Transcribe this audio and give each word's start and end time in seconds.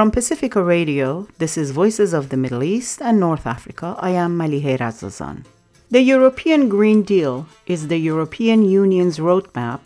From 0.00 0.10
Pacifica 0.10 0.62
Radio, 0.62 1.28
this 1.36 1.58
is 1.58 1.72
Voices 1.72 2.14
of 2.14 2.30
the 2.30 2.38
Middle 2.38 2.62
East 2.62 3.02
and 3.02 3.20
North 3.20 3.46
Africa. 3.46 3.96
I 3.98 4.12
am 4.12 4.38
Malihe 4.38 4.78
Razazan. 4.78 5.44
The 5.90 6.00
European 6.00 6.70
Green 6.70 7.02
Deal 7.02 7.46
is 7.66 7.88
the 7.88 7.98
European 7.98 8.64
Union's 8.64 9.18
roadmap 9.18 9.80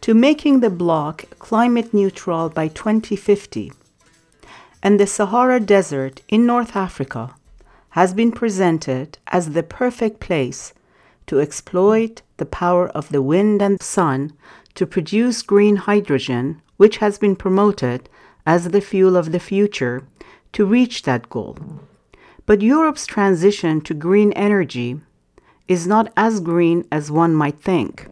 to 0.00 0.14
making 0.14 0.60
the 0.60 0.70
bloc 0.70 1.24
climate 1.38 1.92
neutral 1.92 2.48
by 2.48 2.68
2050. 2.68 3.70
And 4.82 4.98
the 4.98 5.06
Sahara 5.06 5.60
Desert 5.60 6.22
in 6.30 6.46
North 6.46 6.74
Africa 6.74 7.34
has 7.90 8.14
been 8.14 8.32
presented 8.32 9.18
as 9.26 9.50
the 9.50 9.62
perfect 9.62 10.20
place 10.20 10.72
to 11.26 11.38
exploit 11.38 12.22
the 12.38 12.46
power 12.46 12.88
of 12.88 13.10
the 13.10 13.20
wind 13.20 13.60
and 13.60 13.82
sun 13.82 14.32
to 14.74 14.86
produce 14.86 15.42
green 15.42 15.76
hydrogen, 15.76 16.62
which 16.78 16.96
has 16.96 17.18
been 17.18 17.36
promoted 17.36 18.08
as 18.46 18.68
the 18.70 18.80
fuel 18.80 19.16
of 19.16 19.32
the 19.32 19.40
future 19.40 20.02
to 20.52 20.66
reach 20.66 21.02
that 21.02 21.28
goal. 21.30 21.58
But 22.46 22.62
Europe's 22.62 23.06
transition 23.06 23.80
to 23.82 23.94
green 23.94 24.32
energy 24.32 25.00
is 25.68 25.86
not 25.86 26.12
as 26.16 26.40
green 26.40 26.84
as 26.90 27.10
one 27.10 27.34
might 27.34 27.60
think. 27.60 28.08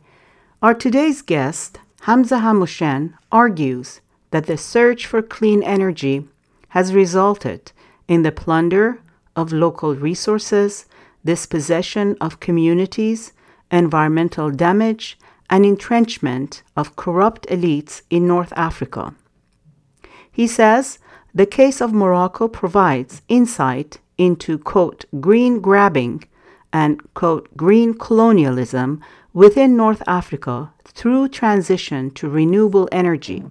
Our 0.62 0.74
today's 0.74 1.22
guest, 1.22 1.80
Hamza 2.02 2.36
Hamouchene, 2.38 3.14
argues 3.32 4.00
that 4.30 4.46
the 4.46 4.56
search 4.56 5.06
for 5.06 5.22
clean 5.22 5.62
energy 5.62 6.28
has 6.68 6.94
resulted 6.94 7.72
in 8.06 8.22
the 8.22 8.32
plunder 8.32 9.00
of 9.34 9.52
local 9.52 9.94
resources, 9.94 10.86
dispossession 11.24 12.16
of 12.20 12.40
communities, 12.40 13.32
environmental 13.70 14.50
damage, 14.50 15.18
and 15.50 15.64
entrenchment 15.64 16.62
of 16.76 16.96
corrupt 16.96 17.46
elites 17.48 18.02
in 18.10 18.26
North 18.26 18.52
Africa. 18.56 19.14
He 20.38 20.46
says 20.46 21.00
the 21.34 21.46
case 21.46 21.80
of 21.80 21.92
Morocco 21.92 22.46
provides 22.46 23.22
insight 23.26 23.98
into, 24.16 24.56
quote, 24.56 25.04
green 25.20 25.58
grabbing 25.58 26.22
and, 26.72 27.02
quote, 27.14 27.48
green 27.56 27.92
colonialism 27.92 29.00
within 29.34 29.76
North 29.76 30.00
Africa 30.06 30.72
through 30.84 31.30
transition 31.30 32.12
to 32.12 32.28
renewable 32.28 32.88
energy, 32.92 33.42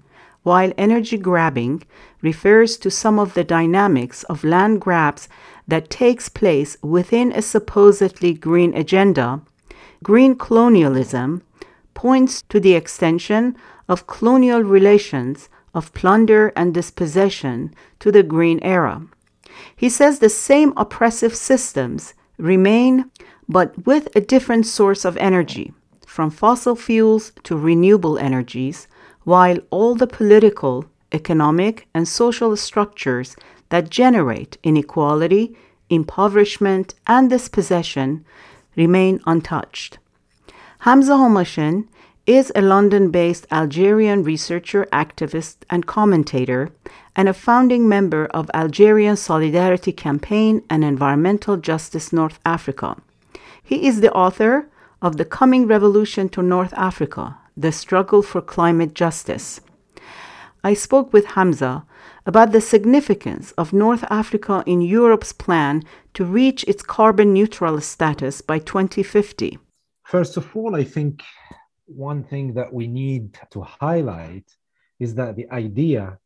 while 0.44 0.72
energy 0.78 1.18
grabbing 1.18 1.84
refers 2.22 2.78
to 2.78 2.90
some 2.90 3.20
of 3.20 3.34
the 3.34 3.44
dynamics 3.44 4.24
of 4.32 4.46
land 4.46 4.80
grabs 4.80 5.28
that 5.68 5.90
takes 5.90 6.30
place 6.30 6.78
within 6.82 7.34
a 7.34 7.42
supposedly 7.42 8.34
green 8.34 8.74
agenda, 8.74 9.42
green 10.04 10.38
colonialism 10.38 11.42
points 11.94 12.44
to 12.44 12.62
the 12.62 12.76
extension 12.76 13.58
of 13.90 14.08
colonial 14.08 14.62
relations 14.64 15.50
of 15.78 15.94
plunder 15.94 16.52
and 16.56 16.74
dispossession 16.74 17.72
to 18.00 18.12
the 18.12 18.24
Green 18.24 18.60
Era. 18.64 19.06
He 19.76 19.90
says 19.90 20.18
the 20.18 20.30
same 20.30 20.74
oppressive 20.76 21.36
systems 21.36 22.16
remain, 22.38 23.12
but 23.48 23.86
with 23.86 24.10
a 24.16 24.28
different 24.34 24.66
source 24.66 25.06
of 25.06 25.16
energy, 25.18 25.72
from 26.08 26.32
fossil 26.32 26.76
fuels 26.76 27.32
to 27.44 27.56
renewable 27.56 28.18
energies, 28.18 28.88
while 29.24 29.60
all 29.70 29.94
the 29.94 30.08
political, 30.08 30.86
economic, 31.12 31.88
and 31.94 32.08
social 32.08 32.58
structures 32.58 33.36
that 33.70 33.92
generate 33.92 34.58
inequality, 34.64 35.56
impoverishment, 35.92 36.96
and 37.06 37.30
dispossession 37.30 38.26
remain 38.76 39.20
untouched. 39.28 40.00
Hamza 40.80 41.14
Hamouchene 41.14 41.88
is 42.28 42.52
a 42.54 42.62
London 42.62 43.10
based 43.10 43.48
Algerian 43.52 44.22
researcher, 44.22 44.86
activist, 44.92 45.56
and 45.70 45.88
commentator, 45.88 46.70
and 47.16 47.30
a 47.30 47.34
founding 47.34 47.88
member 47.88 48.26
of 48.28 48.52
Algerian 48.54 49.16
Solidarity 49.16 49.94
Campaign 49.94 50.62
and 50.70 50.84
Environmental 50.84 51.56
Justice 51.56 52.12
North 52.12 52.40
Africa. 52.46 52.98
He 53.64 53.88
is 53.88 54.02
the 54.02 54.12
author 54.12 54.68
of 55.02 55.16
The 55.16 55.26
Coming 55.26 55.68
Revolution 55.68 56.28
to 56.30 56.44
North 56.44 56.74
Africa 56.76 57.38
The 57.56 57.72
Struggle 57.72 58.22
for 58.22 58.42
Climate 58.42 58.94
Justice. 58.94 59.62
I 60.64 60.74
spoke 60.74 61.14
with 61.14 61.28
Hamza 61.28 61.86
about 62.26 62.52
the 62.52 62.60
significance 62.60 63.54
of 63.54 63.72
North 63.72 64.04
Africa 64.10 64.64
in 64.66 64.82
Europe's 64.82 65.32
plan 65.32 65.82
to 66.14 66.26
reach 66.26 66.66
its 66.66 66.84
carbon 66.84 67.32
neutral 67.32 67.80
status 67.80 68.42
by 68.42 68.60
2050. 68.60 69.60
First 70.04 70.36
of 70.36 70.54
all, 70.56 70.76
I 70.76 70.84
think 70.84 71.24
one 71.88 72.24
thing 72.24 72.54
that 72.54 72.72
we 72.72 72.88
need 72.88 73.38
to 73.52 73.62
highlight 73.62 74.46
is 75.00 75.16
that 75.16 75.36
the 75.36 75.50
idea 75.52 76.20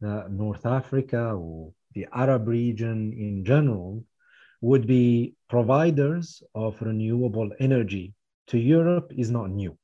that 0.00 0.30
North 0.30 0.64
Africa 0.64 1.32
or 1.32 1.72
the 1.94 2.06
Arab 2.12 2.46
region 2.46 3.12
in 3.12 3.44
general 3.44 4.04
would 4.60 4.86
be 4.86 5.34
providers 5.48 6.42
of 6.54 6.80
renewable 6.80 7.50
energy 7.60 8.14
to 8.48 8.58
Europe 8.58 9.12
is 9.16 9.30
not 9.30 9.50
new. 9.50 9.76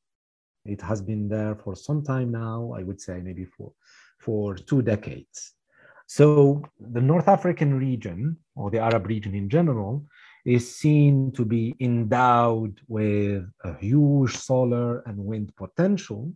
It 0.64 0.80
has 0.80 1.02
been 1.02 1.28
there 1.28 1.54
for 1.54 1.76
some 1.76 2.02
time 2.02 2.30
now, 2.30 2.72
I 2.76 2.82
would 2.82 3.00
say 3.00 3.20
maybe 3.20 3.44
for, 3.44 3.72
for 4.18 4.54
two 4.54 4.82
decades. 4.82 5.52
So 6.06 6.62
the 6.80 7.00
North 7.00 7.28
African 7.28 7.78
region 7.78 8.36
or 8.54 8.70
the 8.70 8.78
Arab 8.78 9.06
region 9.06 9.34
in 9.34 9.48
general 9.48 10.04
is 10.44 10.76
seen 10.76 11.32
to 11.32 11.44
be 11.44 11.74
endowed 11.80 12.80
with 12.86 13.44
a 13.64 13.74
huge 13.78 14.36
solar 14.36 15.00
and 15.00 15.16
wind 15.16 15.52
potential. 15.56 16.32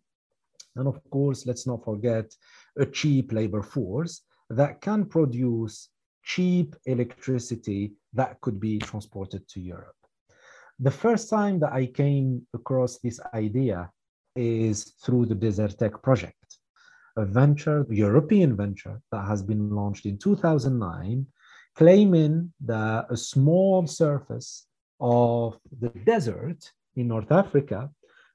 And 0.77 0.89
of 0.89 0.99
course, 1.11 1.47
let's 1.47 1.67
not 1.67 1.85
forget 1.85 2.33
a 2.79 2.87
cheap 2.87 3.33
labor 3.33 3.63
force 3.63 4.23
that 4.51 4.81
can 4.81 5.05
produce 5.05 5.91
cheap 6.23 6.75
electricity 6.87 7.93
that 8.15 8.41
could 8.41 8.59
be 8.59 8.79
transported 8.79 9.47
to 9.49 9.61
Europe. 9.61 9.97
The 10.79 10.91
first 10.91 11.29
time 11.29 11.59
that 11.61 11.73
I 11.73 11.87
came 11.87 12.47
across 12.55 12.99
this 12.99 13.21
idea 13.35 13.91
is 14.37 14.95
through 15.03 15.27
the 15.27 15.35
Desertec 15.35 16.03
project, 16.03 16.59
a 17.17 17.25
venture, 17.25 17.85
European 17.91 18.57
venture 18.57 19.01
that 19.11 19.27
has 19.27 19.43
been 19.43 19.71
launched 19.71 20.07
in 20.07 20.17
2009 20.19 21.27
claiming 21.79 22.53
that 22.61 23.07
a 23.09 23.17
small 23.17 23.87
surface 23.87 24.67
of 24.99 25.57
the 25.81 25.91
desert 26.13 26.73
in 26.97 27.07
North 27.07 27.31
Africa 27.31 27.89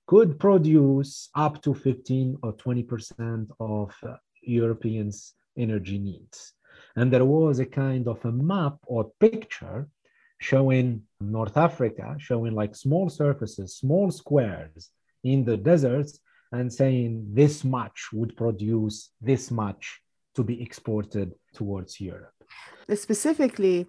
could 0.08 0.40
produce 0.40 1.30
up 1.36 1.62
to 1.62 1.74
15 1.74 2.38
or 2.42 2.54
20% 2.54 3.48
of 3.60 3.94
uh, 4.04 4.16
Europeans' 4.42 5.34
energy 5.58 6.00
needs. 6.00 6.54
And 6.96 7.12
there 7.12 7.26
was 7.26 7.60
a 7.60 7.66
kind 7.66 8.08
of 8.08 8.24
a 8.24 8.32
map 8.32 8.78
or 8.86 9.12
picture 9.20 9.90
showing 10.40 11.02
North 11.20 11.58
Africa, 11.58 12.16
showing 12.20 12.54
like 12.54 12.74
small 12.76 13.10
surfaces, 13.10 13.76
small 13.76 14.10
squares 14.10 14.90
in 15.26 15.44
the 15.44 15.58
deserts, 15.58 16.18
and 16.54 16.72
saying 16.72 17.26
this 17.34 17.66
much 17.66 18.08
would 18.14 18.38
produce 18.38 19.10
this 19.20 19.52
much 19.52 20.00
to 20.36 20.44
be 20.44 20.62
exported 20.62 21.34
towards 21.54 22.00
Europe. 22.00 22.33
Specifically, 22.94 23.88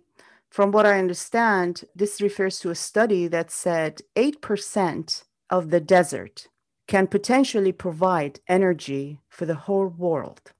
from 0.50 0.70
what 0.70 0.86
I 0.86 0.98
understand, 0.98 1.84
this 1.96 2.20
refers 2.20 2.60
to 2.60 2.70
a 2.70 2.76
study 2.76 3.26
that 3.28 3.50
said 3.50 4.02
8% 4.16 5.24
of 5.50 5.70
the 5.70 5.80
desert 5.80 6.46
can 6.86 7.06
potentially 7.06 7.72
provide 7.72 8.40
energy 8.48 9.18
for 9.30 9.46
the 9.46 9.54
whole 9.54 9.88
world. 9.88 10.52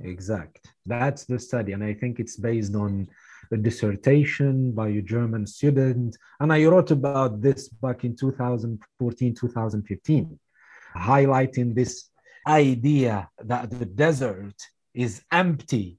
Exact. 0.00 0.72
That's 0.86 1.24
the 1.24 1.38
study. 1.38 1.72
And 1.72 1.82
I 1.82 1.94
think 1.94 2.20
it's 2.20 2.36
based 2.36 2.74
on 2.74 3.08
a 3.52 3.56
dissertation 3.56 4.72
by 4.72 4.88
a 4.88 5.02
German 5.02 5.46
student. 5.46 6.16
And 6.40 6.52
I 6.52 6.64
wrote 6.64 6.90
about 6.90 7.40
this 7.40 7.68
back 7.68 8.04
in 8.04 8.16
2014, 8.16 9.34
2015, 9.34 10.38
highlighting 10.96 11.74
this 11.74 12.10
idea 12.46 13.28
that 13.44 13.70
the 13.70 13.86
desert 13.86 14.54
is 14.94 15.22
empty 15.32 15.97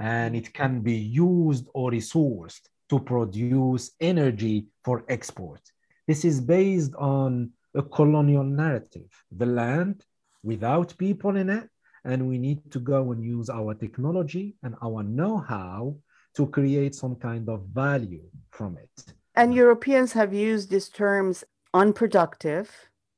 and 0.00 0.34
it 0.34 0.52
can 0.54 0.80
be 0.80 0.94
used 0.94 1.68
or 1.74 1.90
resourced 1.90 2.62
to 2.88 2.98
produce 2.98 3.92
energy 4.00 4.66
for 4.82 5.04
export. 5.08 5.60
This 6.08 6.24
is 6.24 6.40
based 6.40 6.94
on 6.96 7.50
a 7.74 7.82
colonial 7.82 8.42
narrative 8.42 9.10
the 9.30 9.46
land 9.46 10.04
without 10.42 10.96
people 10.96 11.36
in 11.36 11.50
it, 11.50 11.68
and 12.04 12.26
we 12.26 12.38
need 12.38 12.70
to 12.72 12.80
go 12.80 13.12
and 13.12 13.22
use 13.22 13.50
our 13.50 13.74
technology 13.74 14.56
and 14.62 14.74
our 14.82 15.02
know 15.02 15.36
how 15.36 15.96
to 16.34 16.46
create 16.46 16.94
some 16.94 17.14
kind 17.14 17.48
of 17.48 17.66
value 17.66 18.24
from 18.50 18.78
it. 18.78 19.14
And 19.34 19.54
Europeans 19.54 20.12
have 20.14 20.32
used 20.32 20.70
these 20.70 20.88
terms 20.88 21.44
unproductive, 21.74 22.70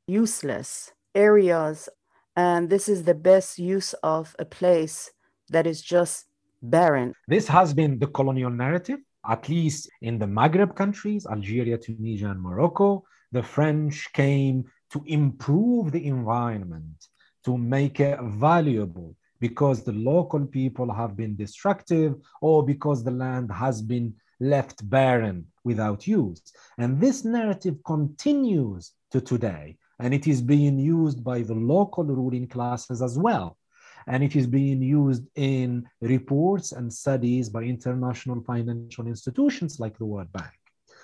useless 0.09 0.93
areas, 1.15 1.89
and 2.35 2.69
this 2.69 2.89
is 2.89 3.05
the 3.05 3.15
best 3.15 3.59
use 3.59 3.93
of 4.03 4.35
a 4.39 4.45
place 4.45 5.13
that 5.49 5.67
is 5.67 5.81
just 5.81 6.27
barren. 6.63 7.15
This 7.29 7.49
has 7.49 7.75
been 7.75 7.99
the 7.99 8.07
colonial 8.07 8.51
narrative, 8.51 9.01
at 9.29 9.49
least 9.49 9.91
in 10.01 10.19
the 10.19 10.27
Maghreb 10.27 10.75
countries, 10.75 11.27
Algeria, 11.27 11.79
Tunisia, 11.79 12.31
and 12.31 12.41
Morocco. 12.41 13.05
The 13.33 13.43
French 13.43 14.13
came 14.13 14.65
to 14.91 15.03
improve 15.07 15.93
the 15.93 16.07
environment, 16.07 17.09
to 17.45 17.59
make 17.59 18.01
it 18.01 18.19
valuable. 18.23 19.17
because 19.43 19.83
the 19.83 19.93
local 19.93 20.47
people 20.47 20.95
have 20.95 21.17
been 21.17 21.35
destructive 21.35 22.15
or 22.41 22.65
because 22.65 23.03
the 23.03 23.11
land 23.11 23.51
has 23.51 23.83
been 23.83 24.15
left 24.39 24.89
barren 24.89 25.45
without 25.65 26.07
use. 26.07 26.41
And 26.79 27.01
this 27.01 27.25
narrative 27.25 27.77
continues 27.85 28.93
to 29.11 29.21
today, 29.21 29.77
and 29.99 30.15
it 30.15 30.29
is 30.29 30.41
being 30.41 30.79
used 30.79 31.25
by 31.25 31.43
the 31.43 31.55
local 31.55 32.05
ruling 32.05 32.47
classes 32.47 33.03
as 33.03 33.19
well. 33.19 33.59
And 34.07 34.23
it 34.23 34.37
is 34.37 34.47
being 34.47 34.83
used 34.83 35.25
in 35.37 35.87
reports 36.01 36.73
and 36.73 36.93
studies 36.93 37.49
by 37.49 37.63
international 37.63 38.43
financial 38.43 39.07
institutions 39.07 39.81
like 39.81 39.99
the 39.99 40.05
World 40.05 40.33
Bank. 40.33 40.53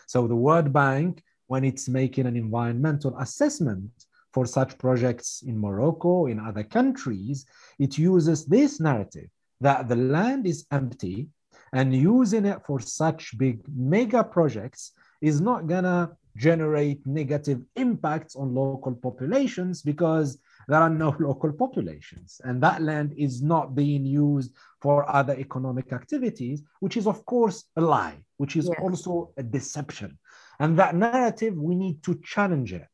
So, 0.06 0.26
the 0.26 0.36
World 0.36 0.72
Bank, 0.72 1.22
when 1.46 1.64
it's 1.64 1.88
making 1.88 2.26
an 2.26 2.36
environmental 2.36 3.16
assessment 3.18 3.90
for 4.32 4.46
such 4.46 4.78
projects 4.78 5.42
in 5.46 5.58
Morocco, 5.58 6.26
in 6.26 6.38
other 6.38 6.64
countries, 6.64 7.46
it 7.78 7.98
uses 7.98 8.46
this 8.46 8.80
narrative 8.80 9.28
that 9.60 9.88
the 9.88 9.96
land 9.96 10.46
is 10.46 10.66
empty 10.70 11.28
and 11.72 11.94
using 11.94 12.46
it 12.46 12.60
for 12.66 12.80
such 12.80 13.36
big 13.38 13.60
mega 13.74 14.22
projects 14.24 14.92
is 15.20 15.40
not 15.40 15.66
gonna 15.66 16.10
generate 16.36 17.04
negative 17.06 17.60
impacts 17.76 18.36
on 18.36 18.54
local 18.54 18.94
populations 18.94 19.82
because 19.82 20.38
there 20.68 20.80
are 20.80 20.90
no 20.90 21.16
local 21.20 21.52
populations 21.52 22.40
and 22.44 22.62
that 22.62 22.82
land 22.82 23.12
is 23.16 23.42
not 23.42 23.74
being 23.74 24.04
used 24.04 24.54
for 24.80 25.10
other 25.10 25.34
economic 25.34 25.92
activities 25.92 26.62
which 26.80 26.96
is 26.96 27.06
of 27.06 27.24
course 27.26 27.64
a 27.76 27.80
lie 27.80 28.18
which 28.36 28.54
is 28.56 28.66
yes. 28.66 28.78
also 28.80 29.32
a 29.36 29.42
deception 29.42 30.16
and 30.60 30.78
that 30.78 30.94
narrative 30.94 31.56
we 31.56 31.74
need 31.74 32.02
to 32.02 32.14
challenge 32.22 32.72
it 32.72 32.86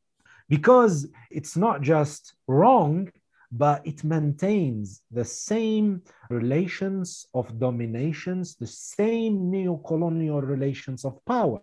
because 0.48 1.06
it's 1.30 1.56
not 1.56 1.82
just 1.82 2.34
wrong 2.46 3.10
but 3.56 3.86
it 3.86 4.02
maintains 4.02 5.02
the 5.12 5.24
same 5.24 6.02
relations 6.28 7.26
of 7.34 7.60
dominations, 7.60 8.56
the 8.56 8.66
same 8.66 9.48
neo-colonial 9.48 10.42
relations 10.42 11.04
of 11.04 11.24
power. 11.24 11.60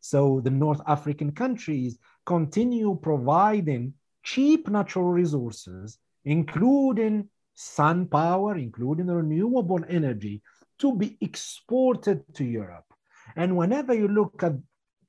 So 0.00 0.40
the 0.42 0.50
North 0.50 0.80
African 0.88 1.30
countries 1.30 1.98
continue 2.26 2.98
providing 3.00 3.94
cheap 4.24 4.68
natural 4.68 5.04
resources, 5.04 5.98
including 6.24 7.28
sun 7.54 8.06
power, 8.06 8.56
including 8.56 9.06
renewable 9.06 9.84
energy, 9.88 10.42
to 10.78 10.96
be 10.96 11.16
exported 11.20 12.22
to 12.34 12.44
Europe. 12.44 12.86
And 13.36 13.56
whenever 13.56 13.94
you 13.94 14.08
look 14.08 14.42
at 14.42 14.54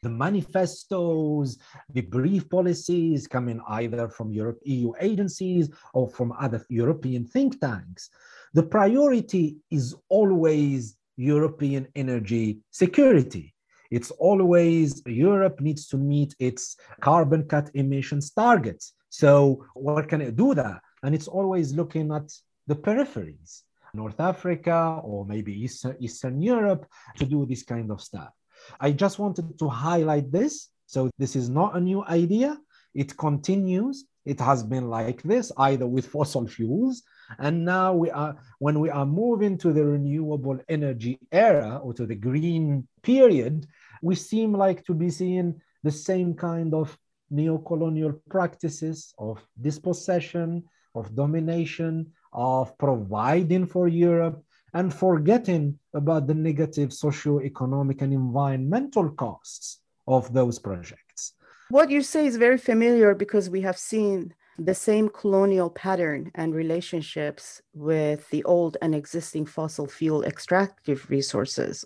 the 0.04 0.10
manifestos, 0.10 1.58
the 1.92 2.02
brief 2.02 2.48
policies 2.50 3.26
coming 3.26 3.60
either 3.68 4.08
from 4.08 4.32
Europe, 4.32 4.60
EU 4.64 4.94
agencies 5.02 5.70
or 5.96 6.08
from 6.08 6.32
other 6.40 6.64
European 6.70 7.26
think 7.26 7.60
tanks. 7.60 8.12
The 8.54 8.64
priority 8.64 9.58
is 9.72 9.96
always 10.10 10.96
European 11.18 11.88
energy 11.96 12.60
security. 12.70 13.56
It's 13.90 14.12
always 14.12 15.02
Europe 15.06 15.60
needs 15.60 15.88
to 15.88 15.98
meet 15.98 16.36
its 16.40 16.78
carbon 17.02 17.44
cut 17.48 17.72
emissions 17.74 18.30
targets. 18.32 18.94
So, 19.16 19.66
what 19.76 20.10
can 20.10 20.20
it 20.20 20.36
do 20.36 20.54
that? 20.56 20.82
And 21.02 21.16
it's 21.16 21.30
always 21.30 21.74
looking 21.74 22.12
at 22.12 22.30
the 22.68 22.76
peripheries, 22.76 23.62
North 23.94 24.20
Africa 24.20 25.00
or 25.02 25.26
maybe 25.26 25.54
Eastern, 25.54 25.96
Eastern 26.02 26.42
Europe, 26.42 26.86
to 27.16 27.26
do 27.26 27.46
this 27.46 27.64
kind 27.64 27.92
of 27.92 28.02
stuff. 28.02 28.34
I 28.78 28.92
just 28.92 29.18
wanted 29.18 29.58
to 29.58 29.70
highlight 29.70 30.34
this. 30.34 30.70
So 30.86 31.10
this 31.18 31.38
is 31.38 31.48
not 31.48 31.78
a 31.78 31.80
new 31.80 32.04
idea. 32.04 32.58
It 32.94 33.16
continues. 33.16 34.04
It 34.26 34.42
has 34.42 34.64
been 34.64 34.90
like 34.90 35.24
this, 35.24 35.50
either 35.56 35.88
with 35.88 36.08
fossil 36.08 36.46
fuels. 36.46 37.04
And 37.40 37.64
now 37.64 37.94
we 37.94 38.12
are, 38.12 38.36
when 38.60 38.82
we 38.82 38.90
are 38.90 39.06
moving 39.06 39.58
to 39.60 39.72
the 39.72 39.86
renewable 39.86 40.60
energy 40.68 41.20
era 41.32 41.80
or 41.82 41.94
to 41.94 42.06
the 42.06 42.16
green 42.16 42.86
period, 43.02 43.66
we 44.02 44.16
seem 44.16 44.52
like 44.52 44.84
to 44.88 44.94
be 44.94 45.10
seeing 45.10 45.62
the 45.84 45.92
same 45.92 46.34
kind 46.34 46.74
of 46.74 46.98
neo-colonial 47.30 48.14
practices 48.30 49.14
of 49.18 49.46
dispossession, 49.60 50.64
of 50.94 51.16
domination, 51.16 52.12
of 52.34 52.78
providing 52.78 53.66
for 53.66 53.88
Europe, 53.88 54.44
and 54.74 54.94
forgetting 54.94 55.80
about 55.94 56.28
the 56.28 56.34
negative 56.34 56.92
socio-economic 56.92 58.02
and 58.02 58.14
environmental 58.14 59.10
costs 59.12 59.80
of 60.08 60.34
those 60.34 60.60
projects. 60.60 61.34
What 61.70 61.90
you 61.90 62.02
say 62.02 62.28
is 62.28 62.36
very 62.36 62.58
familiar 62.58 63.16
because 63.16 63.50
we 63.50 63.62
have 63.62 63.78
seen 63.78 64.34
the 64.60 64.76
same 64.76 65.10
colonial 65.10 65.70
pattern 65.70 66.32
and 66.36 66.54
relationships 66.54 67.62
with 67.74 68.30
the 68.30 68.44
old 68.44 68.78
and 68.82 68.94
existing 68.94 69.46
fossil 69.46 69.88
fuel 69.88 70.24
extractive 70.24 71.10
resources. 71.10 71.84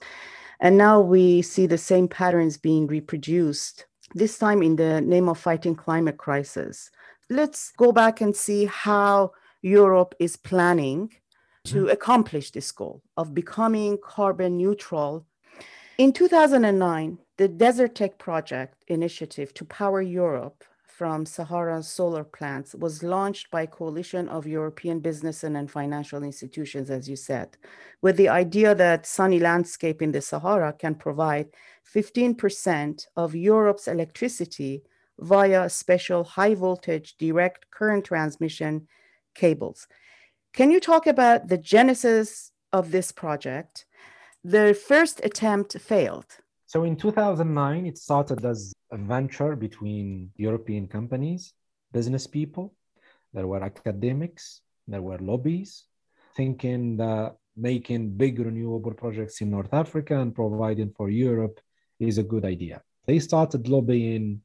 And 0.59 0.77
now 0.77 0.99
we 0.99 1.41
see 1.41 1.65
the 1.67 1.77
same 1.77 2.07
patterns 2.07 2.57
being 2.57 2.87
reproduced, 2.87 3.85
this 4.13 4.37
time 4.37 4.63
in 4.63 4.75
the 4.75 5.01
name 5.01 5.29
of 5.29 5.37
fighting 5.37 5.75
climate 5.75 6.17
crisis. 6.17 6.91
Let's 7.29 7.71
go 7.77 7.91
back 7.91 8.21
and 8.21 8.35
see 8.35 8.65
how 8.65 9.31
Europe 9.61 10.15
is 10.19 10.35
planning 10.35 11.13
to 11.65 11.75
mm-hmm. 11.75 11.89
accomplish 11.89 12.51
this 12.51 12.71
goal 12.71 13.01
of 13.17 13.33
becoming 13.33 13.97
carbon 14.03 14.57
neutral. 14.57 15.25
In 15.97 16.13
2009, 16.13 17.17
the 17.37 17.49
Desertec 17.49 18.17
project 18.17 18.83
initiative 18.87 19.53
to 19.55 19.65
power 19.65 20.01
Europe 20.01 20.63
from 20.99 21.25
Sahara's 21.25 21.87
solar 21.87 22.25
plants 22.25 22.75
was 22.75 23.03
launched 23.03 23.49
by 23.51 23.61
a 23.61 23.67
coalition 23.67 24.27
of 24.27 24.45
European 24.45 24.99
business 24.99 25.45
and 25.45 25.71
financial 25.71 26.23
institutions, 26.23 26.89
as 26.89 27.07
you 27.07 27.15
said, 27.15 27.55
with 28.01 28.17
the 28.17 28.27
idea 28.27 28.75
that 28.75 29.05
sunny 29.05 29.39
landscape 29.39 30.01
in 30.01 30.11
the 30.11 30.19
Sahara 30.19 30.73
can 30.73 30.95
provide 30.95 31.47
15% 31.95 33.05
of 33.15 33.33
Europe's 33.33 33.87
electricity 33.87 34.83
via 35.19 35.69
special 35.69 36.25
high 36.25 36.53
voltage 36.53 37.15
direct 37.17 37.71
current 37.71 38.03
transmission 38.03 38.85
cables. 39.35 39.87
Can 40.51 40.69
you 40.69 40.81
talk 40.81 41.07
about 41.07 41.47
the 41.47 41.57
genesis 41.57 42.51
of 42.73 42.91
this 42.91 43.13
project? 43.13 43.85
The 44.43 44.77
first 44.89 45.21
attempt 45.23 45.79
failed. 45.79 46.39
So 46.69 46.83
in 46.83 46.97
2009, 46.97 47.87
it 47.87 47.97
started 47.97 48.45
as 48.45 48.71
a 48.91 48.97
venture 48.97 49.55
between 49.55 50.29
European 50.35 50.87
companies, 50.87 51.55
business 51.91 52.27
people. 52.27 52.75
There 53.33 53.47
were 53.47 53.63
academics, 53.63 54.61
there 54.87 55.01
were 55.01 55.17
lobbies, 55.17 55.85
thinking 56.35 56.97
that 56.97 57.37
making 57.57 58.11
big 58.17 58.37
renewable 58.37 58.93
projects 58.93 59.41
in 59.41 59.49
North 59.49 59.73
Africa 59.73 60.19
and 60.19 60.35
providing 60.35 60.93
for 60.95 61.09
Europe 61.09 61.59
is 61.99 62.19
a 62.19 62.23
good 62.23 62.45
idea. 62.45 62.83
They 63.07 63.17
started 63.17 63.67
lobbying 63.67 64.41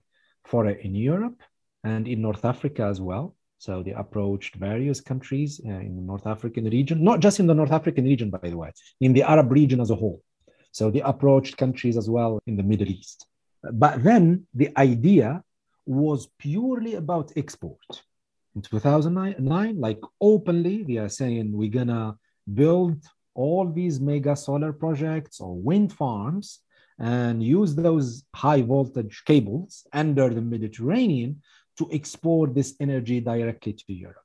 for 0.47 0.67
it 0.67 0.81
in 0.81 0.95
Europe 0.95 1.43
and 1.83 2.09
in 2.09 2.23
North 2.23 2.47
Africa 2.47 2.85
as 2.85 3.03
well. 3.03 3.37
So 3.59 3.83
they 3.83 3.93
approached 3.93 4.55
various 4.55 4.99
countries 5.03 5.61
uh, 5.63 5.69
in 5.69 5.95
the 5.95 6.03
North 6.03 6.27
African 6.27 6.65
region, 6.71 7.05
not 7.05 7.21
just 7.21 7.39
in 7.39 7.47
the 7.47 7.55
North 7.55 7.73
African 7.73 8.07
region, 8.07 8.31
by 8.31 8.49
the 8.49 8.57
way, 8.57 8.73
in 9.03 9.13
the 9.13 9.25
Arab 9.25 9.53
region 9.53 9.79
as 9.83 9.91
a 9.91 9.95
whole. 9.95 10.23
So 10.75 10.91
they 10.91 11.03
approached 11.03 11.57
countries 11.57 11.97
as 11.97 12.11
well 12.11 12.43
in 12.49 12.57
the 12.57 12.65
Middle 12.65 12.89
East. 12.89 13.27
But 13.63 14.03
then 14.03 14.49
the 14.53 14.77
idea 14.77 15.45
was 15.87 16.29
purely 16.37 16.97
about 16.97 17.31
export. 17.37 18.03
In 18.57 18.63
2009, 18.63 19.79
like 19.79 20.01
openly, 20.21 20.83
they 20.83 20.97
are 20.97 21.09
saying 21.09 21.53
we're 21.53 21.71
gonna 21.71 22.19
build 22.53 23.05
all 23.35 23.71
these 23.71 24.01
mega 24.01 24.35
solar 24.35 24.73
projects 24.73 25.41
or 25.41 25.55
wind 25.55 25.93
farms 25.93 26.59
and 26.99 27.41
use 27.41 27.77
those 27.77 28.25
high 28.35 28.63
voltage 28.63 29.23
cables 29.27 29.87
under 29.93 30.29
the 30.29 30.43
Mediterranean 30.43 31.41
to 31.79 31.89
export 31.93 32.53
this 32.53 32.75
energy 32.81 33.21
directly 33.21 33.75
to 33.75 33.93
Europe. 33.93 34.17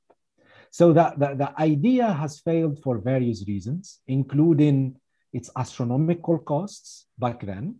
So 0.72 0.92
that 0.94 1.16
the, 1.20 1.34
the 1.36 1.60
idea 1.60 2.12
has 2.12 2.40
failed 2.40 2.82
for 2.82 2.98
various 2.98 3.46
reasons, 3.46 4.00
including 4.08 4.99
its 5.32 5.50
astronomical 5.56 6.38
costs 6.38 7.06
back 7.18 7.44
then. 7.44 7.76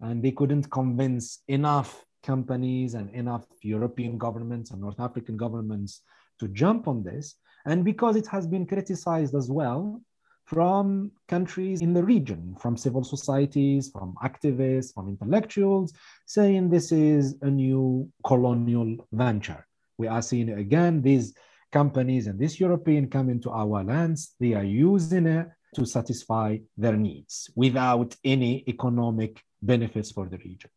And 0.00 0.22
they 0.22 0.32
couldn't 0.32 0.70
convince 0.70 1.42
enough 1.48 2.04
companies 2.22 2.94
and 2.94 3.10
enough 3.10 3.44
European 3.62 4.18
governments 4.18 4.70
and 4.70 4.80
North 4.80 5.00
African 5.00 5.36
governments 5.36 6.02
to 6.38 6.48
jump 6.48 6.88
on 6.88 7.02
this. 7.02 7.36
And 7.66 7.84
because 7.84 8.16
it 8.16 8.26
has 8.28 8.46
been 8.46 8.66
criticized 8.66 9.34
as 9.34 9.50
well 9.50 10.00
from 10.46 11.12
countries 11.28 11.80
in 11.80 11.92
the 11.92 12.02
region, 12.02 12.56
from 12.58 12.76
civil 12.76 13.04
societies, 13.04 13.90
from 13.90 14.14
activists, 14.24 14.92
from 14.92 15.08
intellectuals, 15.08 15.92
saying 16.26 16.68
this 16.68 16.90
is 16.90 17.36
a 17.42 17.50
new 17.50 18.10
colonial 18.26 18.96
venture. 19.12 19.64
We 19.98 20.08
are 20.08 20.22
seeing 20.22 20.50
again 20.50 21.02
these 21.02 21.34
companies 21.70 22.26
and 22.26 22.38
this 22.38 22.58
European 22.58 23.08
come 23.08 23.30
into 23.30 23.50
our 23.50 23.84
lands, 23.84 24.34
they 24.40 24.54
are 24.54 24.64
using 24.64 25.26
it 25.26 25.48
to 25.74 25.86
satisfy 25.86 26.58
their 26.76 26.96
needs 26.96 27.50
without 27.54 28.16
any 28.24 28.64
economic 28.66 29.42
benefits 29.62 30.10
for 30.10 30.28
the 30.28 30.38
region. 30.38 30.70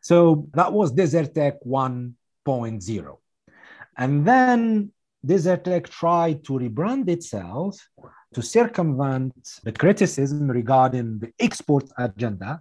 So 0.00 0.48
that 0.54 0.72
was 0.72 0.92
Desertec 0.92 1.58
1.0. 1.66 3.16
And 3.96 4.26
then 4.26 4.92
Desertec 5.26 5.88
tried 5.88 6.44
to 6.44 6.54
rebrand 6.54 7.08
itself 7.08 7.76
to 8.34 8.42
circumvent 8.42 9.60
the 9.62 9.72
criticism 9.72 10.48
regarding 10.50 11.18
the 11.20 11.32
export 11.38 11.84
agenda 11.98 12.60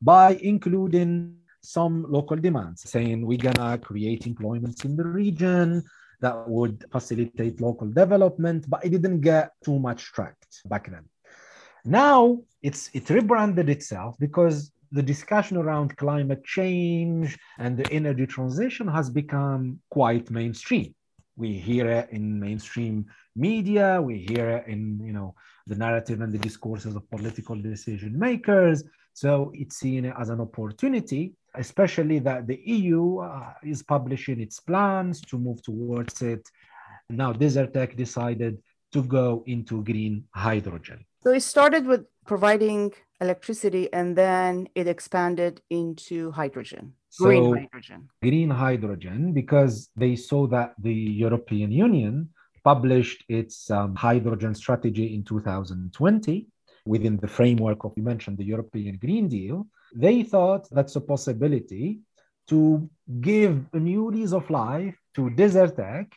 by 0.00 0.34
including 0.42 1.36
some 1.62 2.04
local 2.08 2.36
demands, 2.36 2.90
saying 2.90 3.24
we're 3.24 3.38
gonna 3.38 3.78
create 3.78 4.26
employments 4.26 4.84
in 4.84 4.96
the 4.96 5.04
region 5.04 5.82
that 6.22 6.48
would 6.48 6.84
facilitate 6.90 7.60
local 7.60 7.88
development, 7.88 8.70
but 8.70 8.84
it 8.84 8.90
didn't 8.90 9.20
get 9.20 9.52
too 9.64 9.78
much 9.78 10.04
traction 10.12 10.62
back 10.66 10.90
then. 10.90 11.04
Now 11.84 12.38
it's 12.62 12.90
it 12.94 13.10
rebranded 13.10 13.68
itself 13.68 14.16
because 14.18 14.72
the 14.92 15.02
discussion 15.02 15.56
around 15.56 15.96
climate 15.96 16.44
change 16.44 17.38
and 17.58 17.76
the 17.76 17.90
energy 17.90 18.26
transition 18.26 18.86
has 18.86 19.10
become 19.10 19.80
quite 19.90 20.30
mainstream. 20.30 20.94
We 21.36 21.58
hear 21.58 21.88
it 21.88 22.10
in 22.10 22.38
mainstream 22.38 23.06
media, 23.34 24.00
we 24.00 24.18
hear 24.18 24.48
it 24.56 24.64
in 24.68 25.00
you 25.04 25.12
know 25.12 25.34
the 25.66 25.74
narrative 25.74 26.20
and 26.20 26.32
the 26.32 26.38
discourses 26.38 26.94
of 26.94 27.10
political 27.10 27.56
decision 27.56 28.16
makers. 28.18 28.84
So 29.14 29.50
it's 29.54 29.76
seen 29.76 30.06
as 30.06 30.28
an 30.28 30.40
opportunity, 30.40 31.34
especially 31.54 32.18
that 32.20 32.46
the 32.46 32.60
EU 32.64 33.18
uh, 33.18 33.52
is 33.62 33.82
publishing 33.82 34.40
its 34.40 34.60
plans 34.60 35.20
to 35.20 35.38
move 35.38 35.62
towards 35.62 36.22
it. 36.22 36.48
Now 37.08 37.32
Desertec 37.32 37.96
decided 37.96 38.58
to 38.92 39.02
go 39.02 39.42
into 39.46 39.82
green 39.82 40.24
hydrogen. 40.34 41.04
So 41.22 41.30
it 41.30 41.40
started 41.40 41.86
with 41.86 42.04
providing 42.26 42.92
electricity 43.20 43.92
and 43.92 44.16
then 44.16 44.68
it 44.74 44.86
expanded 44.88 45.60
into 45.70 46.30
hydrogen, 46.32 46.94
so 47.08 47.26
green 47.26 47.54
hydrogen. 47.56 48.08
Green 48.20 48.50
hydrogen, 48.50 49.32
because 49.32 49.90
they 49.96 50.16
saw 50.16 50.46
that 50.48 50.74
the 50.78 50.94
European 50.94 51.70
Union 51.70 52.28
published 52.64 53.24
its 53.28 53.70
um, 53.70 53.94
hydrogen 53.94 54.54
strategy 54.54 55.14
in 55.14 55.24
2020 55.24 56.46
within 56.86 57.16
the 57.18 57.28
framework 57.28 57.84
of, 57.84 57.92
you 57.96 58.02
mentioned, 58.02 58.38
the 58.38 58.44
European 58.44 58.96
Green 58.98 59.28
Deal. 59.28 59.66
They 59.94 60.22
thought 60.22 60.68
that's 60.70 60.96
a 60.96 61.00
possibility 61.00 62.00
to 62.48 62.88
give 63.20 63.66
a 63.72 63.78
new 63.78 64.10
lease 64.10 64.32
of 64.32 64.48
life 64.50 64.96
to 65.14 65.30
Desertec 65.30 66.12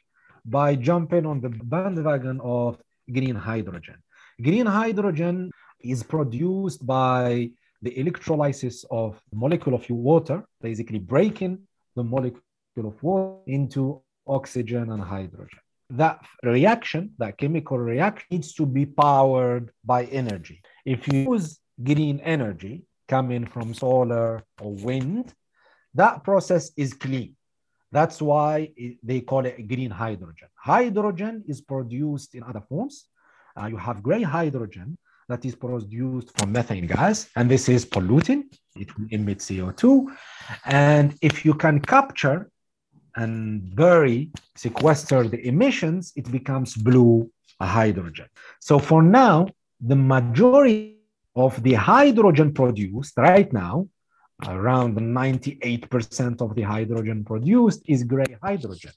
by 0.46 0.76
jumping 0.76 1.26
on 1.26 1.42
the 1.42 1.50
bandwagon 1.50 2.40
of 2.42 2.78
green 3.12 3.36
hydrogen. 3.36 3.98
Green 4.42 4.66
hydrogen 4.66 5.52
is 5.82 6.04
produced 6.04 6.86
by 6.86 7.52
the 7.82 7.98
electrolysis 8.00 8.86
of 8.90 9.22
molecule 9.34 9.76
of 9.76 9.90
water, 9.90 10.46
basically 10.62 11.00
breaking 11.00 11.60
the 11.96 12.04
molecule 12.04 12.42
of 12.78 13.02
water 13.04 13.38
into 13.48 14.02
oxygen 14.28 14.92
and 14.92 15.04
hydrogen. 15.04 15.60
That 15.90 16.26
reaction, 16.44 17.12
that 17.20 17.38
chemical 17.38 17.78
reaction, 17.78 18.26
needs 18.32 18.54
to 18.56 18.66
be 18.66 18.86
powered 18.86 19.72
by 19.84 20.06
energy. 20.06 20.62
If 20.86 21.08
you 21.08 21.32
use 21.32 21.60
green 21.84 22.20
energy 22.22 22.84
coming 23.08 23.46
from 23.46 23.74
solar 23.74 24.44
or 24.62 24.74
wind, 24.74 25.34
that 25.94 26.24
process 26.24 26.72
is 26.78 26.94
clean. 26.94 27.36
That's 27.92 28.22
why 28.22 28.72
they 29.04 29.22
call 29.22 29.46
it 29.46 29.68
green 29.68 29.92
hydrogen. 29.92 30.50
Hydrogen 30.56 31.44
is 31.48 31.62
produced 31.62 32.36
in 32.36 32.44
other 32.44 32.62
forms. 32.68 33.06
Uh, 33.56 33.68
you 33.68 33.78
have 33.78 34.04
gray 34.04 34.22
hydrogen, 34.22 34.98
that 35.28 35.46
is 35.46 35.56
produced 35.56 36.38
from 36.38 36.52
methane 36.52 36.88
gas, 36.88 37.30
and 37.36 37.50
this 37.50 37.68
is 37.70 37.86
polluting. 37.86 38.50
It 38.76 38.96
will 38.98 39.08
emit 39.10 39.40
CO2. 39.40 40.08
And 40.66 41.16
if 41.22 41.46
you 41.46 41.54
can 41.54 41.80
capture 41.80 42.50
and 43.16 43.76
bury, 43.76 44.32
sequester 44.56 45.28
the 45.28 45.48
emissions, 45.48 46.14
it 46.16 46.30
becomes 46.32 46.76
blue 46.76 47.32
hydrogen. 47.62 48.28
So 48.60 48.78
for 48.78 49.02
now, 49.02 49.48
the 49.80 49.96
majority 49.96 50.95
of 51.36 51.62
the 51.64 51.74
hydrogen 51.74 52.54
produced 52.54 53.18
right 53.18 53.52
now, 53.52 53.88
around 54.48 54.98
98% 54.98 56.42
of 56.42 56.56
the 56.56 56.62
hydrogen 56.62 57.24
produced 57.24 57.82
is 57.88 58.04
gray 58.04 58.38
hydrogen, 58.42 58.92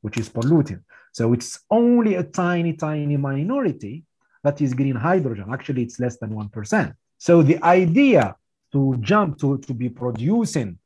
which 0.00 0.18
is 0.18 0.28
polluting. 0.28 0.82
So 1.12 1.32
it's 1.32 1.60
only 1.70 2.14
a 2.14 2.22
tiny, 2.22 2.74
tiny 2.74 3.16
minority 3.16 4.04
that 4.42 4.60
is 4.60 4.74
green 4.74 4.96
hydrogen. 4.96 5.46
Actually, 5.52 5.82
it's 5.82 5.98
less 5.98 6.18
than 6.18 6.30
1%. 6.30 6.94
So 7.18 7.42
the 7.42 7.62
idea 7.62 8.36
to 8.72 8.96
jump 9.00 9.38
to, 9.40 9.58
to 9.58 9.74
be 9.74 9.88
producing 9.88 10.78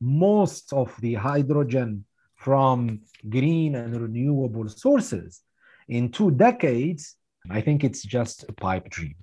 most 0.00 0.72
of 0.72 0.94
the 1.00 1.14
hydrogen 1.14 2.04
from 2.36 3.00
green 3.28 3.74
and 3.74 4.00
renewable 4.00 4.68
sources 4.68 5.42
in 5.88 6.10
two 6.10 6.30
decades, 6.30 7.16
I 7.50 7.60
think 7.60 7.82
it's 7.82 8.02
just 8.02 8.44
a 8.48 8.52
pipe 8.52 8.88
dream. 8.90 9.16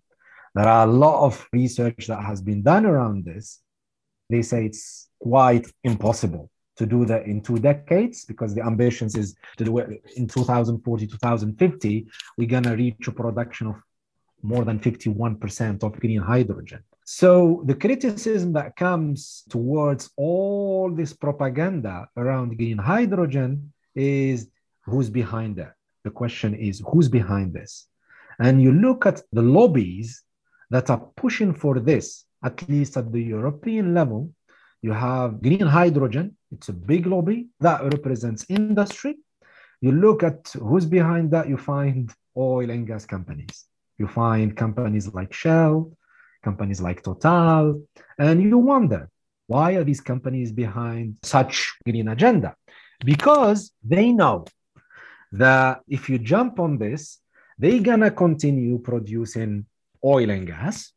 There 0.55 0.67
are 0.67 0.87
a 0.87 0.91
lot 0.91 1.25
of 1.25 1.47
research 1.51 2.07
that 2.07 2.23
has 2.23 2.41
been 2.41 2.63
done 2.63 2.85
around 2.85 3.25
this. 3.25 3.59
They 4.29 4.41
say 4.41 4.65
it's 4.65 5.09
quite 5.19 5.67
impossible 5.83 6.49
to 6.77 6.85
do 6.85 7.05
that 7.05 7.25
in 7.25 7.41
two 7.41 7.59
decades 7.59 8.25
because 8.25 8.55
the 8.55 8.63
ambitions 8.63 9.15
is 9.15 9.35
to 9.57 9.65
do 9.65 9.77
it 9.79 10.01
in 10.17 10.27
2040 10.27 11.07
2050 11.07 12.07
we're 12.37 12.47
going 12.47 12.63
to 12.63 12.75
reach 12.75 13.07
a 13.07 13.11
production 13.11 13.67
of 13.67 13.75
more 14.41 14.63
than 14.63 14.79
51% 14.79 15.83
of 15.83 15.99
green 15.99 16.21
hydrogen. 16.21 16.83
So 17.03 17.63
the 17.65 17.75
criticism 17.75 18.53
that 18.53 18.75
comes 18.75 19.43
towards 19.49 20.11
all 20.17 20.91
this 20.91 21.13
propaganda 21.13 22.07
around 22.15 22.57
green 22.57 22.77
hydrogen 22.77 23.73
is 23.95 24.49
who's 24.83 25.09
behind 25.09 25.55
that? 25.57 25.73
The 26.03 26.11
question 26.11 26.53
is 26.53 26.83
who's 26.87 27.09
behind 27.09 27.53
this? 27.53 27.87
And 28.39 28.61
you 28.61 28.71
look 28.71 29.05
at 29.05 29.21
the 29.31 29.41
lobbies 29.41 30.24
that 30.69 30.89
are 30.89 31.03
pushing 31.15 31.53
for 31.53 31.79
this, 31.79 32.25
at 32.43 32.67
least 32.69 32.97
at 32.97 33.11
the 33.11 33.21
European 33.21 33.93
level, 33.93 34.31
you 34.81 34.91
have 34.91 35.41
green 35.41 35.65
hydrogen, 35.65 36.37
it's 36.51 36.69
a 36.69 36.73
big 36.73 37.05
lobby 37.07 37.47
that 37.59 37.83
represents 37.83 38.45
industry. 38.49 39.15
You 39.81 39.91
look 39.91 40.23
at 40.23 40.53
who's 40.59 40.85
behind 40.85 41.31
that, 41.31 41.49
you 41.49 41.57
find 41.57 42.11
oil 42.37 42.69
and 42.69 42.85
gas 42.85 43.05
companies. 43.05 43.65
You 43.97 44.07
find 44.07 44.55
companies 44.55 45.13
like 45.13 45.33
Shell, 45.33 45.97
companies 46.43 46.81
like 46.81 47.01
Total, 47.01 47.81
and 48.19 48.43
you 48.43 48.57
wonder 48.57 49.09
why 49.47 49.73
are 49.73 49.83
these 49.83 50.01
companies 50.01 50.51
behind 50.51 51.17
such 51.23 51.75
green 51.85 52.07
agenda? 52.07 52.55
Because 53.03 53.71
they 53.83 54.11
know 54.11 54.45
that 55.31 55.81
if 55.87 56.09
you 56.09 56.17
jump 56.17 56.59
on 56.59 56.77
this, 56.77 57.19
they're 57.57 57.81
gonna 57.81 58.11
continue 58.11 58.79
producing 58.79 59.65
oil 60.05 60.29
and 60.29 60.47
gas, 60.47 60.91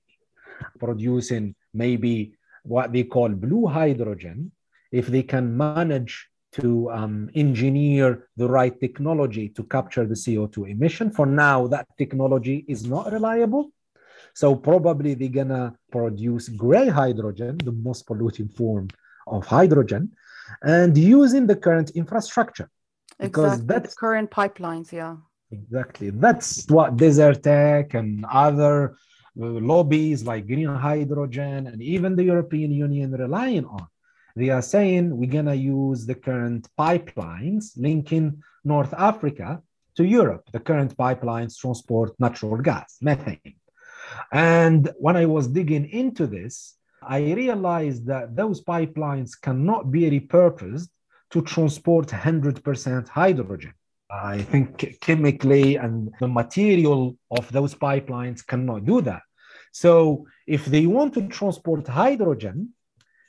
producing 0.79 1.55
maybe 1.73 2.35
what 2.63 2.93
they 2.93 3.05
call 3.05 3.29
blue 3.31 3.67
hydrogen, 3.67 4.53
if 4.93 5.07
they 5.07 5.23
can 5.23 5.57
manage 5.57 6.29
to 6.53 6.91
um, 6.91 7.31
engineer 7.35 8.29
the 8.37 8.49
right 8.49 8.79
technology 8.81 9.49
to 9.51 9.63
capture 9.65 10.07
the 10.07 10.15
CO2 10.15 10.71
emission. 10.71 11.11
For 11.11 11.27
now, 11.27 11.67
that 11.69 11.87
technology 11.99 12.65
is 12.69 12.87
not 12.87 13.13
reliable. 13.13 13.71
So 14.35 14.55
probably 14.55 15.15
they're 15.15 15.29
gonna 15.29 15.75
produce 15.91 16.49
gray 16.49 16.89
hydrogen, 16.89 17.59
the 17.59 17.73
most 17.73 18.07
polluting 18.07 18.49
form 18.49 18.89
of 19.27 19.47
hydrogen, 19.47 20.13
and 20.63 20.97
using 20.97 21.47
the 21.47 21.57
current 21.57 21.91
infrastructure. 21.91 22.71
Because 23.19 23.55
exactly. 23.55 23.67
that's 23.67 23.95
current 23.95 24.31
pipelines, 24.31 24.93
yeah. 24.93 25.17
Exactly. 25.51 26.11
That's 26.11 26.67
what 26.69 26.97
Desertec 26.97 27.95
and 27.95 28.25
other 28.31 28.97
uh, 29.41 29.47
lobbies 29.73 30.25
like 30.25 30.47
green 30.47 30.67
hydrogen 30.67 31.69
and 31.69 31.83
even 31.83 32.17
the 32.17 32.25
European 32.25 32.71
Union 32.73 33.13
relying 33.13 33.65
on 33.65 33.87
they 34.39 34.51
are 34.51 34.63
saying 34.63 35.17
we're 35.17 35.31
going 35.31 35.47
to 35.47 35.57
use 35.57 36.07
the 36.07 36.15
current 36.15 36.69
pipelines 36.79 37.73
linking 37.77 38.41
North 38.65 38.95
Africa 38.95 39.61
to 39.97 40.05
Europe. 40.05 40.45
The 40.53 40.61
current 40.61 40.97
pipelines 40.97 41.59
transport 41.59 42.15
natural 42.21 42.57
gas, 42.59 42.99
methane. 43.01 43.57
And 44.33 44.91
when 44.97 45.17
I 45.17 45.27
was 45.27 45.49
digging 45.49 45.89
into 45.91 46.29
this, 46.29 46.77
I 47.03 47.19
realized 47.33 48.07
that 48.07 48.37
those 48.37 48.63
pipelines 48.63 49.31
cannot 49.41 49.91
be 49.91 50.03
repurposed 50.09 50.89
to 51.31 51.43
transport 51.43 52.07
100% 52.07 53.09
hydrogen. 53.09 53.75
I 54.11 54.39
think 54.43 54.99
chemically 55.01 55.77
and 55.77 56.11
the 56.21 56.29
material 56.29 57.17
of 57.31 57.51
those 57.53 57.75
pipelines 57.75 58.47
cannot 58.47 58.85
do 58.85 59.01
that. 59.03 59.23
So 59.73 60.27
if 60.47 60.65
they 60.65 60.87
want 60.87 61.15
to 61.15 61.29
transport 61.29 61.87
hydrogen, 61.87 62.71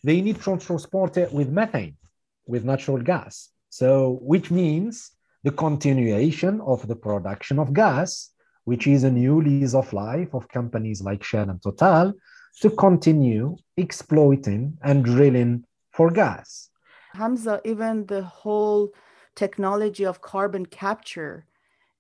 they 0.04 0.22
need 0.22 0.42
to 0.42 0.58
transport 0.58 1.18
it 1.18 1.34
with 1.34 1.50
methane, 1.50 1.98
with 2.46 2.64
natural 2.64 3.02
gas. 3.02 3.50
So, 3.70 4.20
which 4.22 4.50
means 4.50 5.12
the 5.44 5.52
continuation 5.52 6.62
of 6.62 6.88
the 6.88 6.96
production 6.96 7.60
of 7.60 7.74
gas, 7.74 8.32
which 8.64 8.88
is 8.88 9.04
a 9.04 9.12
new 9.12 9.42
lease 9.42 9.74
of 9.74 9.92
life 9.94 10.34
of 10.34 10.48
companies 10.48 11.02
like 11.02 11.24
Shell 11.24 11.50
and 11.50 11.62
Total 11.62 12.14
to 12.62 12.70
continue 12.72 13.58
exploiting 13.78 14.78
and 14.84 15.04
drilling 15.04 15.66
for 15.92 16.10
gas. 16.10 16.70
Hamza, 17.14 17.62
even 17.66 18.06
the 18.06 18.24
whole 18.24 18.92
technology 19.36 20.06
of 20.06 20.22
carbon 20.22 20.66
capture 20.66 21.46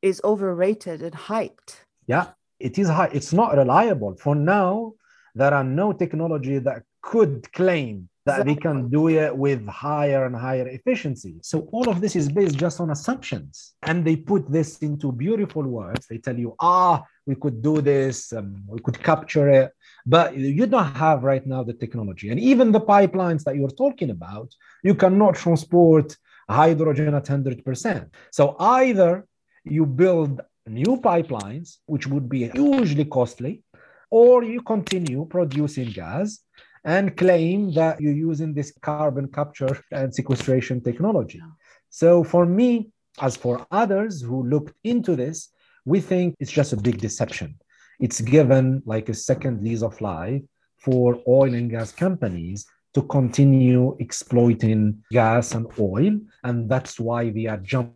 is 0.01 0.21
overrated 0.24 1.01
and 1.01 1.13
hyped. 1.13 1.81
Yeah, 2.07 2.27
it 2.59 2.77
is 2.77 2.88
high. 2.88 3.09
It's 3.13 3.33
not 3.33 3.55
reliable. 3.55 4.15
For 4.15 4.36
now, 4.36 4.93
there 5.36 5.53
are 5.53 5.63
no 5.63 5.93
technology 5.93 6.59
that 6.59 6.83
could 7.01 7.51
claim 7.53 8.09
that 8.25 8.41
exactly. 8.41 8.53
they 8.53 8.59
can 8.59 8.89
do 8.89 9.09
it 9.09 9.36
with 9.36 9.65
higher 9.67 10.25
and 10.25 10.36
higher 10.36 10.67
efficiency. 10.67 11.36
So 11.41 11.67
all 11.71 11.89
of 11.89 12.01
this 12.01 12.15
is 12.15 12.29
based 12.29 12.57
just 12.57 12.79
on 12.79 12.91
assumptions. 12.91 13.74
And 13.83 14.05
they 14.05 14.15
put 14.15 14.51
this 14.51 14.77
into 14.79 15.12
beautiful 15.12 15.63
words. 15.63 16.05
They 16.07 16.17
tell 16.17 16.38
you, 16.38 16.55
ah, 16.59 17.03
we 17.25 17.36
could 17.36 17.62
do 17.62 17.81
this, 17.81 18.33
um, 18.33 18.63
we 18.67 18.79
could 18.79 19.01
capture 19.01 19.50
it. 19.50 19.71
But 20.05 20.36
you 20.36 20.65
don't 20.67 20.93
have 20.95 21.24
right 21.24 21.45
now 21.45 21.63
the 21.63 21.74
technology. 21.74 22.29
And 22.29 22.39
even 22.39 22.71
the 22.71 22.81
pipelines 22.81 23.43
that 23.45 23.55
you're 23.55 23.69
talking 23.69 24.09
about, 24.09 24.53
you 24.83 24.95
cannot 24.95 25.36
transport 25.36 26.15
hydrogen 26.50 27.13
at 27.13 27.25
100%. 27.25 28.10
So 28.32 28.56
either 28.60 29.25
you 29.63 29.86
build 29.86 30.41
new 30.68 30.98
pipelines, 31.01 31.77
which 31.86 32.08
would 32.08 32.27
be 32.29 32.48
hugely 32.50 33.06
costly, 33.06 33.63
or 34.12 34.44
you 34.44 34.62
continue 34.62 35.25
producing 35.25 35.91
gas 35.91 36.39
and 36.84 37.15
claim 37.15 37.74
that 37.74 38.00
you're 38.01 38.13
using 38.13 38.53
this 38.53 38.74
carbon 38.82 39.27
capture 39.27 39.79
and 39.91 40.13
sequestration 40.13 40.82
technology. 40.82 41.41
So 41.89 42.24
for 42.24 42.46
me, 42.46 42.89
as 43.22 43.36
for 43.36 43.65
others 43.72 44.22
who 44.22 44.48
looked 44.48 44.74
into 44.84 45.15
this, 45.15 45.50
we 45.86 46.00
think 46.00 46.36
it's 46.39 46.51
just 46.51 46.74
a 46.74 46.77
big 46.77 47.00
deception. 47.00 47.56
It's 48.00 48.22
given 48.22 48.82
like 48.86 49.10
a 49.10 49.13
second 49.13 49.63
lease 49.63 49.82
of 49.82 50.00
life 50.00 50.41
for 50.77 51.22
oil 51.27 51.53
and 51.53 51.70
gas 51.70 51.91
companies 51.91 52.65
to 52.93 53.01
continue 53.03 53.96
exploiting 54.00 55.03
gas 55.12 55.53
and 55.53 55.67
oil. 55.79 56.19
And 56.43 56.69
that's 56.69 57.00
why 57.00 57.25
we 57.25 57.48
are 57.48 57.58
jumping 57.58 57.96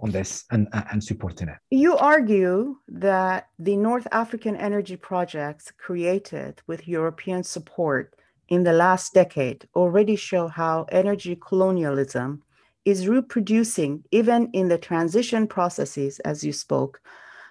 on 0.00 0.10
this 0.10 0.44
and, 0.50 0.68
and 0.72 1.02
supporting 1.02 1.48
it. 1.48 1.58
You 1.70 1.96
argue 1.96 2.76
that 2.88 3.48
the 3.58 3.76
North 3.76 4.06
African 4.12 4.56
energy 4.56 4.96
projects 4.96 5.72
created 5.78 6.62
with 6.66 6.88
European 6.88 7.42
support 7.42 8.14
in 8.48 8.64
the 8.64 8.72
last 8.72 9.14
decade 9.14 9.68
already 9.74 10.16
show 10.16 10.48
how 10.48 10.86
energy 10.90 11.36
colonialism 11.36 12.42
is 12.84 13.08
reproducing, 13.08 14.04
even 14.12 14.48
in 14.52 14.68
the 14.68 14.78
transition 14.78 15.46
processes, 15.46 16.20
as 16.20 16.44
you 16.44 16.52
spoke 16.52 17.00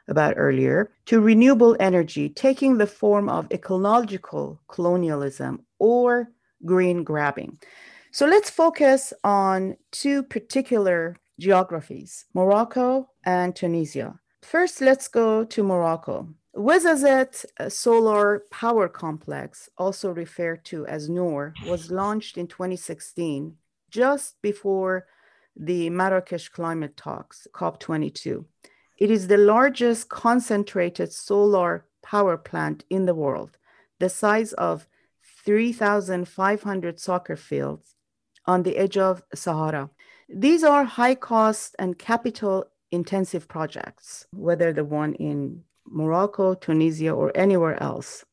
about 0.08 0.36
earlier, 0.38 0.92
to 1.06 1.20
renewable 1.20 1.76
energy, 1.80 2.30
taking 2.30 2.78
the 2.78 2.88
form 2.88 3.30
of 3.30 3.52
ecological 3.52 4.60
colonialism 4.68 5.66
or 5.80 6.30
green 6.66 7.04
grabbing. 7.04 7.58
So 8.12 8.26
let's 8.26 8.50
focus 8.50 9.14
on 9.24 9.78
two 9.92 10.24
particular 10.24 11.18
geographies 11.40 12.26
Morocco 12.34 13.10
and 13.26 13.56
Tunisia. 13.56 14.20
First, 14.42 14.80
let's 14.82 15.08
go 15.08 15.44
to 15.44 15.64
Morocco. 15.64 16.30
Ouarzazate 16.56 17.44
uh, 17.60 17.68
Solar 17.68 18.44
Power 18.50 18.88
Complex, 18.88 19.70
also 19.78 20.12
referred 20.12 20.64
to 20.66 20.86
as 20.88 21.10
Noor, 21.10 21.54
was 21.68 21.92
launched 21.92 22.38
in 22.38 22.48
2016, 22.48 23.58
just 23.92 24.42
before 24.42 25.08
the 25.58 25.90
Marrakesh 25.90 26.48
climate 26.50 26.96
talks, 26.96 27.48
COP22. 27.54 28.46
It 28.98 29.12
is 29.12 29.28
the 29.28 29.38
largest 29.38 30.10
concentrated 30.10 31.12
solar 31.12 31.86
power 32.02 32.38
plant 32.38 32.86
in 32.90 33.06
the 33.06 33.16
world, 33.16 33.58
the 34.00 34.10
size 34.10 34.54
of 34.54 34.88
3,500 35.46 37.00
soccer 37.00 37.36
fields 37.36 37.96
on 38.46 38.64
the 38.64 38.78
edge 38.78 38.98
of 38.98 39.24
Sahara. 39.34 39.90
These 40.30 40.64
are 40.64 40.84
high 40.86 41.16
cost 41.16 41.76
and 41.78 42.00
capital 42.00 42.66
intensive 42.92 43.48
projects, 43.48 44.28
whether 44.32 44.72
the 44.72 44.86
one 44.86 45.14
in 45.16 45.64
Morocco, 45.86 46.54
Tunisia, 46.54 47.12
or 47.12 47.32
anywhere 47.36 47.82
else. 47.82 48.26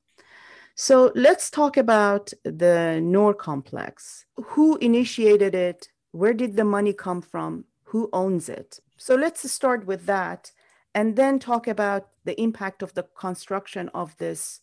So 0.75 1.13
let's 1.15 1.51
talk 1.51 1.77
about 1.77 2.33
the 2.45 3.01
Noor 3.03 3.35
complex. 3.35 4.25
Who 4.37 4.77
initiated 4.79 5.55
it? 5.55 5.89
Where 6.13 6.33
did 6.33 6.57
the 6.57 6.65
money 6.65 6.93
come 6.93 7.21
from? 7.21 7.65
Who 7.85 8.09
owns 8.13 8.49
it? 8.49 8.81
So 9.05 9.17
let's 9.17 9.51
start 9.51 9.85
with 9.85 10.07
that 10.07 10.53
and 10.95 11.17
then 11.17 11.41
talk 11.41 11.67
about 11.67 12.07
the 12.25 12.41
impact 12.41 12.85
of 12.85 12.95
the 12.95 13.03
construction 13.19 13.91
of 13.93 14.17
this 14.19 14.61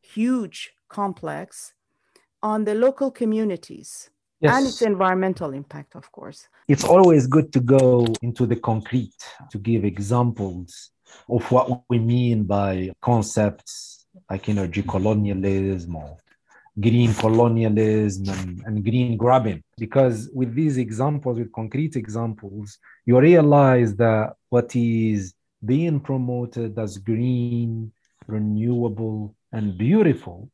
huge 0.00 0.72
complex 0.88 1.74
on 2.42 2.64
the 2.64 2.74
local 2.74 3.10
communities 3.10 4.08
yes. 4.40 4.56
and 4.56 4.66
its 4.66 4.80
environmental 4.80 5.52
impact, 5.52 5.94
of 5.94 6.10
course. 6.10 6.48
It's 6.68 6.84
always 6.84 7.26
good 7.26 7.52
to 7.52 7.60
go 7.60 8.06
into 8.22 8.46
the 8.46 8.56
concrete 8.56 9.20
to 9.50 9.58
give 9.58 9.84
examples 9.84 10.88
of 11.28 11.42
what 11.52 11.82
we 11.90 11.98
mean 11.98 12.44
by 12.44 12.92
concepts 13.02 14.06
like 14.30 14.48
energy 14.48 14.84
colonialism 14.84 15.96
or 15.96 16.16
green 16.78 17.12
colonialism 17.14 18.28
and, 18.28 18.62
and 18.66 18.84
green 18.84 19.16
grabbing. 19.16 19.62
Because 19.78 20.30
with 20.34 20.54
these 20.54 20.78
examples, 20.78 21.38
with 21.38 21.52
concrete 21.52 21.96
examples, 21.96 22.78
you 23.04 23.18
realize 23.18 23.94
that 23.96 24.34
what 24.48 24.74
is 24.74 25.34
being 25.64 26.00
promoted 26.00 26.78
as 26.78 26.98
green, 26.98 27.92
renewable, 28.26 29.34
and 29.52 29.76
beautiful 29.76 30.50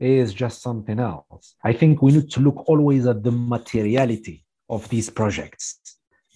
is 0.00 0.32
just 0.32 0.62
something 0.62 0.98
else. 0.98 1.54
I 1.62 1.72
think 1.72 2.02
we 2.02 2.12
need 2.12 2.30
to 2.32 2.40
look 2.40 2.68
always 2.68 3.06
at 3.06 3.22
the 3.22 3.30
materiality 3.32 4.44
of 4.68 4.88
these 4.88 5.10
projects, 5.10 5.78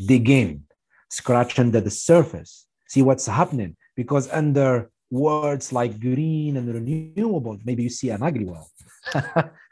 dig 0.06 0.28
in, 0.28 0.64
scratch 1.08 1.58
under 1.58 1.80
the 1.80 1.90
surface, 1.90 2.66
see 2.88 3.02
what's 3.02 3.26
happening. 3.26 3.76
Because 3.96 4.28
under 4.30 4.90
words 5.14 5.72
like 5.72 6.00
green 6.00 6.56
and 6.58 6.66
renewable, 6.78 7.56
maybe 7.64 7.82
you 7.84 7.90
see 7.90 8.10
an 8.10 8.22
ugly 8.22 8.44
world. 8.52 8.70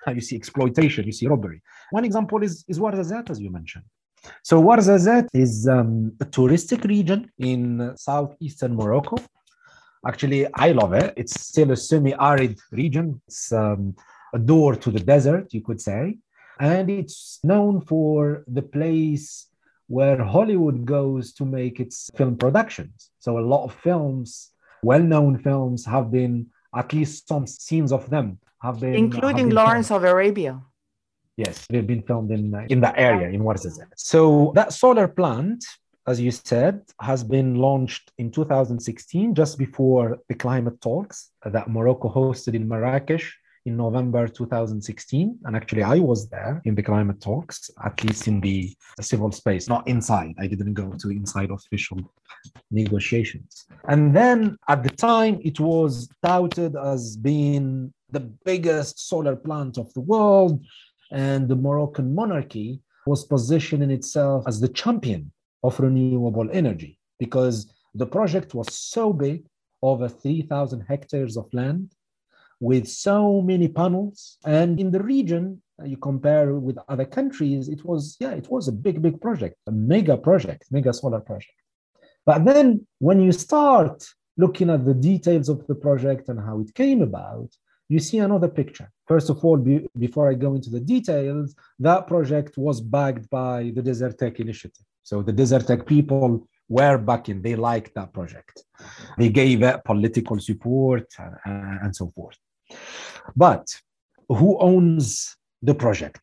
you 0.08 0.20
see 0.20 0.36
exploitation, 0.36 1.04
you 1.04 1.12
see 1.12 1.26
robbery. 1.26 1.60
One 1.90 2.04
example 2.04 2.42
is, 2.42 2.64
is 2.68 2.78
Ouarzazate, 2.78 3.30
as 3.30 3.40
you 3.40 3.50
mentioned. 3.50 3.84
So 4.42 4.62
Ouarzazate 4.62 5.28
is 5.32 5.66
um, 5.68 6.12
a 6.20 6.24
touristic 6.24 6.84
region 6.84 7.30
in 7.38 7.92
southeastern 7.96 8.76
Morocco 8.76 9.16
Actually, 10.04 10.52
I 10.54 10.72
love 10.72 10.94
it. 10.94 11.14
It's 11.16 11.40
still 11.40 11.70
a 11.70 11.76
semi-arid 11.76 12.58
region. 12.72 13.20
It's 13.28 13.52
um, 13.52 13.94
a 14.34 14.38
door 14.38 14.74
to 14.74 14.90
the 14.90 14.98
desert, 14.98 15.54
you 15.54 15.60
could 15.60 15.80
say, 15.80 16.18
and 16.58 16.90
it's 16.90 17.38
known 17.44 17.82
for 17.82 18.42
the 18.48 18.62
place 18.62 19.46
where 19.86 20.24
Hollywood 20.24 20.84
goes 20.84 21.32
to 21.34 21.44
make 21.44 21.78
its 21.78 22.10
film 22.16 22.36
productions. 22.36 23.10
So 23.20 23.38
a 23.38 23.46
lot 23.46 23.64
of 23.64 23.74
films, 23.74 24.50
well-known 24.82 25.38
films, 25.38 25.84
have 25.86 26.10
been 26.10 26.46
at 26.74 26.92
least 26.92 27.28
some 27.28 27.46
scenes 27.46 27.92
of 27.92 28.08
them 28.10 28.38
have 28.60 28.80
been, 28.80 28.94
including 28.94 29.38
have 29.38 29.48
been 29.48 29.54
Lawrence 29.54 29.88
filmed. 29.88 30.04
of 30.04 30.10
Arabia. 30.10 30.60
Yes, 31.36 31.66
they've 31.68 31.86
been 31.86 32.02
filmed 32.02 32.30
in 32.30 32.54
in 32.68 32.80
that 32.80 32.94
area 32.98 33.28
in 33.28 33.40
Ouarzazate. 33.42 33.92
So 33.96 34.52
that 34.54 34.72
solar 34.72 35.08
plant 35.08 35.64
as 36.06 36.20
you 36.20 36.30
said, 36.30 36.82
has 37.00 37.22
been 37.22 37.54
launched 37.54 38.12
in 38.18 38.30
2016, 38.30 39.34
just 39.34 39.56
before 39.58 40.18
the 40.28 40.34
climate 40.34 40.80
talks 40.80 41.30
that 41.44 41.70
Morocco 41.70 42.08
hosted 42.08 42.54
in 42.54 42.66
Marrakesh 42.66 43.38
in 43.64 43.76
November 43.76 44.28
2016. 44.28 45.38
And 45.44 45.56
actually, 45.56 45.82
I 45.82 45.98
was 45.98 46.28
there 46.28 46.60
in 46.64 46.74
the 46.74 46.82
climate 46.82 47.20
talks, 47.20 47.70
at 47.84 48.02
least 48.04 48.26
in 48.28 48.40
the 48.40 48.74
civil 49.00 49.30
space, 49.32 49.68
not 49.68 49.86
inside. 49.86 50.34
I 50.38 50.46
didn't 50.46 50.74
go 50.74 50.92
to 50.92 51.10
inside 51.10 51.50
official 51.50 51.98
negotiations. 52.70 53.66
And 53.88 54.14
then 54.14 54.56
at 54.68 54.82
the 54.82 54.90
time, 54.90 55.40
it 55.42 55.60
was 55.60 56.08
touted 56.22 56.76
as 56.76 57.16
being 57.16 57.92
the 58.10 58.20
biggest 58.20 59.08
solar 59.08 59.36
plant 59.36 59.78
of 59.78 59.92
the 59.94 60.00
world. 60.00 60.64
And 61.12 61.48
the 61.48 61.56
Moroccan 61.56 62.14
monarchy 62.14 62.80
was 63.06 63.24
positioning 63.24 63.90
itself 63.90 64.44
as 64.46 64.60
the 64.60 64.68
champion 64.68 65.32
of 65.62 65.78
renewable 65.78 66.48
energy 66.52 66.98
because 67.18 67.72
the 67.94 68.06
project 68.06 68.54
was 68.54 68.74
so 68.74 69.12
big 69.12 69.44
over 69.82 70.08
3,000 70.08 70.80
hectares 70.88 71.36
of 71.36 71.52
land 71.52 71.92
with 72.62 72.86
so 72.86 73.42
many 73.42 73.66
panels. 73.66 74.38
And 74.44 74.78
in 74.78 74.92
the 74.92 75.02
region, 75.02 75.60
uh, 75.80 75.84
you 75.84 75.96
compare 75.96 76.54
with 76.54 76.78
other 76.88 77.04
countries, 77.04 77.68
it 77.68 77.84
was, 77.84 78.16
yeah, 78.20 78.34
it 78.42 78.48
was 78.48 78.68
a 78.68 78.72
big, 78.86 79.02
big 79.02 79.20
project, 79.20 79.56
a 79.66 79.72
mega 79.72 80.16
project, 80.16 80.66
mega 80.70 80.92
solar 80.92 81.20
project. 81.20 81.58
But 82.24 82.44
then 82.44 82.86
when 83.00 83.18
you 83.20 83.32
start 83.32 84.06
looking 84.36 84.70
at 84.70 84.84
the 84.84 84.94
details 84.94 85.48
of 85.48 85.66
the 85.66 85.74
project 85.74 86.28
and 86.28 86.38
how 86.38 86.60
it 86.60 86.72
came 86.72 87.02
about, 87.02 87.50
you 87.88 87.98
see 87.98 88.18
another 88.18 88.48
picture. 88.48 88.88
First 89.08 89.28
of 89.28 89.44
all, 89.44 89.56
be, 89.56 89.84
before 89.98 90.30
I 90.30 90.34
go 90.34 90.54
into 90.54 90.70
the 90.70 90.84
details, 90.94 91.56
that 91.80 92.06
project 92.06 92.56
was 92.56 92.80
backed 92.80 93.28
by 93.28 93.72
the 93.74 93.82
Desertec 93.82 94.38
Initiative. 94.38 94.86
So 95.02 95.20
the 95.20 95.32
Desertec 95.32 95.84
people 95.84 96.46
were 96.68 96.96
backing, 96.96 97.42
they 97.42 97.56
liked 97.56 97.92
that 97.96 98.12
project. 98.14 98.62
They 99.18 99.30
gave 99.30 99.64
it 99.64 99.84
political 99.84 100.38
support 100.38 101.06
and, 101.18 101.80
and 101.82 101.96
so 101.96 102.12
forth. 102.14 102.38
But 103.36 103.74
who 104.28 104.58
owns 104.58 105.36
the 105.62 105.74
project? 105.74 106.20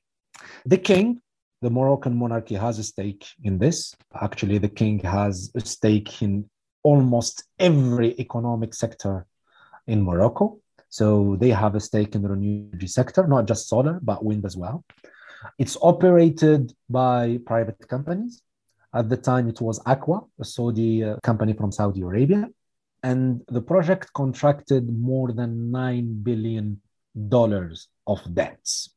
The 0.66 0.78
king, 0.78 1.22
the 1.62 1.70
Moroccan 1.70 2.16
monarchy 2.16 2.56
has 2.56 2.80
a 2.80 2.84
stake 2.84 3.26
in 3.44 3.58
this. 3.58 3.96
Actually, 4.22 4.58
the 4.58 4.70
king 4.70 5.00
has 5.00 5.52
a 5.56 5.62
stake 5.62 6.22
in 6.22 6.50
almost 6.84 7.44
every 7.60 8.12
economic 8.20 8.74
sector 8.74 9.26
in 9.88 10.02
Morocco. 10.02 10.60
So 10.90 11.36
they 11.40 11.50
have 11.50 11.76
a 11.76 11.80
stake 11.80 12.16
in 12.16 12.22
the 12.22 12.30
renewable 12.30 12.70
energy 12.74 12.88
sector, 12.88 13.28
not 13.28 13.46
just 13.46 13.68
solar, 13.68 14.00
but 14.02 14.24
wind 14.24 14.46
as 14.46 14.58
well. 14.58 14.84
It's 15.58 15.78
operated 15.82 16.74
by 16.90 17.40
private 17.46 17.88
companies. 17.88 18.42
At 18.94 19.08
the 19.08 19.18
time, 19.18 19.48
it 19.48 19.62
was 19.62 19.80
ACWA, 19.84 20.28
a 20.40 20.46
Saudi 20.46 21.04
uh, 21.04 21.18
company 21.22 21.54
from 21.54 21.72
Saudi 21.72 22.02
Arabia. 22.02 22.50
And 23.04 23.42
the 23.48 23.62
project 23.62 24.12
contracted 24.14 24.90
more 24.90 25.32
than 25.32 25.72
$9 25.72 26.24
billion 26.24 26.82
of 28.08 28.36
debts 28.36 28.90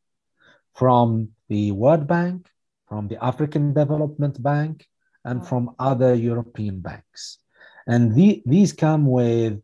from 0.75 1.29
the 1.49 1.73
World 1.73 2.07
Bank, 2.07 2.49
from 2.89 3.09
the 3.09 3.23
African 3.23 3.73
Development 3.73 4.43
Bank, 4.43 4.87
and 5.25 5.47
from 5.47 5.75
other 5.79 6.15
European 6.15 6.81
banks. 6.81 7.39
And 7.87 8.15
the, 8.15 8.43
these 8.47 8.73
come 8.73 9.07
with 9.07 9.61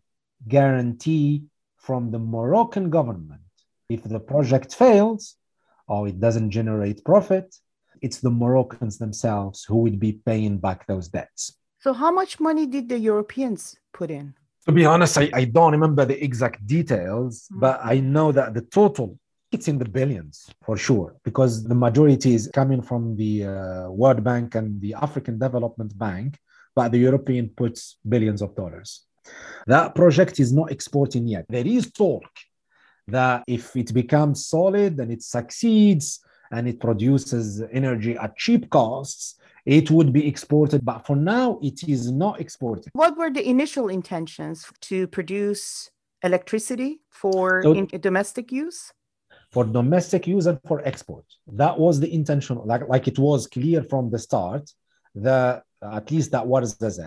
guarantee 0.46 1.44
from 1.76 2.10
the 2.10 2.18
Moroccan 2.18 2.90
government. 2.90 3.40
If 3.88 4.04
the 4.04 4.20
project 4.20 4.74
fails 4.74 5.36
or 5.88 6.06
it 6.08 6.20
doesn't 6.20 6.50
generate 6.50 7.04
profit, 7.04 7.56
it's 8.02 8.20
the 8.20 8.30
Moroccans 8.30 8.98
themselves 8.98 9.64
who 9.64 9.78
would 9.78 9.98
be 9.98 10.12
paying 10.12 10.58
back 10.58 10.86
those 10.86 11.08
debts. 11.08 11.56
So, 11.80 11.92
how 11.92 12.10
much 12.10 12.40
money 12.40 12.66
did 12.66 12.88
the 12.88 12.98
Europeans 12.98 13.76
put 13.92 14.10
in? 14.10 14.34
To 14.66 14.72
be 14.72 14.84
honest, 14.84 15.16
I, 15.16 15.30
I 15.32 15.44
don't 15.44 15.72
remember 15.72 16.04
the 16.04 16.22
exact 16.22 16.66
details, 16.66 17.44
mm-hmm. 17.44 17.60
but 17.60 17.80
I 17.82 18.00
know 18.00 18.32
that 18.32 18.54
the 18.54 18.62
total 18.62 19.18
it's 19.50 19.68
in 19.68 19.78
the 19.78 19.84
billions 19.84 20.50
for 20.62 20.76
sure 20.76 21.16
because 21.24 21.64
the 21.64 21.74
majority 21.74 22.34
is 22.34 22.50
coming 22.52 22.82
from 22.82 23.16
the 23.16 23.44
uh, 23.44 23.90
World 23.90 24.22
Bank 24.22 24.54
and 24.54 24.80
the 24.80 24.94
African 24.94 25.38
Development 25.38 25.96
Bank, 25.96 26.38
but 26.74 26.92
the 26.92 26.98
European 26.98 27.48
puts 27.48 27.96
billions 28.06 28.42
of 28.42 28.54
dollars. 28.54 29.04
That 29.66 29.94
project 29.94 30.38
is 30.40 30.52
not 30.52 30.70
exporting 30.70 31.26
yet. 31.26 31.46
There 31.48 31.66
is 31.66 31.90
talk 31.92 32.28
that 33.06 33.44
if 33.46 33.74
it 33.74 33.92
becomes 33.94 34.46
solid 34.46 34.98
and 35.00 35.10
it 35.10 35.22
succeeds 35.22 36.20
and 36.50 36.68
it 36.68 36.80
produces 36.80 37.62
energy 37.72 38.16
at 38.16 38.36
cheap 38.36 38.68
costs, 38.68 39.36
it 39.68 39.90
would 39.90 40.14
be 40.14 40.26
exported. 40.26 40.82
But 40.82 41.06
for 41.06 41.14
now, 41.14 41.58
it 41.62 41.86
is 41.86 42.10
not 42.10 42.40
exported. 42.40 42.90
What 42.94 43.18
were 43.18 43.30
the 43.30 43.46
initial 43.46 43.88
intentions 43.88 44.66
to 44.88 45.06
produce 45.06 45.90
electricity 46.22 47.00
for 47.10 47.62
so, 47.62 47.84
domestic 48.08 48.50
use? 48.50 48.90
For 49.52 49.64
domestic 49.64 50.26
use 50.26 50.46
and 50.46 50.58
for 50.66 50.80
export. 50.88 51.26
That 51.46 51.78
was 51.78 52.00
the 52.00 52.12
intention, 52.12 52.58
like, 52.64 52.88
like 52.88 53.08
it 53.08 53.18
was 53.18 53.46
clear 53.46 53.82
from 53.82 54.10
the 54.10 54.18
start 54.18 54.70
that 55.14 55.64
at 55.82 56.10
least 56.10 56.30
that 56.30 56.46
was 56.46 56.76
the 56.78 56.90
Z. 56.90 57.02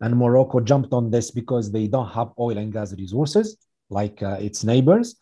And 0.00 0.16
Morocco 0.16 0.58
jumped 0.60 0.92
on 0.92 1.10
this 1.10 1.30
because 1.30 1.70
they 1.70 1.86
don't 1.86 2.08
have 2.08 2.30
oil 2.40 2.58
and 2.58 2.72
gas 2.72 2.92
resources 2.92 3.56
like 3.88 4.20
uh, 4.22 4.38
its 4.40 4.64
neighbors. 4.64 5.16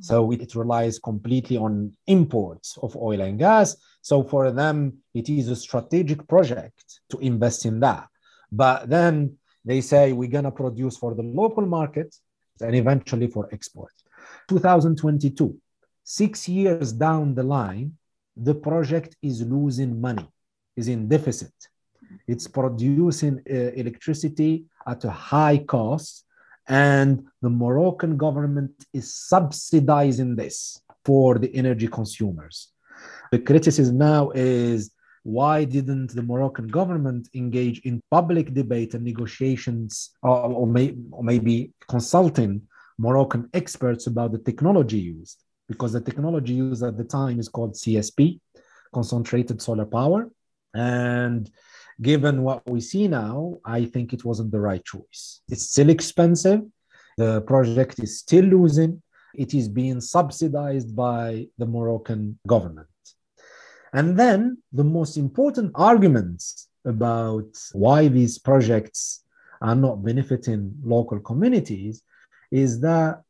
So 0.00 0.32
it, 0.32 0.54
relies 0.54 0.98
completely 0.98 1.56
on 1.56 1.92
imports 2.06 2.78
of 2.82 2.96
oil 2.96 3.20
and 3.20 3.38
gas. 3.38 3.76
So 4.00 4.22
for 4.22 4.50
them, 4.50 4.98
it 5.14 5.28
is 5.28 5.48
a 5.48 5.56
strategic 5.56 6.26
project 6.26 7.00
to 7.10 7.18
invest 7.18 7.66
in 7.66 7.80
that. 7.80 8.08
But 8.50 8.88
then 8.88 9.36
they 9.64 9.80
say 9.80 10.12
we're 10.12 10.30
going 10.30 10.44
to 10.44 10.50
produce 10.50 10.96
for 10.96 11.14
the 11.14 11.22
local 11.22 11.66
market 11.66 12.16
and 12.60 12.74
eventually 12.74 13.26
for 13.26 13.48
export. 13.52 13.92
2022, 14.48 15.56
six 16.02 16.48
years 16.48 16.92
down 16.92 17.34
the 17.34 17.42
line, 17.42 17.92
the 18.36 18.54
project 18.54 19.16
is 19.22 19.42
losing 19.42 20.00
money, 20.00 20.26
is 20.76 20.88
in 20.88 21.08
deficit. 21.08 21.52
It's 22.26 22.48
producing 22.48 23.42
uh, 23.48 23.54
electricity 23.54 24.64
at 24.86 25.04
a 25.04 25.10
high 25.10 25.58
cost, 25.58 26.24
and 26.70 27.26
the 27.42 27.50
Moroccan 27.50 28.16
government 28.16 28.70
is 28.94 29.12
subsidizing 29.12 30.36
this 30.36 30.80
for 31.04 31.36
the 31.36 31.52
energy 31.54 31.88
consumers. 31.88 32.68
The 33.32 33.40
criticism 33.40 33.98
now 33.98 34.30
is 34.30 34.92
why 35.24 35.64
didn't 35.64 36.14
the 36.14 36.22
Moroccan 36.22 36.68
government 36.68 37.28
engage 37.34 37.80
in 37.80 38.00
public 38.10 38.54
debate 38.54 38.94
and 38.94 39.04
negotiations, 39.04 40.10
or, 40.22 40.38
or, 40.60 40.66
may, 40.66 40.94
or 41.10 41.24
maybe 41.24 41.72
consulting 41.88 42.62
Moroccan 42.98 43.50
experts 43.52 44.06
about 44.06 44.30
the 44.30 44.38
technology 44.38 45.00
used? 45.00 45.42
Because 45.68 45.92
the 45.92 46.00
technology 46.00 46.54
used 46.54 46.84
at 46.84 46.96
the 46.96 47.04
time 47.04 47.40
is 47.40 47.48
called 47.48 47.74
CSP, 47.74 48.38
concentrated 48.94 49.60
solar 49.60 49.86
power. 49.86 50.30
And 50.72 51.50
given 52.00 52.42
what 52.42 52.68
we 52.68 52.80
see 52.80 53.08
now, 53.08 53.58
I 53.64 53.84
think 53.84 54.12
it 54.12 54.24
wasn't 54.24 54.52
the 54.52 54.60
right 54.60 54.84
choice. 54.84 55.42
It's 55.48 55.68
still 55.70 55.90
expensive. 55.90 56.62
The 57.16 57.42
project 57.42 57.98
is 57.98 58.18
still 58.18 58.44
losing. 58.44 59.02
It 59.34 59.54
is 59.54 59.68
being 59.68 60.00
subsidized 60.00 60.96
by 60.96 61.48
the 61.58 61.66
Moroccan 61.66 62.38
government. 62.46 62.88
And 63.92 64.18
then 64.18 64.58
the 64.72 64.84
most 64.84 65.16
important 65.16 65.72
arguments 65.74 66.68
about 66.84 67.48
why 67.72 68.08
these 68.08 68.38
projects 68.38 69.24
are 69.60 69.74
not 69.74 70.02
benefiting 70.02 70.74
local 70.82 71.20
communities 71.20 72.02
is 72.50 72.80
that 72.80 73.22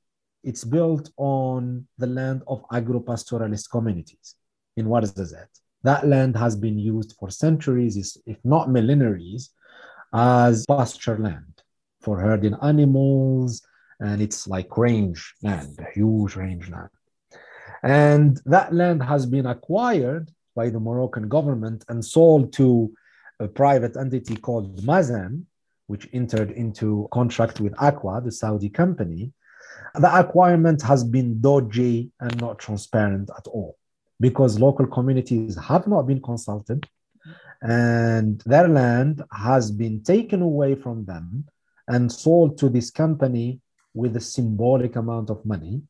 it's 0.44 0.64
built 0.64 1.10
on 1.16 1.86
the 1.98 2.06
land 2.06 2.42
of 2.46 2.64
agro-pastoralist 2.72 3.70
communities 3.70 4.36
in 4.76 4.86
Ouarzazate 4.86 5.59
that 5.82 6.06
land 6.06 6.36
has 6.36 6.56
been 6.56 6.78
used 6.78 7.14
for 7.18 7.30
centuries, 7.30 8.18
if 8.26 8.36
not 8.44 8.68
millenaries, 8.68 9.50
as 10.12 10.66
pasture 10.66 11.18
land 11.18 11.62
for 12.00 12.20
herding 12.20 12.56
animals. 12.62 13.62
And 14.00 14.20
it's 14.20 14.46
like 14.46 14.76
range 14.76 15.34
land, 15.42 15.78
a 15.78 15.90
huge 15.92 16.36
range 16.36 16.70
land. 16.70 16.90
And 17.82 18.40
that 18.46 18.74
land 18.74 19.02
has 19.02 19.26
been 19.26 19.46
acquired 19.46 20.30
by 20.54 20.68
the 20.68 20.80
Moroccan 20.80 21.28
government 21.28 21.84
and 21.88 22.04
sold 22.04 22.52
to 22.54 22.92
a 23.38 23.48
private 23.48 23.96
entity 23.96 24.36
called 24.36 24.84
Masen, 24.84 25.46
which 25.86 26.08
entered 26.12 26.50
into 26.50 27.08
contract 27.10 27.60
with 27.60 27.72
ACWA, 27.74 28.22
the 28.22 28.32
Saudi 28.32 28.68
company. 28.68 29.32
The 29.94 30.18
acquirement 30.18 30.82
has 30.82 31.04
been 31.04 31.40
dodgy 31.40 32.10
and 32.20 32.38
not 32.40 32.58
transparent 32.58 33.30
at 33.36 33.46
all 33.46 33.76
because 34.20 34.60
local 34.60 34.86
communities 34.86 35.56
have 35.56 35.86
not 35.86 36.02
been 36.02 36.20
consulted 36.20 36.86
and 37.62 38.40
their 38.46 38.68
land 38.68 39.22
has 39.32 39.70
been 39.70 40.02
taken 40.02 40.42
away 40.42 40.74
from 40.74 41.04
them 41.04 41.44
and 41.88 42.10
sold 42.10 42.56
to 42.58 42.68
this 42.68 42.90
company 42.90 43.60
with 43.94 44.16
a 44.16 44.20
symbolic 44.20 44.96
amount 44.96 45.30
of 45.30 45.44
money. 45.44 45.82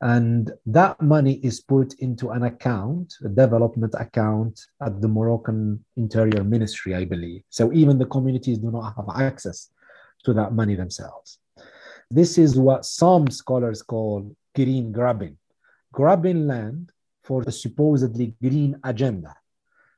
And 0.00 0.50
that 0.66 1.00
money 1.00 1.34
is 1.34 1.60
put 1.60 1.94
into 2.00 2.30
an 2.30 2.42
account, 2.42 3.14
a 3.24 3.28
development 3.28 3.94
account 3.98 4.60
at 4.82 5.00
the 5.00 5.08
Moroccan 5.08 5.84
Interior 5.96 6.42
Ministry, 6.42 6.94
I 6.94 7.04
believe. 7.04 7.42
So 7.48 7.72
even 7.72 7.98
the 7.98 8.06
communities 8.06 8.58
do 8.58 8.70
not 8.70 8.94
have 8.96 9.08
access 9.14 9.70
to 10.24 10.34
that 10.34 10.52
money 10.52 10.74
themselves. 10.74 11.38
This 12.10 12.38
is 12.38 12.58
what 12.58 12.84
some 12.84 13.28
scholars 13.30 13.82
call 13.82 14.34
green 14.54 14.92
grabbing. 14.92 15.38
Grabbing 15.92 16.46
land 16.46 16.90
for 17.24 17.42
the 17.42 17.52
supposedly 17.52 18.34
green 18.40 18.78
agenda. 18.84 19.34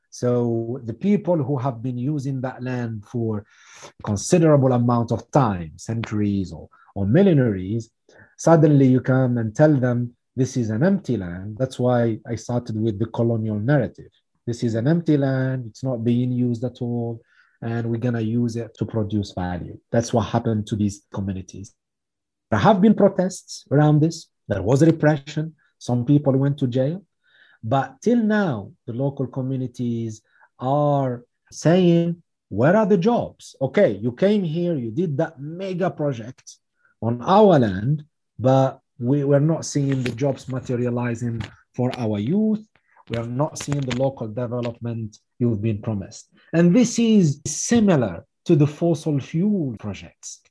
So 0.09 0.79
the 0.85 0.93
people 0.93 1.37
who 1.43 1.57
have 1.57 1.83
been 1.83 1.97
using 1.97 2.41
that 2.41 2.63
land 2.63 3.05
for 3.05 3.45
considerable 4.03 4.71
amount 4.71 5.11
of 5.11 5.29
time, 5.31 5.73
centuries 5.77 6.51
or, 6.51 6.69
or 6.95 7.05
millenaries, 7.05 7.89
suddenly 8.37 8.87
you 8.87 9.01
come 9.01 9.37
and 9.37 9.55
tell 9.55 9.75
them 9.75 10.15
this 10.35 10.55
is 10.55 10.69
an 10.69 10.83
empty 10.83 11.17
land. 11.17 11.57
That's 11.59 11.77
why 11.77 12.19
I 12.25 12.35
started 12.35 12.79
with 12.79 12.99
the 12.99 13.07
colonial 13.07 13.59
narrative. 13.59 14.11
This 14.45 14.63
is 14.63 14.75
an 14.75 14.87
empty 14.87 15.17
land, 15.17 15.65
it's 15.67 15.83
not 15.83 16.03
being 16.03 16.31
used 16.31 16.63
at 16.63 16.81
all, 16.81 17.21
and 17.61 17.89
we're 17.89 17.97
gonna 17.97 18.21
use 18.21 18.55
it 18.55 18.75
to 18.77 18.85
produce 18.85 19.33
value. 19.33 19.77
That's 19.91 20.13
what 20.13 20.21
happened 20.21 20.67
to 20.67 20.75
these 20.75 21.03
communities. 21.13 21.73
There 22.49 22.59
have 22.59 22.79
been 22.79 22.93
protests 22.93 23.65
around 23.71 23.99
this, 23.99 24.29
there 24.47 24.61
was 24.61 24.85
repression, 24.85 25.55
some 25.79 26.05
people 26.05 26.33
went 26.37 26.57
to 26.59 26.67
jail, 26.67 27.03
but 27.63 28.01
till 28.01 28.17
now, 28.17 28.71
the 28.85 28.93
local 28.93 29.27
communities 29.27 30.21
are 30.59 31.23
saying, 31.51 32.21
where 32.49 32.75
are 32.75 32.85
the 32.85 32.97
jobs? 32.97 33.55
Okay, 33.61 33.91
you 34.01 34.11
came 34.11 34.43
here, 34.43 34.75
you 34.75 34.91
did 34.91 35.17
that 35.17 35.39
mega 35.39 35.89
project 35.89 36.57
on 37.01 37.21
our 37.21 37.59
land, 37.59 38.05
but 38.39 38.79
we 38.99 39.23
were 39.23 39.39
not 39.39 39.65
seeing 39.65 40.01
the 40.03 40.11
jobs 40.11 40.47
materializing 40.47 41.41
for 41.75 41.91
our 41.97 42.19
youth. 42.19 42.65
We 43.09 43.17
are 43.17 43.27
not 43.27 43.57
seeing 43.57 43.81
the 43.81 43.97
local 43.97 44.27
development 44.27 45.17
you've 45.39 45.61
been 45.61 45.81
promised. 45.81 46.29
And 46.53 46.75
this 46.75 46.99
is 46.99 47.41
similar 47.45 48.25
to 48.45 48.55
the 48.55 48.67
fossil 48.67 49.19
fuel 49.19 49.75
projects, 49.77 50.41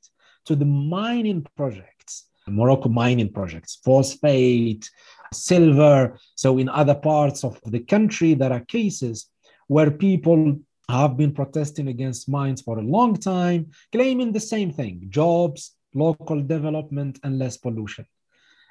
to 0.45 0.55
the 0.55 0.65
mining 0.65 1.45
projects, 1.55 2.25
Morocco 2.47 2.89
mining 2.89 3.31
projects, 3.31 3.79
phosphate, 3.83 4.89
silver. 5.33 6.17
So, 6.35 6.57
in 6.57 6.69
other 6.69 6.95
parts 6.95 7.43
of 7.43 7.59
the 7.65 7.79
country, 7.79 8.33
there 8.33 8.53
are 8.53 8.61
cases 8.61 9.29
where 9.67 9.91
people 9.91 10.59
have 10.89 11.17
been 11.17 11.33
protesting 11.33 11.89
against 11.89 12.29
mines 12.29 12.61
for 12.61 12.79
a 12.79 12.83
long 12.83 13.15
time, 13.17 13.71
claiming 13.91 14.31
the 14.31 14.39
same 14.39 14.71
thing 14.71 15.05
jobs, 15.09 15.75
local 15.93 16.41
development, 16.41 17.19
and 17.23 17.37
less 17.37 17.57
pollution. 17.57 18.05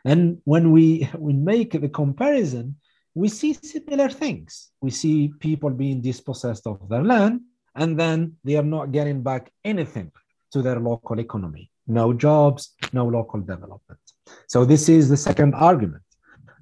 And 0.05 0.39
when 0.45 0.73
we, 0.73 1.09
we 1.19 1.33
make 1.33 1.73
the 1.73 1.89
comparison, 1.89 2.77
we 3.15 3.29
see 3.29 3.55
similar 3.55 4.09
things. 4.09 4.71
We 4.81 4.91
see 4.91 5.33
people 5.41 5.71
being 5.71 6.01
dispossessed 6.01 6.67
of 6.67 6.89
their 6.89 7.03
land, 7.03 7.41
and 7.75 7.99
then 7.99 8.37
they 8.45 8.57
are 8.57 8.63
not 8.63 8.93
getting 8.93 9.23
back 9.23 9.51
anything 9.65 10.13
to 10.53 10.63
their 10.63 10.81
local 10.81 11.19
economy. 11.19 11.71
No 11.87 12.13
jobs, 12.13 12.75
no 12.93 13.07
local 13.07 13.41
development. 13.41 14.01
So, 14.49 14.65
this 14.65 14.89
is 14.89 15.09
the 15.09 15.17
second 15.17 15.55
argument. 15.55 16.03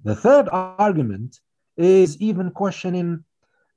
The 0.05 0.15
third 0.15 0.49
argument 0.53 1.41
is 1.77 2.21
even 2.21 2.51
questioning 2.51 3.25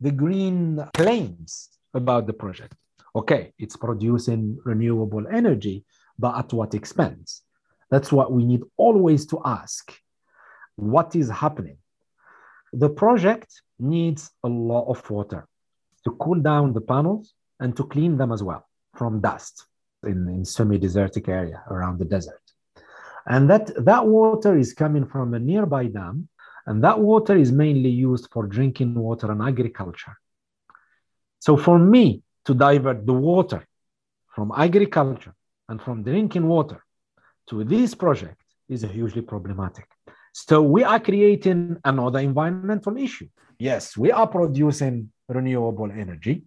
the 0.02 0.12
green 0.12 0.84
claims 0.94 1.70
about 1.94 2.28
the 2.28 2.34
project. 2.34 2.76
Okay, 3.16 3.54
it's 3.58 3.78
producing 3.78 4.60
renewable 4.66 5.26
energy, 5.32 5.86
but 6.20 6.38
at 6.38 6.52
what 6.52 6.76
expense? 6.76 7.44
That's 7.90 8.12
what 8.12 8.32
we 8.34 8.44
need 8.44 8.62
always 8.76 9.26
to 9.28 9.42
ask. 9.46 9.98
What 10.76 11.16
is 11.16 11.30
happening? 11.30 11.78
The 12.74 12.90
project 12.90 13.62
needs 13.80 14.30
a 14.44 14.50
lot 14.50 14.90
of 14.90 15.10
water 15.10 15.48
to 16.04 16.12
cool 16.12 16.42
down 16.42 16.74
the 16.74 16.82
panels 16.82 17.34
and 17.60 17.76
to 17.78 17.86
clean 17.86 18.18
them 18.18 18.34
as 18.34 18.44
well 18.44 18.68
from 18.96 19.22
dust 19.22 19.66
in, 20.04 20.28
in 20.28 20.44
semi-desertic 20.44 21.30
area 21.30 21.64
around 21.72 22.00
the 22.00 22.06
desert. 22.06 22.42
And 23.28 23.50
that, 23.50 23.84
that 23.84 24.06
water 24.06 24.58
is 24.58 24.74
coming 24.74 25.06
from 25.06 25.34
a 25.34 25.40
nearby 25.40 25.88
dam 25.88 26.30
and 26.66 26.84
that 26.84 27.00
water 27.00 27.36
is 27.36 27.52
mainly 27.52 27.90
used 27.90 28.30
for 28.32 28.46
drinking 28.46 28.94
water 28.96 29.32
and 29.32 29.42
agriculture. 29.42 30.18
So 31.40 31.58
for 31.58 31.78
me 31.78 32.24
to 32.46 32.54
divert 32.54 33.06
the 33.06 33.14
water 33.14 33.66
from 34.34 34.52
agriculture 34.56 35.34
and 35.68 35.82
from 35.82 36.04
drinking 36.04 36.48
water 36.48 36.84
to 37.50 37.64
this 37.64 37.96
project 37.96 38.42
is 38.70 38.84
hugely 38.84 39.22
problematic. 39.22 39.88
So 40.34 40.62
we 40.62 40.84
are 40.84 41.00
creating 41.00 41.78
another 41.84 42.20
environmental 42.20 42.96
issue. 42.98 43.28
Yes, 43.60 43.98
we 43.98 44.12
are 44.12 44.28
producing 44.28 45.12
renewable 45.28 45.92
energy 45.92 46.44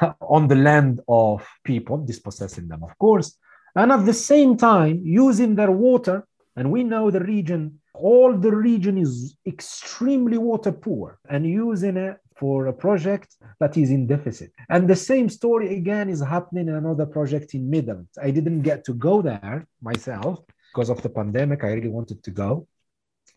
on 0.20 0.48
the 0.48 0.56
land 0.56 1.00
of 1.08 1.46
people, 1.64 1.98
dispossessing 1.98 2.68
them, 2.68 2.82
of 2.84 2.96
course, 2.98 3.38
and 3.76 3.92
at 3.92 4.04
the 4.04 4.12
same 4.12 4.56
time 4.56 5.00
using 5.04 5.54
their 5.54 5.70
water. 5.70 6.26
And 6.58 6.72
we 6.72 6.82
know 6.84 7.10
the 7.10 7.20
region 7.20 7.80
all 7.98 8.36
the 8.36 8.54
region 8.54 8.98
is 8.98 9.36
extremely 9.46 10.38
water 10.38 10.72
poor 10.72 11.18
and 11.28 11.46
using 11.46 11.96
it 11.96 12.16
for 12.36 12.66
a 12.66 12.72
project 12.72 13.36
that 13.60 13.76
is 13.76 13.90
in 13.90 14.06
deficit. 14.06 14.52
And 14.68 14.86
the 14.86 14.96
same 14.96 15.28
story 15.28 15.74
again 15.76 16.10
is 16.10 16.20
happening 16.20 16.68
in 16.68 16.74
another 16.74 17.06
project 17.06 17.54
in 17.54 17.70
Midelt. 17.70 18.06
I 18.22 18.30
didn't 18.30 18.60
get 18.60 18.84
to 18.84 18.94
go 18.94 19.22
there 19.22 19.66
myself 19.80 20.40
because 20.72 20.90
of 20.90 21.00
the 21.02 21.08
pandemic. 21.08 21.64
I 21.64 21.68
really 21.68 21.88
wanted 21.88 22.22
to 22.24 22.30
go. 22.30 22.68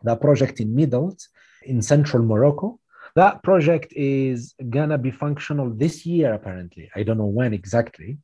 That 0.04 0.20
project 0.20 0.60
in 0.60 0.76
Midelt 0.76 1.26
in 1.64 1.82
central 1.82 2.24
Morocco. 2.24 2.80
That 3.16 3.42
project 3.42 3.94
is 3.96 4.54
gonna 4.70 4.98
be 4.98 5.12
functional 5.12 5.70
this 5.74 6.06
year, 6.06 6.34
apparently. 6.34 6.92
I 6.96 7.04
don't 7.04 7.18
know 7.18 7.26
when 7.26 7.54
exactly, 7.54 8.18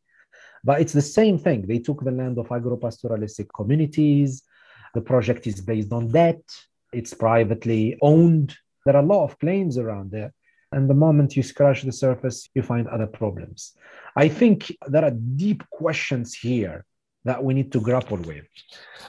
but 0.66 0.82
it's 0.82 0.94
the 0.94 1.02
same 1.20 1.38
thing. 1.38 1.66
They 1.66 1.80
took 1.80 2.04
the 2.04 2.12
land 2.12 2.38
of 2.38 2.52
agro-pastoralistic 2.52 3.48
communities 3.56 4.44
the 4.96 5.02
project 5.02 5.46
is 5.46 5.60
based 5.60 5.92
on 5.92 6.08
debt, 6.08 6.42
it's 6.94 7.14
privately 7.14 7.98
owned. 8.02 8.56
There 8.86 8.96
are 8.96 9.04
a 9.04 9.06
lot 9.06 9.26
of 9.26 9.38
claims 9.40 9.78
around 9.78 10.10
there. 10.10 10.34
And 10.72 10.90
the 10.90 10.94
moment 10.94 11.36
you 11.36 11.44
scratch 11.44 11.82
the 11.84 11.92
surface, 11.92 12.50
you 12.56 12.62
find 12.64 12.88
other 12.88 13.06
problems. 13.06 13.74
I 14.16 14.30
think 14.30 14.76
there 14.88 15.04
are 15.04 15.12
deep 15.12 15.70
questions 15.70 16.34
here 16.34 16.86
that 17.26 17.44
we 17.44 17.54
need 17.54 17.74
to 17.74 17.82
grapple 17.82 18.18
with. 18.18 18.46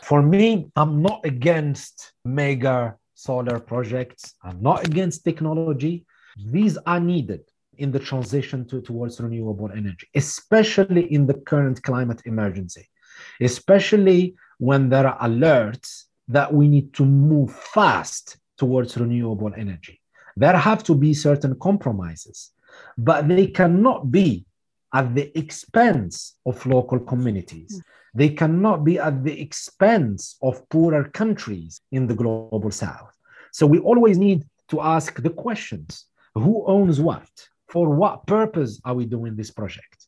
For 0.02 0.22
me, 0.22 0.70
I'm 0.74 1.02
not 1.02 1.20
against 1.24 2.12
mega 2.24 2.96
solar 3.14 3.60
projects, 3.60 4.34
I'm 4.42 4.60
not 4.60 4.84
against 4.84 5.24
technology. 5.24 6.04
These 6.36 6.76
are 6.78 7.00
needed 7.00 7.42
in 7.78 7.90
the 7.90 7.98
transition 7.98 8.66
to, 8.68 8.80
towards 8.80 9.20
renewable 9.20 9.70
energy, 9.72 10.08
especially 10.14 11.12
in 11.12 11.26
the 11.26 11.34
current 11.34 11.82
climate 11.82 12.22
emergency, 12.24 12.88
especially 13.40 14.34
when 14.58 14.88
there 14.88 15.06
are 15.06 15.28
alerts 15.28 16.04
that 16.28 16.52
we 16.52 16.68
need 16.68 16.92
to 16.94 17.04
move 17.04 17.54
fast 17.54 18.38
towards 18.56 18.96
renewable 18.96 19.52
energy. 19.56 20.00
There 20.36 20.56
have 20.56 20.82
to 20.84 20.94
be 20.94 21.14
certain 21.14 21.54
compromises, 21.58 22.52
but 22.98 23.28
they 23.28 23.46
cannot 23.46 24.10
be 24.10 24.46
at 24.92 25.14
the 25.14 25.36
expense 25.38 26.36
of 26.44 26.64
local 26.66 26.98
communities. 26.98 27.74
Hmm. 27.74 28.18
They 28.18 28.30
cannot 28.30 28.84
be 28.84 28.98
at 28.98 29.24
the 29.24 29.38
expense 29.40 30.36
of 30.42 30.66
poorer 30.70 31.04
countries 31.10 31.80
in 31.92 32.06
the 32.06 32.14
global 32.14 32.70
south. 32.70 33.14
So 33.52 33.66
we 33.66 33.78
always 33.78 34.16
need 34.16 34.44
to 34.68 34.80
ask 34.80 35.22
the 35.22 35.30
questions 35.30 36.06
who 36.34 36.64
owns 36.66 37.00
what? 37.00 37.28
For 37.68 37.88
what 37.88 38.26
purpose 38.26 38.80
are 38.84 38.94
we 38.94 39.06
doing 39.06 39.36
this 39.36 39.50
project? 39.50 40.06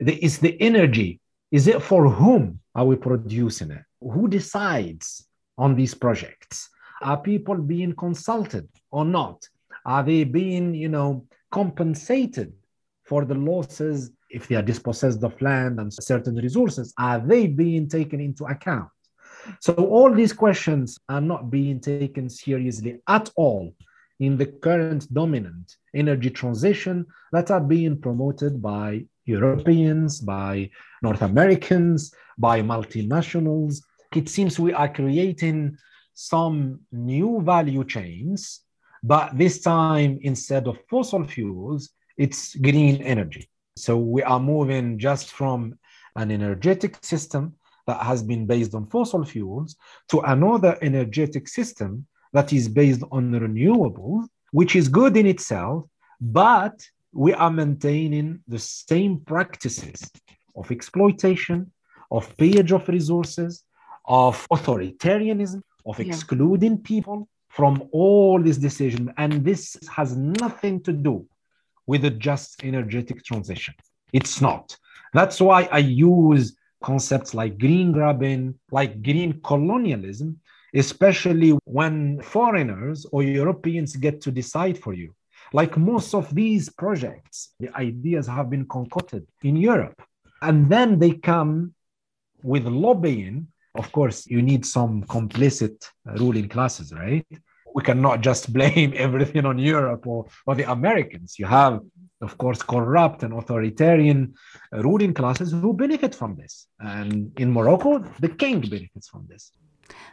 Is 0.00 0.38
the 0.38 0.60
energy, 0.60 1.20
is 1.50 1.66
it 1.66 1.82
for 1.82 2.08
whom 2.08 2.60
are 2.74 2.84
we 2.84 2.96
producing 2.96 3.70
it? 3.72 3.82
who 4.00 4.28
decides 4.28 5.26
on 5.58 5.74
these 5.74 5.94
projects? 5.94 6.68
Are 7.02 7.20
people 7.20 7.56
being 7.56 7.94
consulted 7.94 8.68
or 8.90 9.04
not? 9.04 9.46
Are 9.84 10.02
they 10.02 10.24
being, 10.24 10.74
you 10.74 10.88
know, 10.88 11.26
compensated 11.50 12.52
for 13.04 13.24
the 13.24 13.34
losses 13.34 14.10
if 14.30 14.46
they 14.46 14.54
are 14.54 14.62
dispossessed 14.62 15.22
of 15.24 15.40
land 15.40 15.80
and 15.80 15.92
certain 15.92 16.36
resources? 16.36 16.92
Are 16.98 17.20
they 17.20 17.46
being 17.46 17.88
taken 17.88 18.20
into 18.20 18.44
account? 18.44 18.88
So 19.60 19.72
all 19.72 20.12
these 20.12 20.34
questions 20.34 20.98
are 21.08 21.20
not 21.20 21.50
being 21.50 21.80
taken 21.80 22.28
seriously 22.28 23.00
at 23.08 23.30
all 23.36 23.74
in 24.20 24.36
the 24.36 24.46
current 24.46 25.12
dominant 25.12 25.76
energy 25.94 26.30
transition 26.30 27.06
that 27.32 27.50
are 27.50 27.60
being 27.60 27.98
promoted 27.98 28.62
by 28.62 29.04
Europeans, 29.24 30.20
by 30.20 30.70
North 31.02 31.22
Americans, 31.22 32.14
by 32.38 32.60
multinationals, 32.62 33.82
it 34.14 34.28
seems 34.28 34.58
we 34.58 34.72
are 34.72 34.92
creating 34.92 35.76
some 36.14 36.80
new 36.92 37.40
value 37.42 37.84
chains, 37.84 38.60
but 39.02 39.36
this 39.36 39.60
time 39.62 40.18
instead 40.22 40.66
of 40.66 40.78
fossil 40.90 41.24
fuels, 41.24 41.90
it's 42.18 42.54
green 42.56 43.02
energy. 43.02 43.48
So 43.76 43.96
we 43.96 44.22
are 44.22 44.40
moving 44.40 44.98
just 44.98 45.30
from 45.32 45.78
an 46.16 46.30
energetic 46.30 47.02
system 47.02 47.54
that 47.86 48.02
has 48.02 48.22
been 48.22 48.46
based 48.46 48.74
on 48.74 48.86
fossil 48.86 49.24
fuels 49.24 49.76
to 50.08 50.20
another 50.20 50.76
energetic 50.82 51.48
system 51.48 52.06
that 52.32 52.52
is 52.52 52.68
based 52.68 53.02
on 53.10 53.32
renewables, 53.32 54.26
which 54.52 54.76
is 54.76 54.88
good 54.88 55.16
in 55.16 55.26
itself, 55.26 55.84
but 56.20 56.80
we 57.12 57.32
are 57.34 57.50
maintaining 57.50 58.40
the 58.46 58.58
same 58.58 59.20
practices 59.20 60.10
of 60.54 60.70
exploitation, 60.70 61.70
of 62.10 62.36
pillage 62.36 62.72
of 62.72 62.88
resources, 62.88 63.64
of 64.06 64.46
authoritarianism, 64.48 65.62
of 65.86 65.98
excluding 66.00 66.72
yeah. 66.72 66.82
people 66.84 67.28
from 67.48 67.82
all 67.92 68.40
these 68.40 68.58
decisions. 68.58 69.10
And 69.16 69.44
this 69.44 69.76
has 69.90 70.16
nothing 70.16 70.82
to 70.82 70.92
do 70.92 71.26
with 71.86 72.04
a 72.04 72.10
just 72.10 72.62
energetic 72.62 73.24
transition. 73.24 73.74
It's 74.12 74.40
not. 74.40 74.76
That's 75.12 75.40
why 75.40 75.68
I 75.72 75.78
use 75.78 76.56
concepts 76.82 77.34
like 77.34 77.58
green 77.58 77.92
grabbing, 77.92 78.54
like 78.70 79.02
green 79.02 79.40
colonialism, 79.42 80.40
especially 80.74 81.50
when 81.64 82.20
foreigners 82.22 83.06
or 83.12 83.22
Europeans 83.22 83.96
get 83.96 84.20
to 84.22 84.30
decide 84.30 84.78
for 84.78 84.92
you. 84.92 85.14
Like 85.52 85.76
most 85.76 86.14
of 86.14 86.32
these 86.34 86.68
projects, 86.68 87.54
the 87.58 87.74
ideas 87.76 88.26
have 88.26 88.50
been 88.50 88.66
concocted 88.66 89.26
in 89.42 89.56
Europe. 89.56 90.00
And 90.42 90.70
then 90.70 90.98
they 90.98 91.12
come 91.12 91.74
with 92.42 92.66
lobbying 92.66 93.48
of 93.74 93.92
course, 93.92 94.26
you 94.26 94.42
need 94.42 94.66
some 94.66 95.04
complicit 95.04 95.88
uh, 96.08 96.14
ruling 96.14 96.48
classes, 96.48 96.92
right? 96.92 97.26
We 97.74 97.82
cannot 97.82 98.20
just 98.20 98.52
blame 98.58 98.92
everything 98.96 99.46
on 99.46 99.58
Europe 99.58 100.06
or, 100.06 100.26
or 100.46 100.54
the 100.54 100.70
Americans. 100.70 101.38
You 101.38 101.46
have, 101.46 101.80
of 102.20 102.36
course, 102.36 102.62
corrupt 102.62 103.22
and 103.22 103.32
authoritarian 103.32 104.34
uh, 104.72 104.82
ruling 104.82 105.14
classes 105.14 105.52
who 105.52 105.72
benefit 105.72 106.14
from 106.14 106.36
this. 106.36 106.66
And 106.80 107.32
in 107.38 107.52
Morocco, 107.52 107.98
the 108.18 108.28
king 108.28 108.60
benefits 108.60 109.08
from 109.08 109.26
this. 109.28 109.52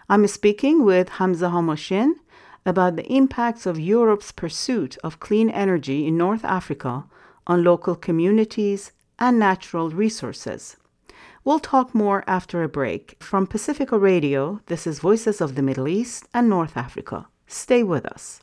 I'm 0.09 0.27
speaking 0.27 0.83
with 0.83 1.09
Hamza 1.09 1.47
Hamouchene 1.49 2.13
about 2.65 2.95
the 2.95 3.05
impacts 3.11 3.65
of 3.65 3.79
Europe's 3.79 4.31
pursuit 4.31 4.97
of 5.03 5.19
clean 5.19 5.49
energy 5.49 6.05
in 6.05 6.17
North 6.17 6.43
Africa 6.43 7.05
on 7.45 7.63
local 7.63 7.95
communities 7.95 8.91
and 9.19 9.39
natural 9.39 9.89
resources. 9.89 10.77
We'll 11.43 11.59
talk 11.59 11.95
more 11.95 12.23
after 12.27 12.61
a 12.61 12.67
break. 12.67 13.15
From 13.23 13.47
Pacifica 13.47 13.97
Radio, 13.97 14.59
this 14.65 14.85
is 14.85 14.99
Voices 14.99 15.39
of 15.39 15.55
the 15.55 15.61
Middle 15.61 15.87
East 15.87 16.27
and 16.33 16.49
North 16.49 16.75
Africa. 16.75 17.27
Stay 17.47 17.83
with 17.83 18.05
us. 18.05 18.41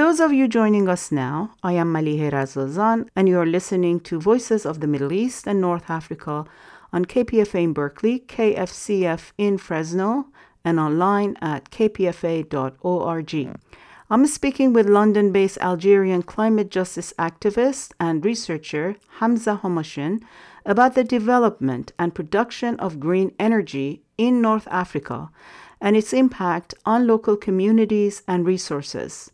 Those 0.00 0.18
of 0.18 0.32
you 0.32 0.48
joining 0.48 0.88
us 0.88 1.12
now, 1.12 1.52
I 1.62 1.74
am 1.74 1.92
Malihe 1.92 2.30
Razazan, 2.32 3.10
and 3.14 3.28
you 3.28 3.38
are 3.38 3.44
listening 3.44 4.00
to 4.08 4.18
Voices 4.18 4.64
of 4.64 4.80
the 4.80 4.86
Middle 4.86 5.12
East 5.12 5.46
and 5.46 5.60
North 5.60 5.90
Africa 5.90 6.46
on 6.90 7.04
KPFA 7.04 7.64
in 7.64 7.74
Berkeley, 7.74 8.20
KFCF 8.20 9.32
in 9.36 9.58
Fresno, 9.58 10.28
and 10.64 10.80
online 10.80 11.36
at 11.42 11.70
kpfa.org. 11.70 13.34
I'm 14.08 14.26
speaking 14.26 14.72
with 14.72 14.88
London 14.88 15.32
based 15.32 15.58
Algerian 15.58 16.22
climate 16.22 16.70
justice 16.70 17.12
activist 17.18 17.92
and 18.00 18.24
researcher 18.24 18.96
Hamza 19.18 19.60
Hamouchene 19.62 20.22
about 20.64 20.94
the 20.94 21.04
development 21.04 21.92
and 21.98 22.14
production 22.14 22.80
of 22.80 23.00
green 23.00 23.34
energy 23.38 24.00
in 24.16 24.40
North 24.40 24.66
Africa 24.70 25.28
and 25.78 25.94
its 25.94 26.14
impact 26.14 26.72
on 26.86 27.06
local 27.06 27.36
communities 27.36 28.22
and 28.26 28.46
resources. 28.46 29.30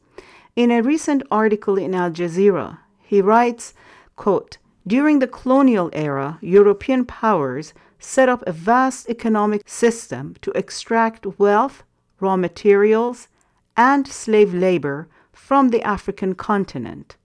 In 0.57 0.71
a 0.71 0.81
recent 0.81 1.23
article 1.31 1.77
in 1.77 1.95
Al 1.95 2.11
Jazeera, 2.11 2.79
he 3.03 3.21
writes, 3.21 3.75
quote, 4.17 4.57
During 4.87 5.19
the 5.19 5.29
colonial 5.29 5.91
era, 5.93 6.39
European 6.41 7.05
powers 7.05 7.75
set 7.99 8.31
up 8.31 8.43
a 8.47 8.53
vast 8.53 9.11
economic 9.11 9.69
system 9.69 10.35
to 10.41 10.53
extract 10.53 11.39
wealth, 11.39 11.83
raw 12.21 12.39
materials, 12.39 13.29
and 13.77 14.07
slave 14.07 14.55
labor 14.55 15.09
from 15.31 15.69
the 15.69 15.83
African 15.83 16.35
continent. 16.35 17.17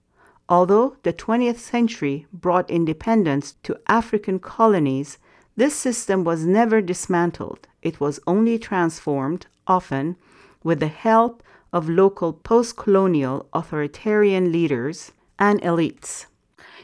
Although 0.50 0.98
the 1.04 1.13
20th 1.13 1.60
century 1.60 2.28
brought 2.34 2.70
independence 2.70 3.56
to 3.63 3.80
African 3.88 4.39
colonies, 4.39 5.20
this 5.56 5.74
system 5.74 6.26
was 6.26 6.46
never 6.46 6.82
dismantled. 6.82 7.65
It 7.82 8.02
was 8.02 8.20
only 8.28 8.60
transformed, 8.60 9.48
often 9.67 10.17
with 10.65 10.82
the 10.82 10.88
help 10.88 11.41
of 11.73 11.89
local 11.89 12.34
post 12.34 12.77
colonial 12.77 13.47
authoritarian 13.53 14.51
leaders 14.51 15.12
and 15.39 15.62
elites. 15.62 16.25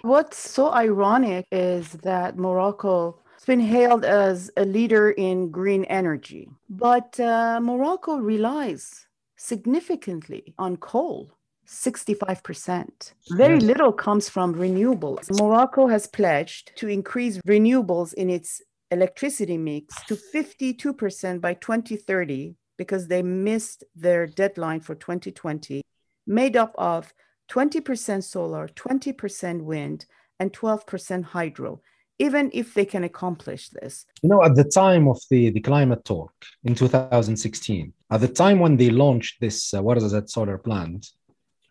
What's 0.01 0.37
so 0.37 0.71
ironic 0.71 1.45
is 1.51 1.93
that 2.03 2.37
Morocco 2.37 3.19
has 3.33 3.45
been 3.45 3.59
hailed 3.59 4.05
as 4.05 4.51
a 4.57 4.65
leader 4.65 5.11
in 5.11 5.51
green 5.51 5.83
energy, 5.85 6.49
but 6.69 7.19
uh, 7.19 7.59
Morocco 7.61 8.17
relies 8.17 9.07
significantly 9.35 10.53
on 10.57 10.77
coal. 10.77 11.31
65%. 11.67 13.11
Very 13.31 13.59
little 13.59 13.91
comes 13.91 14.29
from 14.29 14.55
renewables. 14.55 15.29
Morocco 15.37 15.87
has 15.87 16.07
pledged 16.07 16.71
to 16.77 16.87
increase 16.87 17.39
renewables 17.39 18.13
in 18.13 18.29
its 18.29 18.61
electricity 18.89 19.57
mix 19.57 20.01
to 20.05 20.15
52% 20.15 21.41
by 21.41 21.53
2030 21.55 22.55
because 22.77 23.07
they 23.07 23.21
missed 23.21 23.83
their 23.95 24.27
deadline 24.27 24.79
for 24.79 24.95
2020, 24.95 25.81
made 26.25 26.55
up 26.55 26.73
of 26.77 27.13
20% 27.49 28.23
solar, 28.23 28.67
20% 28.67 29.61
wind, 29.61 30.05
and 30.39 30.53
12% 30.53 31.23
hydro, 31.23 31.81
even 32.19 32.49
if 32.53 32.73
they 32.73 32.85
can 32.85 33.03
accomplish 33.03 33.69
this. 33.69 34.05
You 34.21 34.29
know, 34.29 34.43
at 34.43 34.55
the 34.55 34.63
time 34.63 35.07
of 35.07 35.19
the, 35.29 35.49
the 35.49 35.61
climate 35.61 36.05
talk 36.05 36.33
in 36.63 36.75
2016, 36.75 37.93
at 38.11 38.21
the 38.21 38.27
time 38.27 38.59
when 38.59 38.77
they 38.77 38.89
launched 38.89 39.39
this, 39.39 39.73
uh, 39.73 39.81
what 39.81 39.97
is 39.97 40.11
that 40.11 40.29
solar 40.29 40.57
plant, 40.57 41.07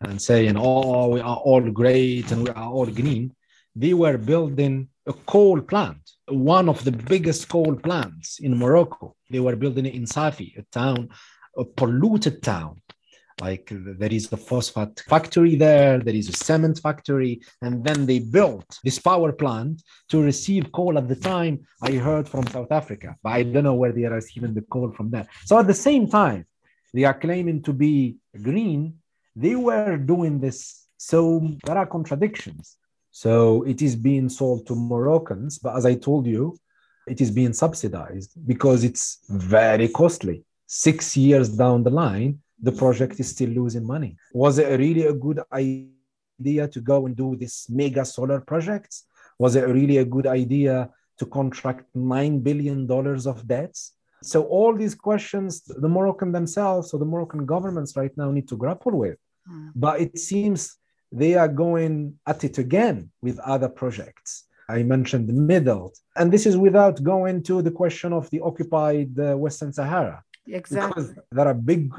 and 0.01 0.21
saying, 0.21 0.55
oh, 0.57 1.09
we 1.09 1.19
are 1.21 1.37
all 1.37 1.61
great 1.71 2.31
and 2.31 2.43
we 2.43 2.49
are 2.49 2.69
all 2.69 2.85
green, 2.85 3.33
they 3.75 3.93
were 3.93 4.17
building 4.17 4.89
a 5.05 5.13
coal 5.13 5.61
plant, 5.61 6.11
one 6.29 6.67
of 6.67 6.83
the 6.83 6.91
biggest 6.91 7.47
coal 7.47 7.75
plants 7.75 8.39
in 8.39 8.57
Morocco. 8.57 9.15
They 9.29 9.39
were 9.39 9.55
building 9.55 9.85
it 9.85 9.95
in 9.95 10.05
Safi, 10.05 10.57
a 10.57 10.63
town, 10.71 11.09
a 11.57 11.63
polluted 11.63 12.43
town. 12.43 12.81
Like 13.39 13.71
there 13.71 14.11
is 14.11 14.31
a 14.31 14.37
phosphate 14.37 15.03
factory 15.07 15.55
there, 15.55 15.99
there 15.99 16.15
is 16.15 16.27
a 16.27 16.33
cement 16.33 16.79
factory, 16.79 17.39
and 17.61 17.83
then 17.83 18.07
they 18.07 18.17
built 18.17 18.79
this 18.83 18.97
power 18.97 19.31
plant 19.31 19.83
to 20.09 20.23
receive 20.23 20.71
coal 20.71 20.97
at 20.97 21.07
the 21.07 21.15
time. 21.15 21.59
I 21.83 21.91
heard 21.93 22.27
from 22.27 22.47
South 22.47 22.71
Africa, 22.71 23.15
but 23.21 23.33
I 23.33 23.43
don't 23.43 23.63
know 23.63 23.75
where 23.75 23.91
they 23.91 24.05
are 24.05 24.15
receiving 24.15 24.55
the 24.55 24.63
coal 24.63 24.91
from 24.91 25.11
there. 25.11 25.27
So 25.45 25.59
at 25.59 25.67
the 25.67 25.73
same 25.75 26.09
time, 26.09 26.47
they 26.95 27.03
are 27.03 27.13
claiming 27.13 27.61
to 27.63 27.73
be 27.73 28.17
green. 28.41 28.95
They 29.35 29.55
were 29.55 29.97
doing 29.97 30.39
this. 30.39 30.87
So 30.97 31.47
there 31.63 31.77
are 31.77 31.85
contradictions 31.85 32.77
so 33.23 33.63
it 33.63 33.81
is 33.81 33.95
being 33.95 34.29
sold 34.29 34.67
to 34.67 34.75
Moroccans, 34.75 35.57
but 35.57 35.75
as 35.75 35.87
I 35.87 35.95
told 35.95 36.27
you, 36.27 36.55
it 37.07 37.19
is 37.19 37.31
being 37.31 37.51
subsidized 37.51 38.31
because 38.45 38.83
it's 38.83 39.05
very 39.27 39.87
costly. 39.87 40.43
Six 40.67 41.17
years 41.17 41.49
down 41.49 41.81
the 41.81 41.89
line, 41.89 42.37
the 42.61 42.71
project 42.71 43.19
is 43.19 43.29
still 43.29 43.49
losing 43.49 43.87
money. 43.87 44.17
Was 44.33 44.59
it 44.59 44.67
really 44.77 45.07
a 45.07 45.13
good 45.13 45.39
idea 45.51 46.67
to 46.67 46.79
go 46.79 47.07
and 47.07 47.15
do 47.15 47.35
this 47.35 47.67
mega 47.71 48.05
solar 48.05 48.39
projects? 48.39 49.05
Was 49.39 49.55
it 49.55 49.67
really 49.67 49.97
a 49.97 50.05
good 50.05 50.27
idea 50.27 50.91
to 51.17 51.25
contract 51.25 51.85
$9 51.95 52.43
billion 52.43 52.87
of 53.31 53.47
debts? 53.47 53.93
So 54.21 54.43
all 54.43 54.75
these 54.75 54.93
questions, 54.93 55.63
the 55.63 55.89
Moroccan 55.89 56.31
themselves 56.31 56.93
or 56.93 56.99
the 56.99 57.11
Moroccan 57.13 57.47
governments 57.47 57.97
right 57.97 58.15
now 58.15 58.29
need 58.29 58.47
to 58.49 58.57
grapple 58.57 58.95
with. 58.95 59.17
Mm. 59.51 59.71
But 59.73 60.01
it 60.01 60.19
seems 60.19 60.77
they 61.11 61.35
are 61.35 61.47
going 61.47 62.19
at 62.25 62.43
it 62.43 62.57
again 62.57 63.11
with 63.21 63.39
other 63.39 63.69
projects. 63.69 64.45
I 64.69 64.83
mentioned 64.83 65.29
the 65.29 65.33
Midelt, 65.33 65.97
and 66.17 66.31
this 66.31 66.45
is 66.45 66.57
without 66.57 67.01
going 67.01 67.43
to 67.43 67.61
the 67.61 67.71
question 67.71 68.11
of 68.11 68.29
the 68.31 68.41
occupied 68.41 69.17
uh, 69.17 69.35
Western 69.37 69.71
Sahara. 69.71 70.23
Exactly. 70.45 71.03
Because 71.03 71.15
there 71.31 71.47
are 71.47 71.53
big 71.53 71.93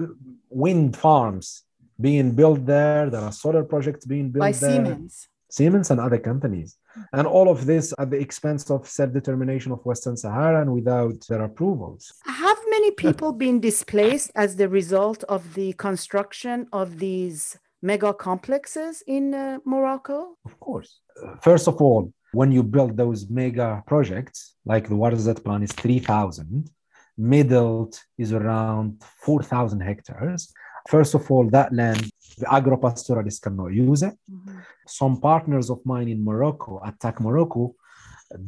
wind 0.51 0.97
farms 0.97 1.63
being 2.01 2.33
built 2.33 2.65
there, 2.67 3.11
there 3.11 3.23
are 3.23 3.33
solar 3.33 3.65
projects 3.65 4.05
being 4.05 4.31
built 4.31 4.41
by 4.41 4.53
there. 4.53 4.71
Siemens. 4.71 5.29
Siemens 5.51 5.91
and 5.91 5.99
other 5.99 6.19
companies. 6.19 6.77
And 7.13 7.27
all 7.27 7.49
of 7.49 7.65
this 7.65 7.95
at 7.99 8.11
the 8.11 8.19
expense 8.19 8.71
of 8.71 8.87
self 8.87 9.13
determination 9.13 9.73
of 9.73 9.85
Western 9.85 10.17
Sahara 10.17 10.61
and 10.61 10.73
without 10.75 11.27
their 11.29 11.43
approvals. 11.43 12.13
Have 12.27 12.59
many 12.69 12.91
people 12.91 13.33
been 13.33 13.61
displaced 13.61 14.31
as 14.35 14.57
the 14.57 14.69
result 14.69 15.25
of 15.25 15.55
the 15.55 15.73
construction 15.75 16.67
of 16.73 16.99
these 16.99 17.59
mega 17.83 18.13
complexes 18.13 19.03
in 19.07 19.35
uh, 19.35 19.59
Morocco? 19.65 20.37
Of 20.45 20.59
course. 20.61 21.01
First 21.41 21.69
of 21.69 21.81
all, 21.81 22.13
when 22.33 22.53
you 22.53 22.63
build 22.63 22.97
those 22.97 23.29
mega 23.29 23.83
projects, 23.87 24.57
like 24.65 24.89
the 24.89 24.95
Ouarzazate 24.95 25.43
plan 25.45 25.63
is 25.63 25.73
3,000, 25.73 26.71
Midelt 27.19 28.01
is 28.17 28.33
around 28.33 29.03
4,000 29.23 29.81
hectares. 29.81 30.53
First 30.89 31.15
of 31.15 31.31
all, 31.31 31.49
that 31.51 31.73
land, 31.73 32.09
the 32.39 32.53
agro-pastoralists 32.53 33.41
cannot 33.41 33.73
use 33.73 34.03
it. 34.03 34.15
Mm-hmm. 34.31 34.59
Some 34.87 35.21
partners 35.21 35.71
of 35.71 35.81
mine 35.85 36.09
in 36.09 36.25
Morocco, 36.25 36.81
ATTAC 36.85 37.21
Morocco, 37.21 37.75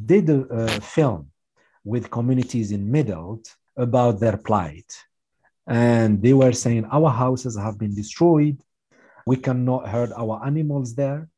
did 0.07 0.31
a, 0.31 0.41
a 0.43 0.69
film 0.81 1.31
with 1.85 2.11
communities 2.11 2.71
in 2.71 2.91
Midelt 2.91 3.55
about 3.77 4.21
their 4.21 4.37
plight. 4.37 4.93
And 5.67 6.23
they 6.23 6.33
were 6.33 6.53
saying, 6.53 6.85
Our 6.87 7.11
houses 7.11 7.59
have 7.59 7.79
been 7.79 7.95
destroyed 7.95 8.59
we 9.27 9.37
cannot 9.37 9.89
herd 9.89 10.13
our 10.17 10.45
animals 10.45 10.95
there. 10.95 11.29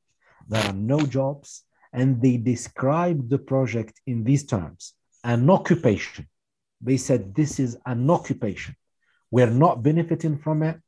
There 0.48 0.64
are 0.64 0.72
no 0.72 1.00
jobs. 1.00 1.62
And 1.92 2.22
they 2.22 2.38
described 2.38 3.28
the 3.28 3.38
project 3.38 4.00
in 4.06 4.24
these 4.24 4.44
terms 4.44 4.94
an 5.24 5.48
occupation. 5.50 6.28
They 6.80 6.96
said, 6.96 7.34
This 7.34 7.60
is 7.60 7.76
an 7.86 8.10
occupation. 8.10 8.74
We're 9.30 9.50
not 9.50 9.82
benefiting 9.82 10.38
from 10.38 10.62
it. 10.62 10.80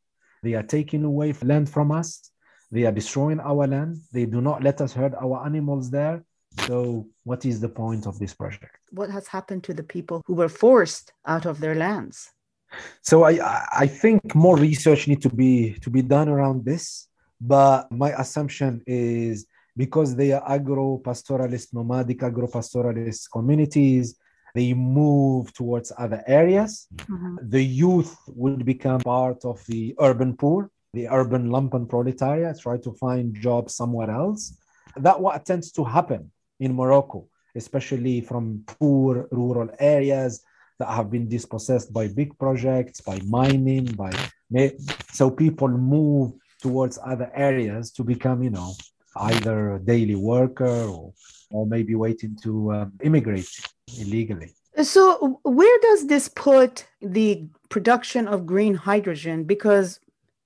They 0.43 0.55
are 0.55 0.63
taking 0.63 1.05
away 1.05 1.35
land 1.43 1.69
from 1.71 1.93
us. 1.93 2.31
They 2.71 2.85
are 2.85 2.93
destroying 2.93 3.41
our 3.41 3.67
land. 3.67 3.99
They 4.13 4.27
do 4.27 4.41
not 4.41 4.63
let 4.63 4.81
us 4.81 4.93
herd 4.93 5.15
our 5.15 5.47
animals 5.47 5.91
there. 5.91 6.25
So, 6.67 7.07
what 7.25 7.45
is 7.45 7.61
the 7.61 7.69
point 7.69 8.07
of 8.07 8.19
this 8.19 8.35
project? 8.35 8.79
What 8.91 9.11
has 9.11 9.29
happened 9.29 9.65
to 9.65 9.75
the 9.75 9.83
people 9.83 10.23
who 10.27 10.35
were 10.35 10.49
forced 10.49 11.13
out 11.27 11.47
of 11.47 11.61
their 11.61 11.75
lands? 11.75 12.31
So 13.03 13.25
I 13.25 13.35
I 13.85 13.87
think 13.87 14.35
more 14.35 14.57
research 14.57 15.09
need 15.09 15.22
to 15.22 15.31
be 15.31 15.75
to 15.81 15.91
be 15.91 16.03
done 16.03 16.29
around 16.29 16.64
this. 16.64 17.09
But 17.41 17.91
my 17.91 18.11
assumption 18.22 18.83
is 18.87 19.47
because 19.77 20.14
they 20.14 20.33
are 20.33 20.43
agro-pastoralist, 20.49 21.75
nomadic 21.75 22.22
agro-pastoralist 22.22 23.31
communities, 23.33 24.16
they 24.55 24.72
move 24.72 25.53
towards 25.53 25.93
other 25.99 26.22
areas. 26.27 26.87
Mm-hmm. 26.95 27.37
The 27.43 27.64
youth 27.64 28.16
would 28.29 28.64
become 28.64 29.01
part 29.01 29.45
of 29.45 29.64
the 29.66 29.95
urban 29.99 30.37
poor, 30.37 30.70
the 30.93 31.09
urban 31.09 31.49
lumpen 31.49 31.89
proletariat, 31.89 32.61
try 32.61 32.79
to 32.79 32.93
find 32.93 33.35
jobs 33.35 33.75
somewhere 33.75 34.11
else. 34.11 34.57
That 34.97 35.20
what 35.20 35.45
tends 35.45 35.72
to 35.72 35.83
happen 35.85 36.31
in 36.61 36.75
Morocco, 36.75 37.27
especially 37.57 38.20
from 38.20 38.62
poor 38.79 39.27
rural 39.33 39.70
areas 39.81 40.43
that 40.79 40.89
have 40.89 41.11
been 41.11 41.29
dispossessed 41.29 41.93
by 41.93 42.09
big 42.09 42.37
projects, 42.39 43.01
by 43.01 43.20
mining, 43.27 43.87
by 43.87 44.12
so 45.12 45.31
people 45.31 45.68
move 45.68 46.33
towards 46.61 46.99
other 47.05 47.31
areas 47.35 47.91
to 47.93 48.05
become, 48.05 48.43
you 48.43 48.51
know, 48.51 48.72
either 49.16 49.75
a 49.75 49.81
daily 49.81 50.14
worker 50.14 50.85
or, 50.85 51.12
or 51.51 51.66
maybe 51.66 51.95
waiting 51.95 52.37
to 52.43 52.72
um, 52.72 52.93
immigrate 53.03 53.49
illegally. 54.01 54.55
So, 54.83 55.41
where 55.45 55.79
does 55.81 56.09
this 56.09 56.29
put 56.29 56.87
the 57.01 57.47
production 57.68 58.27
of 58.27 58.47
green 58.47 58.75
hydrogen? 58.75 59.45
Because 59.45 60.01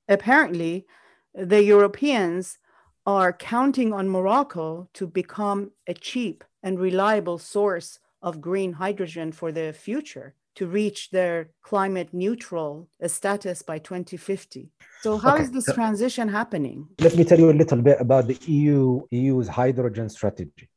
apparently, 0.09 0.87
the 1.35 1.62
Europeans 1.62 2.59
are 3.07 3.33
counting 3.33 3.93
on 3.95 4.09
Morocco 4.09 4.89
to 4.93 5.07
become 5.07 5.70
a 5.87 5.95
cheap 5.95 6.45
and 6.62 6.79
reliable 6.79 7.39
source 7.39 8.01
of 8.23 8.41
green 8.41 8.73
hydrogen 8.73 9.33
for 9.33 9.53
the 9.53 9.73
future 9.73 10.35
to 10.57 10.66
reach 10.66 11.11
their 11.11 11.51
climate 11.62 12.12
neutral 12.12 12.89
status 13.07 13.62
by 13.62 13.79
2050. 13.79 14.71
So 15.03 15.16
how 15.16 15.35
okay. 15.35 15.45
is 15.45 15.53
this 15.53 15.66
transition 15.73 16.29
happening? 16.29 16.89
Let 17.01 17.16
me 17.16 17.25
tell 17.25 17.39
you 17.39 17.51
a 17.51 17.61
little 17.62 17.81
bit 17.81 18.01
about 18.01 18.27
the 18.27 18.39
EU 18.47 19.03
EU's 19.11 19.47
hydrogen 19.47 20.09
strategy. 20.09 20.69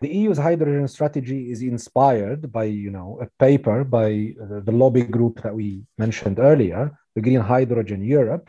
The 0.00 0.08
EU's 0.08 0.38
hydrogen 0.38 0.88
strategy 0.88 1.52
is 1.52 1.62
inspired 1.62 2.50
by, 2.50 2.64
you 2.64 2.90
know, 2.90 3.20
a 3.22 3.26
paper 3.38 3.84
by 3.84 4.34
uh, 4.42 4.60
the 4.60 4.72
lobby 4.72 5.02
group 5.02 5.42
that 5.42 5.54
we 5.54 5.84
mentioned 5.98 6.38
earlier, 6.38 6.98
the 7.14 7.20
Green 7.20 7.40
Hydrogen 7.40 8.02
Europe. 8.02 8.48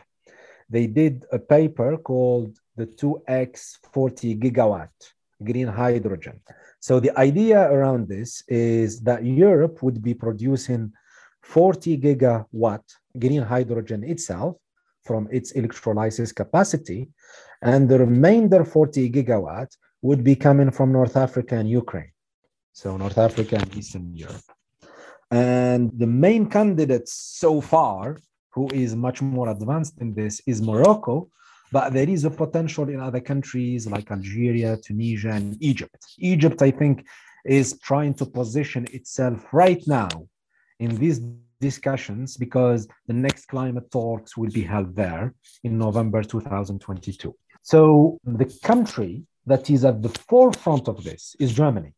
They 0.70 0.86
did 0.86 1.26
a 1.30 1.38
paper 1.38 1.98
called 1.98 2.58
the 2.74 2.86
2x 2.86 3.78
40 3.92 4.36
gigawatt 4.36 4.88
green 5.44 5.68
hydrogen. 5.68 6.40
So 6.82 6.98
the 6.98 7.16
idea 7.16 7.70
around 7.70 8.08
this 8.08 8.42
is 8.48 9.00
that 9.02 9.24
Europe 9.24 9.84
would 9.84 10.02
be 10.02 10.14
producing 10.14 10.92
40 11.42 11.96
gigawatt 11.98 12.82
green 13.16 13.42
hydrogen 13.42 14.02
itself 14.02 14.56
from 15.04 15.28
its 15.30 15.52
electrolysis 15.52 16.32
capacity, 16.32 17.08
and 17.62 17.88
the 17.88 18.00
remainder 18.00 18.64
40 18.64 19.10
gigawatt 19.10 19.70
would 20.02 20.24
be 20.24 20.34
coming 20.34 20.72
from 20.72 20.90
North 20.90 21.16
Africa 21.16 21.54
and 21.54 21.70
Ukraine. 21.70 22.10
So 22.72 22.96
North 22.96 23.18
Africa 23.18 23.58
and 23.60 23.76
Eastern 23.76 24.16
Europe. 24.16 24.42
And 25.30 25.92
the 25.96 26.08
main 26.08 26.50
candidate 26.50 27.08
so 27.08 27.60
far, 27.60 28.18
who 28.50 28.68
is 28.72 28.96
much 28.96 29.22
more 29.22 29.50
advanced 29.50 30.00
in 30.00 30.14
this, 30.14 30.40
is 30.48 30.60
Morocco, 30.60 31.30
but 31.72 31.92
there 31.92 32.08
is 32.08 32.24
a 32.24 32.30
potential 32.30 32.88
in 32.88 33.00
other 33.00 33.20
countries 33.20 33.86
like 33.86 34.10
Algeria, 34.10 34.76
Tunisia, 34.76 35.30
and 35.30 35.56
Egypt. 35.60 36.00
Egypt, 36.18 36.60
I 36.60 36.70
think, 36.70 37.06
is 37.44 37.78
trying 37.80 38.14
to 38.14 38.26
position 38.26 38.86
itself 38.92 39.46
right 39.52 39.82
now 39.86 40.10
in 40.78 40.94
these 40.96 41.20
discussions 41.60 42.36
because 42.36 42.86
the 43.06 43.14
next 43.14 43.46
climate 43.46 43.90
talks 43.90 44.36
will 44.36 44.50
be 44.50 44.62
held 44.62 44.94
there 44.94 45.34
in 45.64 45.78
November 45.78 46.22
2022. 46.22 47.34
So 47.62 48.18
the 48.24 48.58
country 48.62 49.24
that 49.46 49.70
is 49.70 49.84
at 49.84 50.02
the 50.02 50.10
forefront 50.30 50.88
of 50.88 51.02
this 51.02 51.34
is 51.40 51.52
Germany. 51.54 51.92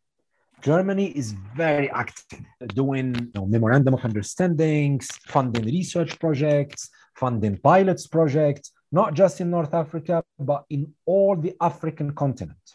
Germany 0.62 1.08
is 1.08 1.34
very 1.54 1.90
active, 1.90 2.40
doing 2.74 3.14
you 3.14 3.30
know, 3.34 3.46
memorandum 3.46 3.94
of 3.94 4.00
understandings, 4.00 5.08
funding 5.26 5.66
research 5.66 6.18
projects, 6.18 6.88
funding 7.16 7.58
pilots 7.58 8.06
projects, 8.06 8.72
not 8.94 9.12
just 9.12 9.40
in 9.40 9.50
North 9.50 9.74
Africa, 9.74 10.22
but 10.38 10.64
in 10.70 10.82
all 11.04 11.34
the 11.34 11.52
African 11.60 12.14
continent. 12.14 12.66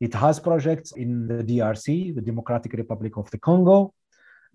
It 0.00 0.14
has 0.14 0.38
projects 0.38 0.92
in 0.92 1.26
the 1.26 1.42
DRC, 1.42 2.14
the 2.14 2.20
Democratic 2.20 2.72
Republic 2.74 3.16
of 3.16 3.28
the 3.32 3.38
Congo. 3.38 3.92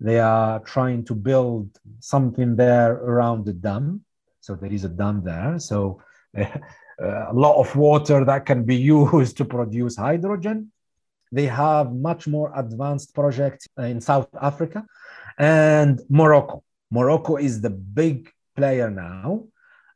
They 0.00 0.20
are 0.20 0.60
trying 0.60 1.04
to 1.04 1.14
build 1.14 1.68
something 2.00 2.56
there 2.56 2.92
around 2.92 3.44
the 3.44 3.52
dam. 3.52 4.06
So 4.40 4.54
there 4.54 4.72
is 4.72 4.84
a 4.84 4.88
dam 4.88 5.22
there. 5.22 5.58
So 5.58 6.00
uh, 6.38 6.46
a 6.98 7.34
lot 7.34 7.56
of 7.60 7.76
water 7.76 8.24
that 8.24 8.46
can 8.46 8.64
be 8.64 8.76
used 8.96 9.36
to 9.36 9.44
produce 9.44 9.96
hydrogen. 9.96 10.72
They 11.30 11.46
have 11.46 11.92
much 11.92 12.26
more 12.26 12.50
advanced 12.56 13.14
projects 13.14 13.68
in 13.76 14.00
South 14.00 14.30
Africa 14.40 14.86
and 15.36 16.00
Morocco. 16.08 16.64
Morocco 16.90 17.36
is 17.36 17.60
the 17.60 17.74
big 18.00 18.30
player 18.56 18.88
now 18.88 19.44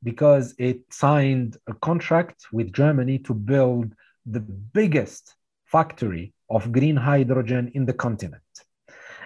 because 0.03 0.55
it 0.59 0.81
signed 0.91 1.57
a 1.67 1.75
contract 1.75 2.47
with 2.53 2.73
Germany 2.73 3.19
to 3.21 3.35
build 3.35 3.93
the 4.27 4.41
biggest 4.41 5.35
factory 5.65 6.33
of 6.51 6.73
green 6.73 6.97
hydrogen 6.97 7.71
in 7.75 7.85
the 7.85 7.93
continent. 7.93 8.43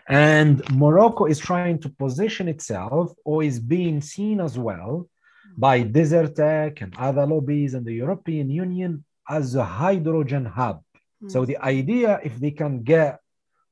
And 0.08 0.62
Morocco 0.72 1.26
is 1.26 1.38
trying 1.38 1.78
to 1.80 1.88
position 1.88 2.48
itself 2.48 3.12
or 3.24 3.42
is 3.42 3.60
being 3.60 4.00
seen 4.00 4.40
as 4.40 4.58
well 4.58 5.08
by 5.56 5.82
Desertec 5.82 6.82
and 6.82 6.94
other 6.98 7.26
lobbies 7.26 7.74
and 7.74 7.86
the 7.86 7.94
European 7.94 8.50
Union 8.50 9.04
as 9.28 9.54
a 9.54 9.64
hydrogen 9.64 10.44
hub. 10.44 10.82
Mm. 11.22 11.30
So 11.30 11.44
the 11.44 11.58
idea, 11.58 12.20
if 12.24 12.36
they 12.40 12.50
can 12.50 12.82
get 12.82 13.20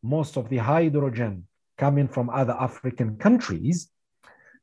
most 0.03 0.37
of 0.37 0.49
the 0.49 0.59
hydrogen 0.59 1.47
coming 1.77 2.09
from 2.09 2.31
other 2.31 2.57
African 2.59 3.17
countries, 3.17 3.91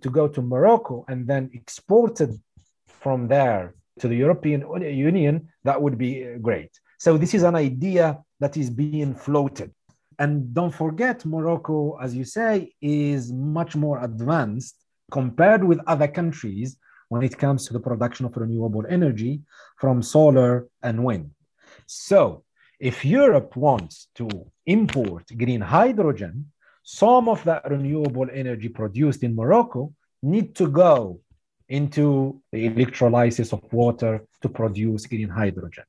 to 0.01 0.09
go 0.09 0.27
to 0.27 0.41
Morocco 0.41 1.05
and 1.07 1.27
then 1.27 1.49
exported 1.53 2.39
from 2.87 3.27
there 3.27 3.75
to 3.99 4.07
the 4.07 4.15
European 4.15 4.61
Union, 4.81 5.49
that 5.63 5.81
would 5.81 5.97
be 5.97 6.23
uh, 6.23 6.37
great. 6.39 6.71
So 6.99 7.17
this 7.17 7.33
is 7.33 7.43
an 7.43 7.55
idea 7.55 8.23
that 8.39 8.57
is 8.57 8.69
being 8.69 9.15
floated. 9.15 9.71
And 10.19 10.53
don't 10.53 10.73
forget, 10.73 11.25
Morocco, 11.25 11.97
as 12.01 12.15
you 12.15 12.25
say, 12.25 12.73
is 12.81 13.31
much 13.31 13.75
more 13.75 14.03
advanced 14.03 14.75
compared 15.11 15.63
with 15.63 15.79
other 15.87 16.07
countries 16.07 16.77
when 17.09 17.23
it 17.23 17.37
comes 17.37 17.67
to 17.67 17.73
the 17.73 17.79
production 17.79 18.25
of 18.25 18.35
renewable 18.35 18.85
energy 18.89 19.41
from 19.77 20.01
solar 20.01 20.67
and 20.81 21.03
wind. 21.03 21.31
So 21.85 22.43
if 22.79 23.05
Europe 23.05 23.55
wants 23.55 24.07
to 24.15 24.27
import 24.65 25.25
green 25.37 25.61
hydrogen, 25.61 26.51
some 26.89 27.27
of 27.27 27.43
that 27.43 27.69
renewable 27.69 28.29
energy 28.33 28.69
produced 28.69 29.21
in 29.21 29.35
Morocco 29.35 29.93
need 30.23 30.55
to 30.55 30.69
go 30.69 31.19
into 31.67 32.41
the 32.53 32.65
electrolysis 32.65 33.51
of 33.51 33.61
water 33.73 34.25
to 34.41 34.47
produce 34.47 35.05
green 35.05 35.27
hydrogen. 35.27 35.83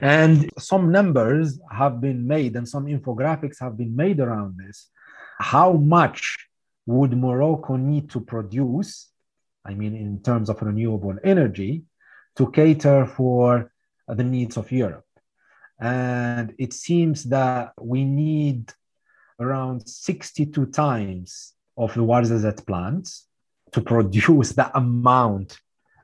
And 0.00 0.50
some 0.58 0.90
numbers 0.90 1.60
have 1.70 2.00
been 2.00 2.26
made 2.26 2.56
and 2.56 2.68
some 2.68 2.86
infographics 2.86 3.60
have 3.60 3.76
been 3.78 3.94
made 3.94 4.18
around 4.18 4.58
this. 4.58 4.90
How 5.38 5.74
much 5.74 6.48
would 6.84 7.16
Morocco 7.16 7.76
need 7.76 8.10
to 8.10 8.20
produce, 8.20 9.10
I 9.64 9.74
mean, 9.74 9.94
in 9.94 10.20
terms 10.20 10.50
of 10.50 10.60
renewable 10.62 11.16
energy, 11.22 11.84
to 12.34 12.50
cater 12.50 13.06
for 13.06 13.70
the 14.08 14.24
needs 14.24 14.56
of 14.56 14.72
Europe? 14.72 15.06
And 15.78 16.54
it 16.58 16.72
seems 16.72 17.22
that 17.24 17.74
we 17.80 18.04
need 18.04 18.72
around 19.40 19.88
62 19.88 20.66
times 20.66 21.54
of 21.76 21.94
the 21.94 22.00
Ouarzazate 22.00 22.66
plants 22.66 23.26
to 23.72 23.80
produce 23.80 24.52
the 24.52 24.76
amount 24.76 25.58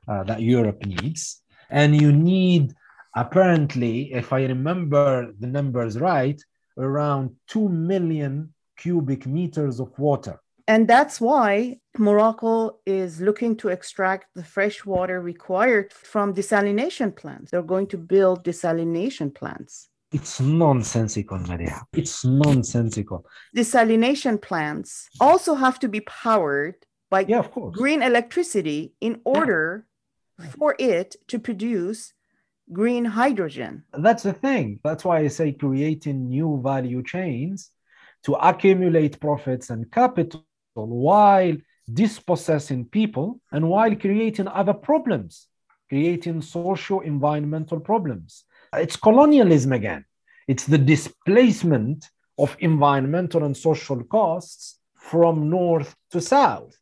uh, 0.08 0.24
that 0.24 0.42
Europe 0.42 0.84
needs. 0.84 1.42
And 1.70 2.00
you 2.00 2.12
need, 2.12 2.74
apparently, 3.14 4.12
if 4.12 4.32
I 4.32 4.42
remember 4.42 5.32
the 5.38 5.46
numbers 5.46 5.98
right, 5.98 6.40
around 6.76 7.36
2 7.48 7.68
million 7.68 8.52
cubic 8.76 9.26
meters 9.26 9.78
of 9.78 9.96
water. 9.98 10.40
And 10.66 10.86
that's 10.86 11.20
why 11.20 11.78
Morocco 11.98 12.78
is 12.86 13.20
looking 13.20 13.56
to 13.56 13.68
extract 13.68 14.26
the 14.34 14.44
fresh 14.44 14.84
water 14.86 15.20
required 15.20 15.92
from 15.92 16.32
desalination 16.32 17.14
plants. 17.14 17.50
They're 17.50 17.62
going 17.62 17.88
to 17.88 17.98
build 17.98 18.44
desalination 18.44 19.34
plants. 19.34 19.89
It's 20.12 20.40
nonsensical, 20.40 21.38
Maria. 21.38 21.82
It's 21.92 22.24
nonsensical. 22.24 23.24
Desalination 23.56 24.42
plants 24.42 25.08
also 25.20 25.54
have 25.54 25.78
to 25.80 25.88
be 25.88 26.00
powered 26.00 26.74
by 27.10 27.26
yeah, 27.28 27.38
of 27.38 27.50
course. 27.52 27.76
green 27.76 28.02
electricity 28.02 28.94
in 29.00 29.20
order 29.24 29.86
yeah. 30.38 30.46
for 30.58 30.74
it 30.78 31.14
to 31.28 31.38
produce 31.38 32.12
green 32.72 33.04
hydrogen. 33.04 33.84
That's 33.92 34.24
the 34.24 34.32
thing. 34.32 34.80
That's 34.82 35.04
why 35.04 35.18
I 35.18 35.28
say 35.28 35.52
creating 35.52 36.28
new 36.28 36.60
value 36.62 37.02
chains 37.02 37.70
to 38.24 38.34
accumulate 38.34 39.20
profits 39.20 39.70
and 39.70 39.90
capital 39.90 40.44
while 40.74 41.56
dispossessing 41.92 42.84
people 42.86 43.40
and 43.52 43.68
while 43.68 43.94
creating 43.94 44.48
other 44.48 44.74
problems, 44.74 45.46
creating 45.88 46.42
social 46.42 47.00
environmental 47.00 47.80
problems. 47.80 48.44
It's 48.76 48.96
colonialism 48.96 49.72
again. 49.72 50.04
It's 50.46 50.64
the 50.64 50.78
displacement 50.78 52.08
of 52.38 52.56
environmental 52.60 53.44
and 53.44 53.56
social 53.56 54.02
costs 54.04 54.78
from 54.96 55.50
north 55.50 55.94
to 56.12 56.20
south. 56.20 56.76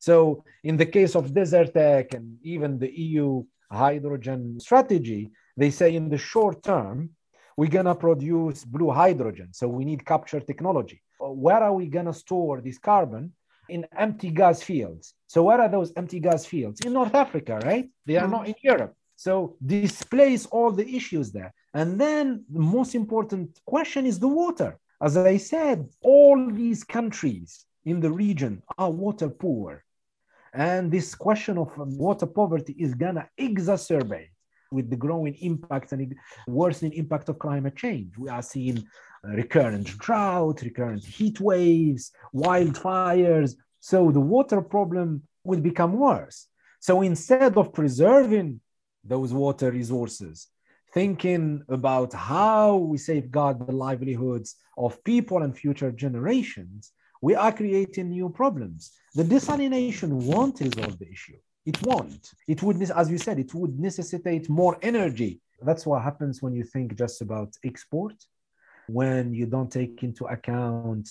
So, 0.00 0.44
in 0.64 0.76
the 0.76 0.86
case 0.86 1.14
of 1.14 1.32
Desertec 1.32 2.14
and 2.14 2.38
even 2.42 2.78
the 2.78 2.90
EU 2.90 3.44
hydrogen 3.70 4.60
strategy, 4.60 5.30
they 5.56 5.70
say 5.70 5.94
in 5.94 6.08
the 6.08 6.18
short 6.18 6.62
term, 6.62 7.10
we're 7.56 7.70
going 7.70 7.86
to 7.86 7.94
produce 7.94 8.64
blue 8.64 8.90
hydrogen. 8.90 9.48
So, 9.52 9.68
we 9.68 9.84
need 9.84 10.04
capture 10.06 10.40
technology. 10.40 11.02
Uh, 11.20 11.32
where 11.32 11.62
are 11.62 11.74
we 11.74 11.86
going 11.86 12.06
to 12.06 12.14
store 12.14 12.60
this 12.60 12.78
carbon? 12.78 13.32
In 13.68 13.86
empty 13.96 14.30
gas 14.30 14.62
fields. 14.62 15.14
So, 15.26 15.42
where 15.42 15.60
are 15.60 15.68
those 15.68 15.92
empty 15.96 16.20
gas 16.20 16.46
fields? 16.46 16.80
In 16.80 16.92
North 16.92 17.14
Africa, 17.14 17.60
right? 17.64 17.88
They 18.06 18.16
are 18.16 18.26
mm. 18.26 18.30
not 18.30 18.48
in 18.48 18.54
Europe. 18.62 18.94
So 19.18 19.56
displace 19.66 20.46
all 20.46 20.70
the 20.70 20.88
issues 20.88 21.32
there. 21.32 21.52
And 21.74 22.00
then 22.00 22.44
the 22.48 22.60
most 22.60 22.94
important 22.94 23.60
question 23.66 24.06
is 24.06 24.20
the 24.20 24.28
water. 24.28 24.78
As 25.02 25.16
I 25.16 25.38
said, 25.38 25.88
all 26.02 26.48
these 26.48 26.84
countries 26.84 27.66
in 27.84 27.98
the 27.98 28.12
region 28.12 28.62
are 28.78 28.92
water 28.92 29.28
poor. 29.28 29.84
And 30.54 30.92
this 30.92 31.16
question 31.16 31.58
of 31.58 31.76
water 31.76 32.26
poverty 32.26 32.76
is 32.78 32.94
going 32.94 33.16
to 33.16 33.28
exacerbate 33.40 34.30
with 34.70 34.88
the 34.88 34.96
growing 34.96 35.34
impact 35.40 35.90
and 35.90 36.14
worsening 36.46 36.92
impact 36.92 37.28
of 37.28 37.40
climate 37.40 37.74
change. 37.74 38.16
We 38.16 38.28
are 38.28 38.42
seeing 38.42 38.86
recurrent 39.24 39.98
drought, 39.98 40.62
recurrent 40.62 41.04
heat 41.04 41.40
waves, 41.40 42.12
wildfires. 42.32 43.56
So 43.80 44.12
the 44.12 44.20
water 44.20 44.60
problem 44.62 45.24
will 45.42 45.60
become 45.60 45.94
worse. 45.94 46.46
So 46.78 47.02
instead 47.02 47.56
of 47.56 47.72
preserving 47.72 48.60
those 49.08 49.32
water 49.32 49.70
resources, 49.70 50.48
thinking 50.92 51.62
about 51.68 52.12
how 52.12 52.76
we 52.76 52.98
safeguard 52.98 53.58
the 53.66 53.72
livelihoods 53.72 54.56
of 54.76 55.02
people 55.04 55.42
and 55.42 55.56
future 55.56 55.90
generations, 55.90 56.92
we 57.20 57.34
are 57.34 57.52
creating 57.52 58.10
new 58.10 58.28
problems. 58.28 58.92
The 59.14 59.24
desalination 59.24 60.10
won't 60.10 60.60
resolve 60.60 60.98
the 60.98 61.10
issue. 61.10 61.38
It 61.66 61.78
won't. 61.82 62.30
It 62.46 62.62
would, 62.62 62.80
as 62.90 63.10
you 63.10 63.18
said, 63.18 63.38
it 63.38 63.52
would 63.54 63.78
necessitate 63.78 64.48
more 64.48 64.78
energy. 64.80 65.40
That's 65.60 65.84
what 65.84 66.02
happens 66.02 66.40
when 66.40 66.54
you 66.54 66.64
think 66.64 66.96
just 66.96 67.20
about 67.20 67.56
export, 67.64 68.14
when 68.86 69.34
you 69.34 69.46
don't 69.46 69.70
take 69.70 70.02
into 70.02 70.24
account 70.26 71.08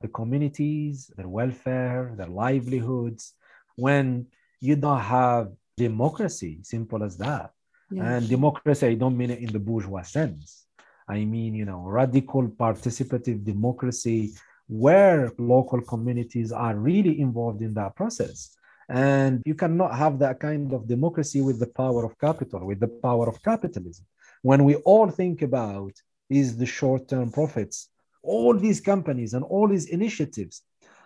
the 0.00 0.08
communities, 0.08 1.10
their 1.16 1.28
welfare, 1.28 2.14
their 2.16 2.28
livelihoods, 2.28 3.34
when 3.76 4.26
you 4.60 4.76
don't 4.76 5.00
have 5.00 5.52
democracy, 5.86 6.54
simple 6.62 7.02
as 7.08 7.14
that. 7.24 7.46
Yeah. 7.90 8.04
And 8.10 8.28
democracy, 8.28 8.86
I 8.86 8.94
don't 9.02 9.16
mean 9.20 9.30
it 9.30 9.40
in 9.46 9.50
the 9.56 9.64
bourgeois 9.68 10.02
sense. 10.02 10.66
I 11.16 11.24
mean, 11.24 11.54
you 11.60 11.66
know, 11.70 11.80
radical 12.00 12.44
participative 12.64 13.38
democracy 13.52 14.20
where 14.84 15.32
local 15.38 15.80
communities 15.80 16.50
are 16.52 16.76
really 16.76 17.14
involved 17.26 17.62
in 17.62 17.72
that 17.74 17.96
process. 18.00 18.38
And 18.90 19.42
you 19.50 19.54
cannot 19.54 19.92
have 20.02 20.18
that 20.18 20.36
kind 20.48 20.72
of 20.76 20.86
democracy 20.86 21.40
with 21.48 21.58
the 21.58 21.72
power 21.82 22.02
of 22.04 22.18
capital, 22.18 22.66
with 22.66 22.80
the 22.80 22.92
power 23.06 23.26
of 23.28 23.42
capitalism. 23.42 24.04
When 24.42 24.64
we 24.68 24.74
all 24.90 25.08
think 25.10 25.42
about 25.42 25.94
is 26.40 26.56
the 26.56 26.66
short-term 26.78 27.30
profits, 27.32 27.88
all 28.22 28.54
these 28.54 28.80
companies 28.92 29.32
and 29.34 29.44
all 29.44 29.66
these 29.68 29.88
initiatives 29.98 30.62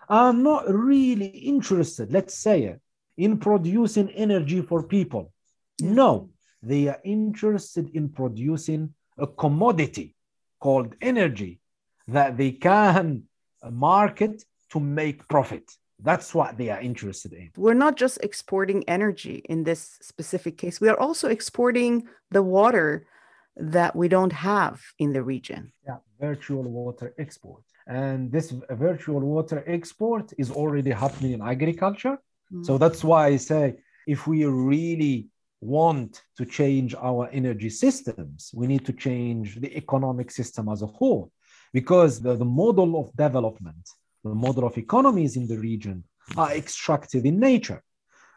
are 0.08 0.32
not 0.32 0.62
really 0.68 1.32
interested, 1.54 2.12
let's 2.12 2.34
say 2.34 2.64
it, 2.72 2.80
in 3.16 3.38
producing 3.38 4.10
energy 4.10 4.62
for 4.62 4.82
people. 4.82 5.32
No, 5.80 6.30
they 6.62 6.88
are 6.88 7.00
interested 7.04 7.90
in 7.94 8.08
producing 8.08 8.94
a 9.18 9.26
commodity 9.26 10.14
called 10.60 10.94
energy 11.00 11.60
that 12.08 12.36
they 12.36 12.52
can 12.52 13.24
market 13.70 14.44
to 14.70 14.80
make 14.80 15.26
profit. 15.28 15.70
That's 16.02 16.34
what 16.34 16.58
they 16.58 16.68
are 16.70 16.80
interested 16.80 17.32
in. 17.32 17.50
We're 17.56 17.74
not 17.74 17.96
just 17.96 18.18
exporting 18.22 18.82
energy 18.88 19.42
in 19.48 19.64
this 19.64 19.98
specific 20.00 20.58
case, 20.58 20.80
we 20.80 20.88
are 20.88 20.98
also 20.98 21.28
exporting 21.28 22.08
the 22.30 22.42
water 22.42 23.06
that 23.56 23.94
we 23.94 24.08
don't 24.08 24.32
have 24.32 24.80
in 24.98 25.12
the 25.12 25.22
region. 25.22 25.72
Yeah, 25.86 25.98
virtual 26.18 26.62
water 26.62 27.14
export. 27.18 27.62
And 27.86 28.32
this 28.32 28.52
virtual 28.70 29.20
water 29.20 29.62
export 29.66 30.32
is 30.38 30.50
already 30.50 30.90
happening 30.90 31.32
in 31.32 31.42
agriculture. 31.42 32.18
Mm-hmm. 32.52 32.64
So 32.64 32.78
that's 32.78 33.02
why 33.02 33.28
I 33.28 33.36
say 33.36 33.76
if 34.06 34.26
we 34.26 34.44
really 34.44 35.28
want 35.60 36.22
to 36.36 36.44
change 36.44 36.94
our 36.94 37.28
energy 37.32 37.70
systems, 37.70 38.50
we 38.54 38.66
need 38.66 38.84
to 38.84 38.92
change 38.92 39.60
the 39.60 39.74
economic 39.76 40.30
system 40.30 40.68
as 40.68 40.82
a 40.82 40.86
whole 40.86 41.30
because 41.72 42.20
the, 42.20 42.34
the 42.36 42.44
model 42.44 43.00
of 43.00 43.16
development, 43.16 43.88
the 44.24 44.34
model 44.34 44.66
of 44.66 44.76
economies 44.76 45.36
in 45.36 45.46
the 45.46 45.58
region 45.58 46.04
are 46.36 46.52
extractive 46.52 47.24
in 47.24 47.38
nature, 47.38 47.82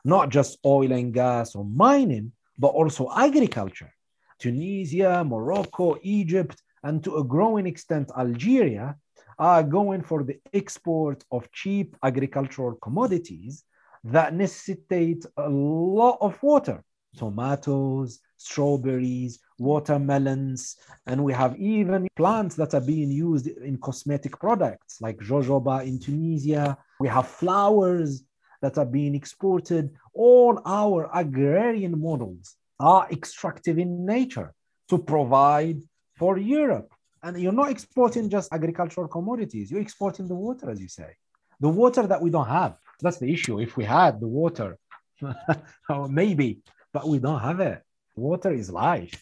not 0.04 0.30
just 0.30 0.60
oil 0.66 0.92
and 0.92 1.14
gas 1.14 1.56
or 1.56 1.66
mining, 1.66 2.32
but 2.58 2.70
also 2.70 3.12
agriculture. 3.16 3.92
Tunisia, 4.40 5.24
Morocco, 5.24 5.98
Egypt, 6.04 6.62
and 6.84 7.04
to 7.04 7.18
a 7.18 7.24
growing 7.24 7.66
extent, 7.66 8.12
Algeria 8.18 8.96
are 9.40 9.64
going 9.64 10.02
for 10.02 10.24
the 10.24 10.40
export 10.54 11.24
of 11.32 11.52
cheap 11.52 11.98
agricultural 12.04 12.76
commodities 12.76 13.64
that 14.06 14.34
necessitate 14.34 15.26
a 15.38 15.50
lot 15.50 16.18
of 16.22 16.42
water 16.42 16.84
tomatoes, 17.18 18.20
strawberries, 18.38 19.40
watermelons, 19.58 20.76
and 21.08 21.24
we 21.24 21.34
have 21.34 21.56
even 21.58 22.08
plants 22.16 22.56
that 22.56 22.74
are 22.74 22.82
being 22.82 23.10
used 23.10 23.48
in 23.48 23.78
cosmetic 23.78 24.38
products 24.40 25.02
like 25.02 25.18
jojoba 25.18 25.86
in 25.86 26.00
Tunisia. 26.00 26.78
We 27.00 27.08
have 27.08 27.28
flowers 27.28 28.24
that 28.62 28.78
are 28.78 28.86
being 28.86 29.16
exported. 29.16 29.92
All 30.14 30.62
our 30.66 31.10
agrarian 31.14 32.00
models 32.00 32.56
are 32.80 33.08
extractive 33.12 33.78
in 33.78 34.06
nature 34.06 34.54
to 34.90 34.98
provide 34.98 35.82
for 36.18 36.38
Europe. 36.38 36.92
And 37.24 37.40
you're 37.40 37.52
not 37.52 37.72
exporting 37.72 38.30
just 38.30 38.54
agricultural 38.54 39.08
commodities, 39.08 39.72
you're 39.72 39.82
exporting 39.82 40.28
the 40.28 40.36
water, 40.36 40.70
as 40.70 40.80
you 40.80 40.88
say. 40.88 41.16
The 41.60 41.70
water 41.70 42.06
that 42.06 42.22
we 42.22 42.30
don't 42.30 42.48
have. 42.48 42.78
That's 43.02 43.18
the 43.18 43.32
issue. 43.32 43.60
If 43.60 43.78
we 43.78 43.86
had 43.86 44.20
the 44.20 44.28
water, 44.28 44.78
maybe, 46.10 46.60
but 46.94 47.08
we 47.08 47.20
don't 47.20 47.40
have 47.40 47.60
it. 47.60 47.82
Water 48.16 48.52
is 48.52 48.70
life. 48.70 49.22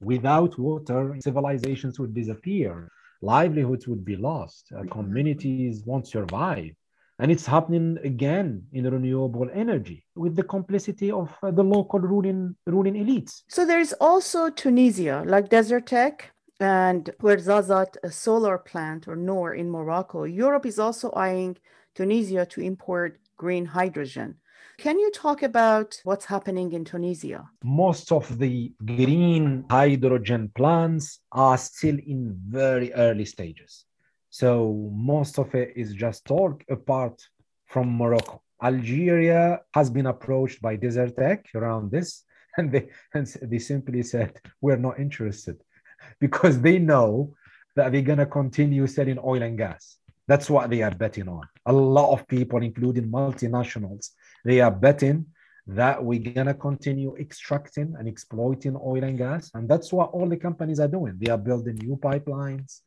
Without 0.00 0.58
water, 0.58 1.16
civilizations 1.20 1.98
would 1.98 2.14
disappear, 2.14 2.90
livelihoods 3.22 3.88
would 3.88 4.04
be 4.04 4.16
lost, 4.16 4.72
uh, 4.76 4.82
communities 4.90 5.82
won't 5.86 6.06
survive. 6.06 6.72
And 7.20 7.30
it's 7.30 7.46
happening 7.46 7.96
again 8.02 8.64
in 8.72 8.90
renewable 8.90 9.48
energy 9.54 10.04
with 10.16 10.34
the 10.34 10.42
complicity 10.42 11.12
of 11.12 11.32
uh, 11.42 11.52
the 11.52 11.62
local 11.62 12.00
ruling, 12.00 12.56
ruling 12.66 12.94
elites. 12.94 13.42
So 13.48 13.64
there's 13.64 13.92
also 13.94 14.50
Tunisia, 14.50 15.22
like 15.24 15.48
Desertec 15.48 16.22
and 16.58 17.10
Ouarzazate, 17.22 17.96
a 18.02 18.10
solar 18.10 18.58
plant 18.58 19.06
or 19.06 19.14
Noor 19.14 19.54
in 19.54 19.70
Morocco. 19.70 20.24
Europe 20.24 20.66
is 20.66 20.80
also 20.80 21.12
eyeing 21.12 21.56
Tunisia 21.94 22.44
to 22.46 22.60
import 22.60 23.20
green 23.36 23.66
hydrogen. 23.66 24.36
Can 24.78 24.98
you 24.98 25.10
talk 25.12 25.42
about 25.42 26.00
what's 26.02 26.24
happening 26.24 26.72
in 26.72 26.84
Tunisia? 26.84 27.48
Most 27.62 28.10
of 28.10 28.38
the 28.38 28.72
green 28.84 29.64
hydrogen 29.70 30.50
plants 30.56 31.20
are 31.30 31.56
still 31.56 31.96
in 32.04 32.36
very 32.48 32.92
early 32.92 33.24
stages. 33.24 33.84
So 34.30 34.90
most 34.92 35.38
of 35.38 35.54
it 35.54 35.74
is 35.76 35.94
just 35.94 36.24
talk 36.24 36.64
apart 36.68 37.22
from 37.66 37.96
Morocco. 37.96 38.42
Algeria 38.60 39.60
has 39.74 39.90
been 39.90 40.06
approached 40.06 40.60
by 40.60 40.76
Desertec 40.76 41.54
around 41.54 41.92
this, 41.92 42.24
and 42.56 42.72
they, 42.72 42.88
and 43.14 43.26
they 43.42 43.58
simply 43.58 44.02
said, 44.02 44.40
We're 44.60 44.76
not 44.76 44.98
interested 44.98 45.62
because 46.20 46.60
they 46.60 46.80
know 46.80 47.34
that 47.76 47.92
they're 47.92 48.02
going 48.02 48.18
to 48.18 48.26
continue 48.26 48.86
selling 48.88 49.18
oil 49.22 49.42
and 49.42 49.56
gas. 49.56 49.98
That's 50.26 50.48
what 50.48 50.70
they 50.70 50.82
are 50.82 50.90
betting 50.90 51.28
on. 51.28 51.46
A 51.66 51.72
lot 51.72 52.12
of 52.12 52.26
people, 52.26 52.62
including 52.62 53.10
multinationals, 53.10 54.10
they 54.44 54.60
are 54.60 54.70
betting 54.70 55.26
that 55.66 56.02
we're 56.02 56.20
going 56.20 56.46
to 56.46 56.54
continue 56.54 57.16
extracting 57.16 57.94
and 57.98 58.06
exploiting 58.06 58.76
oil 58.76 59.02
and 59.04 59.18
gas. 59.18 59.50
And 59.54 59.68
that's 59.68 59.92
what 59.92 60.10
all 60.10 60.28
the 60.28 60.36
companies 60.36 60.80
are 60.80 60.88
doing. 60.88 61.16
They 61.18 61.30
are 61.30 61.38
building 61.38 61.76
new 61.76 61.96
pipelines. 61.96 62.80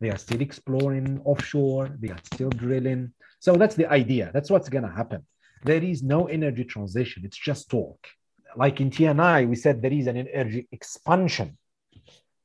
They 0.00 0.10
are 0.10 0.18
still 0.18 0.40
exploring 0.40 1.20
offshore. 1.24 1.90
They 2.00 2.08
are 2.08 2.18
still 2.24 2.50
drilling. 2.50 3.12
So 3.38 3.54
that's 3.54 3.76
the 3.76 3.90
idea. 3.90 4.30
That's 4.34 4.50
what's 4.50 4.68
going 4.68 4.84
to 4.84 4.90
happen. 4.90 5.24
There 5.64 5.82
is 5.82 6.02
no 6.02 6.26
energy 6.26 6.64
transition. 6.64 7.22
It's 7.24 7.38
just 7.38 7.70
talk. 7.70 8.06
Like 8.56 8.80
in 8.80 8.90
TNI, 8.90 9.48
we 9.48 9.56
said 9.56 9.80
there 9.80 9.92
is 9.92 10.06
an 10.06 10.16
energy 10.16 10.68
expansion. 10.72 11.56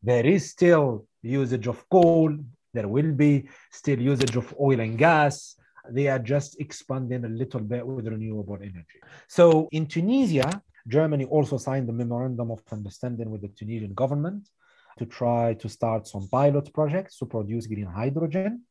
There 0.02 0.26
is 0.26 0.50
still 0.50 1.06
usage 1.22 1.68
of 1.68 1.88
coal. 1.90 2.38
There 2.74 2.88
will 2.88 3.12
be 3.12 3.50
still 3.72 4.00
usage 4.00 4.36
of 4.36 4.54
oil 4.60 4.80
and 4.80 4.98
gas 4.98 5.56
they 5.92 6.08
are 6.08 6.20
just 6.20 6.60
expanding 6.60 7.26
a 7.26 7.30
little 7.30 7.62
bit 7.62 7.86
with 7.86 8.08
renewable 8.08 8.58
energy. 8.62 9.00
So 9.28 9.68
in 9.72 9.86
Tunisia, 9.88 10.62
Germany 10.88 11.26
also 11.26 11.58
signed 11.58 11.90
a 11.90 11.94
memorandum 11.94 12.52
of 12.52 12.62
understanding 12.72 13.30
with 13.30 13.42
the 13.42 13.50
Tunisian 13.50 13.94
government 13.94 14.50
to 14.98 15.06
try 15.06 15.54
to 15.56 15.70
start 15.70 16.08
some 16.08 16.28
pilot 16.30 16.74
projects 16.74 17.18
to 17.20 17.26
produce 17.26 17.68
green 17.68 17.86
hydrogen. 17.86 18.64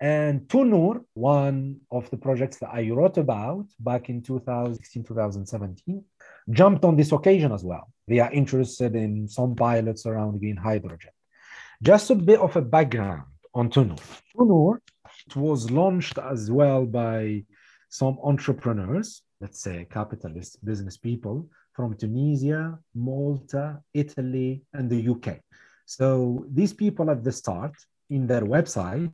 And 0.00 0.42
TuNur, 0.42 1.04
one 1.14 1.80
of 1.90 2.10
the 2.10 2.16
projects 2.16 2.58
that 2.58 2.70
I 2.72 2.90
wrote 2.90 3.16
about 3.16 3.66
back 3.78 4.10
in 4.10 4.22
2016, 4.22 5.04
2017, 5.04 6.04
jumped 6.50 6.84
on 6.84 6.96
this 6.96 7.12
occasion 7.12 7.52
as 7.52 7.64
well. 7.64 7.90
They 8.06 8.18
are 8.18 8.30
interested 8.30 8.94
in 8.94 9.28
some 9.28 9.54
pilots 9.54 10.04
around 10.04 10.40
green 10.40 10.56
hydrogen. 10.56 11.12
Just 11.82 12.10
a 12.10 12.14
bit 12.14 12.38
of 12.38 12.54
a 12.56 12.60
background 12.60 13.22
on 13.54 13.70
TuNur. 13.70 13.98
TuNur 14.36 14.80
it 15.26 15.36
was 15.36 15.70
launched 15.70 16.18
as 16.18 16.50
well 16.50 16.84
by 16.84 17.44
some 17.88 18.18
entrepreneurs, 18.22 19.22
let's 19.40 19.60
say 19.60 19.86
capitalist 19.90 20.62
business 20.62 20.98
people 20.98 21.48
from 21.72 21.96
Tunisia, 21.96 22.78
Malta, 22.94 23.80
Italy, 23.94 24.62
and 24.74 24.90
the 24.90 25.08
UK. 25.08 25.40
So 25.86 26.44
these 26.52 26.74
people 26.74 27.10
at 27.10 27.24
the 27.24 27.32
start 27.32 27.74
in 28.10 28.26
their 28.26 28.42
website, 28.42 29.12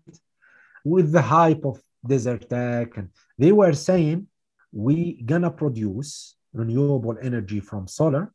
with 0.85 1.13
the 1.13 1.23
hype 1.23 1.65
of 1.65 1.81
Desertec, 2.07 2.97
and 2.97 3.11
they 3.39 3.53
were 3.53 3.75
saying, 3.75 4.27
we 4.73 5.23
gonna 5.23 5.51
produce 5.51 6.37
renewable 6.53 7.17
energy 7.23 7.61
from 7.61 7.87
solar 7.87 8.33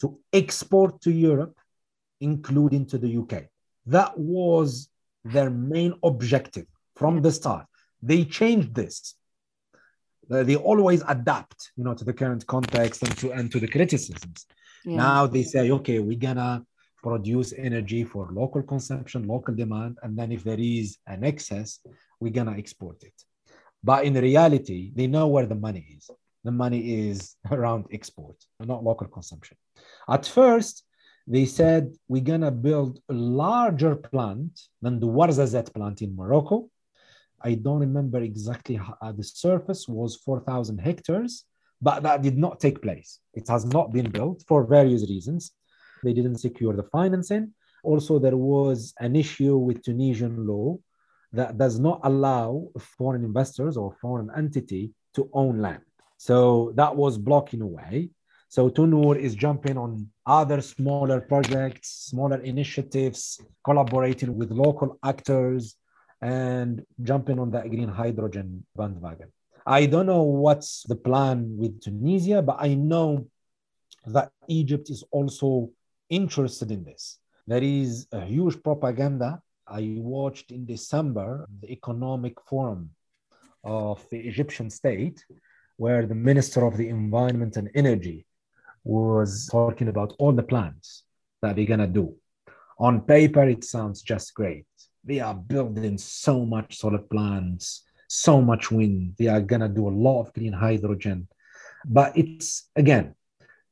to 0.00 0.20
export 0.32 1.00
to 1.02 1.10
Europe, 1.10 1.56
including 2.20 2.86
to 2.86 2.98
the 2.98 3.16
UK. 3.18 3.44
That 3.86 4.18
was 4.18 4.88
their 5.24 5.50
main 5.50 5.94
objective 6.02 6.66
from 6.94 7.22
the 7.22 7.32
start. 7.32 7.66
They 8.02 8.24
changed 8.24 8.74
this. 8.74 9.14
They 10.28 10.56
always 10.56 11.02
adapt, 11.08 11.72
you 11.76 11.84
know, 11.84 11.94
to 11.94 12.04
the 12.04 12.12
current 12.12 12.46
context 12.46 13.02
and 13.02 13.16
to 13.18 13.32
and 13.32 13.50
to 13.50 13.58
the 13.58 13.66
criticisms. 13.66 14.46
Yeah. 14.84 14.96
Now 14.96 15.26
they 15.26 15.42
say, 15.42 15.70
okay, 15.72 15.98
we're 15.98 16.18
gonna 16.18 16.64
produce 17.02 17.52
energy 17.52 18.04
for 18.04 18.28
local 18.32 18.62
consumption, 18.62 19.26
local 19.26 19.54
demand, 19.54 19.98
and 20.02 20.16
then 20.16 20.30
if 20.30 20.44
there 20.44 20.60
is 20.60 20.98
an 21.06 21.24
excess, 21.24 21.80
we're 22.20 22.32
gonna 22.32 22.56
export 22.56 23.02
it. 23.02 23.14
But 23.82 24.04
in 24.04 24.14
reality, 24.14 24.92
they 24.94 25.06
know 25.06 25.26
where 25.26 25.46
the 25.46 25.54
money 25.54 25.84
is. 25.96 26.10
The 26.44 26.52
money 26.52 27.08
is 27.08 27.36
around 27.50 27.86
export, 27.92 28.36
not 28.60 28.84
local 28.84 29.08
consumption. 29.08 29.56
At 30.08 30.26
first, 30.26 30.84
they 31.26 31.46
said 31.46 31.94
we're 32.08 32.22
gonna 32.22 32.50
build 32.50 33.00
a 33.08 33.14
larger 33.14 33.94
plant 33.94 34.60
than 34.82 34.98
the 34.98 35.06
Ouarzazate 35.06 35.72
plant 35.72 36.02
in 36.02 36.16
Morocco. 36.16 36.68
I 37.42 37.54
don't 37.54 37.80
remember 37.80 38.20
exactly 38.20 38.76
how 38.76 38.96
uh, 39.00 39.12
the 39.12 39.24
surface 39.24 39.88
was 39.88 40.16
4,000 40.16 40.78
hectares, 40.78 41.44
but 41.80 42.02
that 42.02 42.22
did 42.22 42.36
not 42.36 42.60
take 42.60 42.82
place. 42.82 43.20
It 43.32 43.48
has 43.48 43.64
not 43.64 43.92
been 43.92 44.10
built 44.10 44.44
for 44.46 44.64
various 44.64 45.08
reasons. 45.08 45.52
They 46.02 46.12
didn't 46.12 46.38
secure 46.38 46.74
the 46.74 46.82
financing. 46.84 47.52
Also, 47.82 48.18
there 48.18 48.36
was 48.36 48.92
an 49.00 49.16
issue 49.16 49.56
with 49.56 49.82
Tunisian 49.82 50.46
law 50.46 50.78
that 51.32 51.56
does 51.56 51.78
not 51.78 52.00
allow 52.04 52.68
foreign 52.78 53.24
investors 53.24 53.76
or 53.76 53.96
foreign 54.00 54.30
entity 54.36 54.92
to 55.14 55.30
own 55.32 55.60
land. 55.60 55.82
So 56.16 56.72
that 56.74 56.94
was 56.94 57.16
blocking 57.16 57.62
away. 57.62 58.10
So 58.50 58.68
TuNur 58.68 59.16
is 59.16 59.36
jumping 59.36 59.78
on 59.78 60.08
other 60.26 60.60
smaller 60.60 61.20
projects, 61.20 62.08
smaller 62.10 62.40
initiatives, 62.40 63.40
collaborating 63.64 64.36
with 64.36 64.50
local 64.50 64.98
actors, 65.04 65.76
and 66.20 66.84
jumping 67.00 67.38
on 67.38 67.52
that 67.52 67.70
green 67.70 67.88
hydrogen 67.88 68.66
bandwagon. 68.74 69.30
I 69.64 69.86
don't 69.86 70.06
know 70.06 70.24
what's 70.24 70.82
the 70.82 70.96
plan 70.96 71.56
with 71.56 71.80
Tunisia, 71.80 72.42
but 72.42 72.56
I 72.58 72.74
know 72.74 73.28
that 74.06 74.32
Egypt 74.48 74.90
is 74.90 75.04
also 75.12 75.70
interested 76.08 76.72
in 76.72 76.82
this. 76.82 77.20
There 77.46 77.62
is 77.62 78.08
a 78.10 78.24
huge 78.24 78.60
propaganda. 78.64 79.40
I 79.68 79.94
watched 79.98 80.50
in 80.50 80.66
December 80.66 81.46
the 81.60 81.70
economic 81.70 82.34
forum 82.48 82.90
of 83.62 84.04
the 84.10 84.18
Egyptian 84.18 84.70
state, 84.70 85.24
where 85.76 86.04
the 86.04 86.16
Minister 86.16 86.66
of 86.66 86.76
the 86.76 86.88
Environment 86.88 87.56
and 87.56 87.70
Energy 87.76 88.26
was 88.84 89.48
talking 89.50 89.88
about 89.88 90.14
all 90.18 90.32
the 90.32 90.42
plans 90.42 91.04
that 91.42 91.56
they're 91.56 91.66
going 91.66 91.80
to 91.80 91.86
do. 91.86 92.14
On 92.78 93.02
paper, 93.02 93.44
it 93.44 93.64
sounds 93.64 94.02
just 94.02 94.34
great. 94.34 94.66
They 95.04 95.20
are 95.20 95.34
building 95.34 95.98
so 95.98 96.44
much 96.44 96.78
solar 96.78 96.98
plants, 96.98 97.84
so 98.08 98.40
much 98.40 98.70
wind. 98.70 99.14
They 99.18 99.28
are 99.28 99.40
going 99.40 99.60
to 99.60 99.68
do 99.68 99.88
a 99.88 99.90
lot 99.90 100.20
of 100.20 100.32
green 100.32 100.52
hydrogen. 100.52 101.28
But 101.84 102.16
it's, 102.16 102.68
again, 102.76 103.14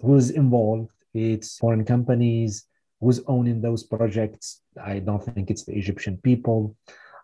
who's 0.00 0.30
involved? 0.30 0.90
It's 1.14 1.58
foreign 1.58 1.84
companies. 1.84 2.66
Who's 3.00 3.20
owning 3.26 3.60
those 3.60 3.82
projects? 3.84 4.60
I 4.82 4.98
don't 4.98 5.24
think 5.24 5.50
it's 5.50 5.64
the 5.64 5.76
Egyptian 5.76 6.18
people. 6.18 6.76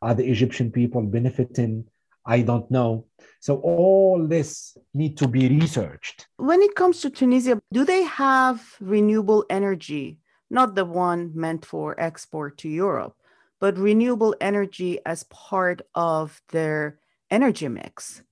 Are 0.03 0.15
the 0.15 0.31
Egyptian 0.31 0.71
people 0.71 1.03
benefiting? 1.03 1.87
I 2.27 2.43
don't 2.43 2.71
know. 2.71 3.07
So 3.41 3.57
all 3.57 4.27
this 4.27 4.77
need 4.95 5.19
to 5.19 5.29
be 5.29 5.49
researched. 5.49 6.27
When 6.37 6.63
it 6.63 6.75
comes 6.75 7.01
to 7.03 7.11
Tunisia, 7.11 7.61
do 7.73 7.85
they 7.85 8.05
have 8.05 8.77
renewable 8.81 9.45
energy? 9.51 10.19
Not 10.51 10.75
the 10.75 10.85
one 10.85 11.33
meant 11.35 11.65
for 11.65 11.99
export 12.01 12.59
to 12.59 12.69
Europe, 12.69 13.15
but 13.61 13.79
renewable 13.79 14.35
energy 14.41 14.99
as 15.05 15.25
part 15.25 15.83
of 15.95 16.41
their 16.51 16.99
energy 17.31 17.69
mix. 17.69 18.23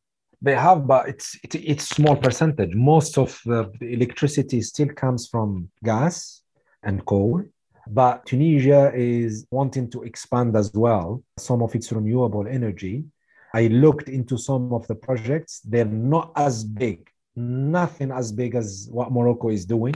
They 0.41 0.55
have, 0.55 0.87
but 0.87 1.09
it's 1.09 1.39
it, 1.45 1.55
it's 1.55 1.89
small 1.89 2.17
percentage. 2.17 2.75
Most 2.75 3.17
of 3.19 3.41
the, 3.45 3.71
the 3.81 3.93
electricity 3.93 4.61
still 4.63 4.89
comes 4.89 5.29
from 5.29 5.71
gas 5.85 6.43
and 6.83 7.05
coal. 7.05 7.45
But 7.87 8.27
Tunisia 8.27 8.93
is 8.95 9.47
wanting 9.51 9.91
to 9.91 10.03
expand 10.05 10.57
as 10.57 10.73
well 10.73 11.23
some 11.37 11.63
of 11.63 11.75
its 11.75 11.91
renewable 11.93 12.47
energy 12.47 13.05
I 13.55 13.67
looked 13.67 14.09
into 14.09 14.39
some 14.39 14.73
of 14.73 14.87
the 14.87 14.95
projects. 14.95 15.61
They're 15.61 15.85
not 15.85 16.33
as 16.37 16.65
big, 16.65 17.11
nothing 17.37 18.11
as 18.11 18.33
big 18.33 18.55
as 18.55 18.89
what 18.91 19.13
Morocco 19.13 19.51
is 19.51 19.67
doing. 19.67 19.95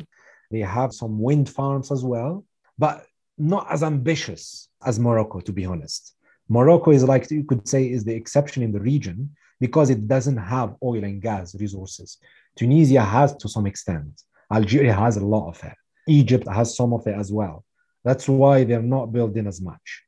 They 0.50 0.60
have 0.60 0.92
some 0.92 1.18
wind 1.20 1.48
farms 1.48 1.90
as 1.90 2.04
well, 2.04 2.44
but 2.78 3.06
not 3.38 3.66
as 3.70 3.82
ambitious 3.82 4.68
as 4.84 4.98
Morocco, 4.98 5.40
to 5.40 5.52
be 5.52 5.64
honest. 5.64 6.14
Morocco 6.48 6.92
is 6.92 7.02
like 7.02 7.30
you 7.30 7.44
could 7.44 7.66
say 7.66 7.90
is 7.90 8.04
the 8.04 8.14
exception 8.14 8.62
in 8.62 8.72
the 8.72 8.80
region 8.80 9.30
because 9.58 9.90
it 9.90 10.06
doesn't 10.06 10.36
have 10.36 10.76
oil 10.82 11.02
and 11.02 11.20
gas 11.20 11.54
resources. 11.56 12.18
Tunisia 12.56 13.02
has 13.02 13.34
to 13.36 13.48
some 13.48 13.66
extent. 13.66 14.22
Algeria 14.52 14.92
has 14.92 15.16
a 15.16 15.24
lot 15.24 15.48
of 15.48 15.64
it. 15.64 15.74
Egypt 16.06 16.46
has 16.48 16.76
some 16.76 16.92
of 16.92 17.06
it 17.06 17.16
as 17.16 17.32
well. 17.32 17.64
That's 18.04 18.28
why 18.28 18.64
they're 18.64 18.82
not 18.82 19.12
building 19.12 19.46
as 19.46 19.60
much. 19.60 20.02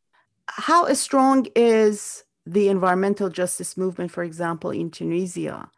How 0.47 0.93
strong 0.93 1.47
is 1.57 2.23
the 2.53 2.69
environmental 2.69 3.29
justice 3.29 3.77
movement, 3.77 4.11
for 4.11 4.25
example, 4.25 4.71
in 4.71 4.91
Tunisia? 4.91 5.71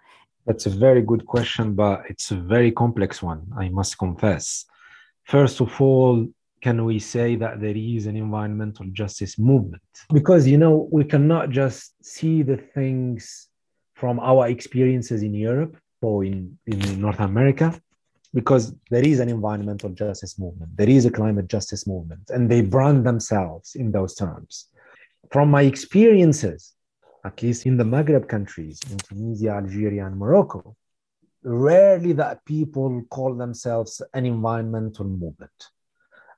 That's 0.46 0.66
a 0.66 0.70
very 0.70 1.02
good 1.02 1.26
question, 1.26 1.74
but 1.74 2.02
it's 2.08 2.30
a 2.30 2.36
very 2.36 2.70
complex 2.72 3.22
one, 3.22 3.42
I 3.58 3.68
must 3.68 3.98
confess. 3.98 4.64
First 5.24 5.60
of 5.60 5.80
all, 5.80 6.26
can 6.62 6.84
we 6.84 6.98
say 6.98 7.36
that 7.36 7.60
there 7.60 7.76
is 7.76 8.06
an 8.06 8.16
environmental 8.16 8.86
justice 8.92 9.38
movement? 9.38 9.82
Because, 10.12 10.46
you 10.46 10.58
know, 10.58 10.88
we 10.92 11.04
cannot 11.04 11.50
just 11.50 11.94
see 12.04 12.42
the 12.42 12.56
things 12.56 13.48
from 13.94 14.20
our 14.20 14.48
experiences 14.48 15.22
in 15.22 15.34
Europe 15.34 15.76
or 16.02 16.24
in, 16.24 16.58
in 16.66 17.00
North 17.00 17.20
America, 17.20 17.78
because 18.32 18.74
there 18.90 19.06
is 19.06 19.20
an 19.20 19.28
environmental 19.28 19.90
justice 19.90 20.38
movement, 20.38 20.74
there 20.76 20.88
is 20.88 21.04
a 21.04 21.10
climate 21.10 21.48
justice 21.48 21.86
movement, 21.86 22.30
and 22.30 22.50
they 22.50 22.62
brand 22.62 23.04
themselves 23.04 23.74
in 23.74 23.90
those 23.90 24.14
terms 24.14 24.69
from 25.30 25.50
my 25.50 25.62
experiences, 25.62 26.74
at 27.24 27.42
least 27.42 27.66
in 27.66 27.76
the 27.76 27.84
Maghreb 27.84 28.28
countries, 28.28 28.80
in 28.90 28.98
Tunisia, 28.98 29.50
Algeria, 29.50 30.06
and 30.06 30.16
Morocco, 30.16 30.76
rarely 31.42 32.12
that 32.12 32.44
people 32.44 33.02
call 33.10 33.34
themselves 33.34 34.02
an 34.12 34.26
environmental 34.26 35.04
movement. 35.04 35.70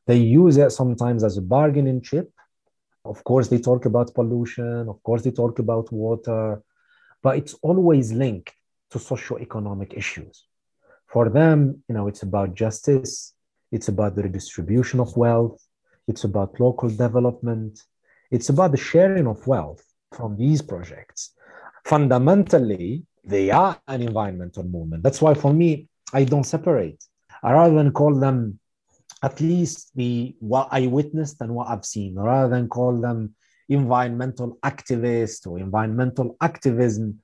They 0.07 0.19
use 0.19 0.57
it 0.57 0.71
sometimes 0.71 1.25
as 1.25 1.39
a 1.39 1.43
bargaining 1.43 2.03
chip. 2.03 2.31
Of 3.05 3.25
course, 3.25 3.49
they 3.49 3.59
talk 3.59 3.87
about 3.87 4.15
pollution. 4.15 4.89
Of 4.89 5.03
course, 5.03 5.23
they 5.23 5.31
talk 5.31 5.59
about 5.59 5.93
water, 5.93 6.63
but 7.23 7.37
it's 7.39 7.55
always 7.63 8.13
linked 8.13 8.53
to 8.91 8.99
socio-economic 8.99 9.95
issues. 9.95 10.45
For 11.07 11.29
them, 11.29 11.83
you 11.89 11.95
know, 11.95 12.09
it's 12.09 12.23
about 12.23 12.55
justice. 12.55 13.35
It's 13.71 13.89
about 13.89 14.17
the 14.17 14.23
redistribution 14.23 15.01
of 15.01 15.17
wealth. 15.17 15.61
It's 16.07 16.25
about 16.25 16.61
local 16.61 16.91
development. 16.91 17.83
It's 18.33 18.49
about 18.49 18.71
the 18.71 18.79
sharing 18.79 19.27
of 19.27 19.47
wealth 19.47 19.85
from 20.11 20.39
these 20.39 20.63
projects. 20.63 21.35
Fundamentally, 21.85 23.05
they 23.23 23.51
are 23.51 23.79
an 23.87 24.01
environmental 24.01 24.65
movement. 24.65 25.03
That's 25.03 25.21
why, 25.21 25.35
for 25.35 25.53
me, 25.53 25.89
I 26.15 26.25
don't 26.25 26.45
separate. 26.45 27.05
I 27.43 27.53
rather 27.53 27.75
than 27.75 27.93
call 27.93 28.19
them 28.19 28.59
at 29.23 29.39
least 29.41 29.95
the 29.95 30.35
what 30.41 30.69
I 30.71 30.87
witnessed 30.87 31.43
and 31.43 31.55
what 31.55 31.69
I've 31.69 31.85
seen, 31.85 32.15
rather 32.15 32.49
than 32.49 32.69
call 32.69 32.99
them 32.99 33.35
environmental 33.69 34.59
activists 34.65 35.47
or 35.47 35.59
environmental 35.59 36.37
activism, 36.41 37.19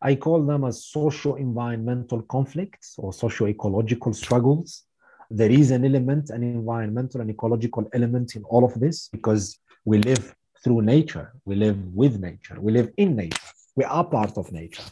I 0.00 0.14
call 0.14 0.46
them 0.46 0.62
as 0.62 0.86
socio-environmental 0.86 2.22
conflicts 2.22 2.94
or 2.98 3.12
socio-ecological 3.12 4.14
struggles. 4.14 4.84
There 5.28 5.50
is 5.50 5.72
an 5.72 5.84
element, 5.84 6.30
an 6.30 6.44
environmental 6.44 7.20
and 7.20 7.30
ecological 7.30 7.88
element 7.92 8.36
in 8.36 8.44
all 8.44 8.64
of 8.64 8.78
this 8.78 9.08
because 9.08 9.58
we 9.84 9.98
live 9.98 10.34
through 10.62 10.82
nature. 10.82 11.32
We 11.44 11.56
live 11.56 11.78
with 11.94 12.20
nature. 12.20 12.56
We 12.60 12.72
live 12.72 12.90
in 12.96 13.16
nature. 13.16 13.38
We 13.76 13.84
are 13.84 14.04
part 14.04 14.36
of 14.36 14.52
nature. 14.52 14.84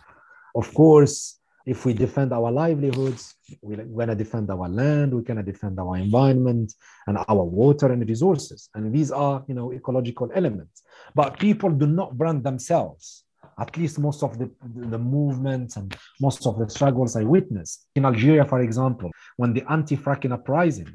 Of 0.55 0.73
course, 0.75 1.39
if 1.67 1.85
we 1.85 1.93
defend 1.93 2.33
our 2.33 2.51
livelihoods, 2.51 3.35
we're 3.63 3.85
going 3.85 4.09
to 4.09 4.15
defend 4.15 4.51
our 4.51 4.69
land, 4.69 5.15
we're 5.15 5.21
going 5.21 5.37
to 5.37 5.53
defend 5.53 5.79
our 5.79 5.97
environment 5.97 6.73
and 7.07 7.19
our 7.29 7.45
water 7.45 7.93
and 7.93 8.09
resources. 8.09 8.71
And 8.75 8.93
these 8.93 9.11
are, 9.13 9.45
you 9.47 9.55
know, 9.55 9.73
ecological 9.73 10.31
elements. 10.35 10.83
But 11.15 11.39
people 11.39 11.71
do 11.71 11.87
not 11.87 12.17
brand 12.17 12.43
themselves. 12.43 13.25
At 13.59 13.77
least 13.77 13.99
most 13.99 14.23
of 14.23 14.39
the, 14.39 14.51
the 14.75 14.99
movements 14.99 15.77
and 15.77 15.95
most 16.21 16.47
of 16.47 16.59
the 16.59 16.69
struggles 16.69 17.15
I 17.15 17.25
witnessed. 17.25 17.87
In 17.95 18.07
Algeria, 18.07 18.45
for 18.47 18.61
example, 18.61 19.11
when 19.37 19.53
the 19.53 19.65
anti-fracking 19.71 20.33
uprising 20.33 20.93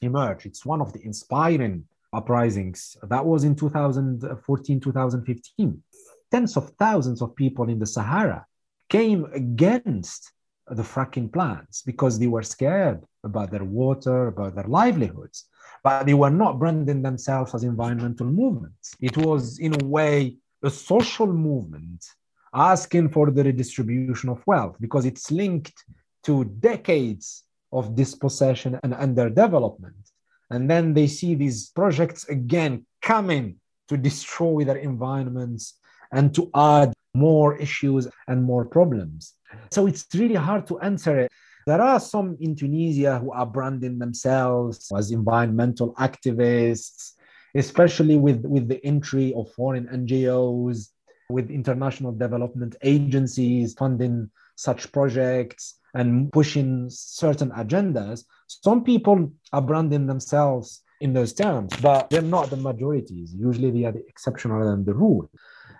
emerged, 0.00 0.46
it's 0.46 0.64
one 0.64 0.80
of 0.80 0.92
the 0.94 1.04
inspiring 1.04 1.84
uprisings. 2.12 2.96
That 3.02 3.24
was 3.24 3.44
in 3.44 3.54
2014, 3.54 4.80
2015. 4.80 5.82
Tens 6.30 6.56
of 6.56 6.70
thousands 6.78 7.22
of 7.22 7.34
people 7.34 7.68
in 7.68 7.78
the 7.78 7.86
Sahara 7.86 8.46
came 8.88 9.26
against 9.32 10.32
the 10.68 10.82
fracking 10.82 11.32
plants 11.32 11.82
because 11.82 12.18
they 12.18 12.28
were 12.28 12.42
scared 12.42 13.02
about 13.24 13.50
their 13.50 13.64
water, 13.64 14.28
about 14.28 14.54
their 14.54 14.64
livelihoods. 14.64 15.46
But 15.82 16.04
they 16.04 16.14
were 16.14 16.30
not 16.30 16.58
branding 16.58 17.02
themselves 17.02 17.54
as 17.54 17.64
environmental 17.64 18.26
movements. 18.26 18.94
It 19.00 19.16
was, 19.16 19.58
in 19.58 19.80
a 19.80 19.84
way, 19.84 20.36
a 20.62 20.70
social 20.70 21.26
movement 21.26 22.04
asking 22.52 23.08
for 23.10 23.30
the 23.30 23.44
redistribution 23.44 24.28
of 24.28 24.46
wealth 24.46 24.76
because 24.80 25.06
it's 25.06 25.30
linked 25.30 25.84
to 26.24 26.44
decades 26.44 27.44
of 27.72 27.94
dispossession 27.94 28.78
and 28.82 28.92
underdevelopment. 28.92 30.09
And 30.50 30.68
then 30.68 30.94
they 30.94 31.06
see 31.06 31.34
these 31.34 31.70
projects 31.70 32.28
again 32.28 32.86
coming 33.02 33.56
to 33.88 33.96
destroy 33.96 34.64
their 34.64 34.76
environments 34.76 35.78
and 36.12 36.34
to 36.34 36.50
add 36.54 36.92
more 37.14 37.56
issues 37.56 38.08
and 38.28 38.42
more 38.42 38.64
problems. 38.64 39.34
So 39.70 39.86
it's 39.86 40.06
really 40.14 40.34
hard 40.34 40.66
to 40.68 40.78
answer 40.80 41.18
it. 41.18 41.32
There 41.66 41.80
are 41.80 42.00
some 42.00 42.36
in 42.40 42.56
Tunisia 42.56 43.18
who 43.18 43.32
are 43.32 43.46
branding 43.46 43.98
themselves 43.98 44.90
as 44.96 45.10
environmental 45.10 45.94
activists, 45.94 47.12
especially 47.54 48.16
with, 48.16 48.44
with 48.44 48.68
the 48.68 48.84
entry 48.84 49.32
of 49.34 49.52
foreign 49.52 49.86
NGOs, 49.86 50.88
with 51.28 51.50
international 51.50 52.12
development 52.12 52.76
agencies 52.82 53.74
funding 53.74 54.30
such 54.60 54.92
projects 54.92 55.80
and 55.94 56.30
pushing 56.32 56.88
certain 56.90 57.50
agendas. 57.50 58.24
Some 58.46 58.84
people 58.84 59.32
are 59.52 59.62
branding 59.62 60.06
themselves 60.06 60.82
in 61.00 61.12
those 61.14 61.32
terms, 61.32 61.72
but 61.80 62.10
they're 62.10 62.22
not 62.22 62.50
the 62.50 62.56
majorities. 62.56 63.34
Usually 63.34 63.70
they 63.70 63.84
are 63.84 63.92
the 63.92 64.06
exception 64.06 64.52
rather 64.52 64.70
than 64.70 64.84
the 64.84 64.94
rule. 64.94 65.30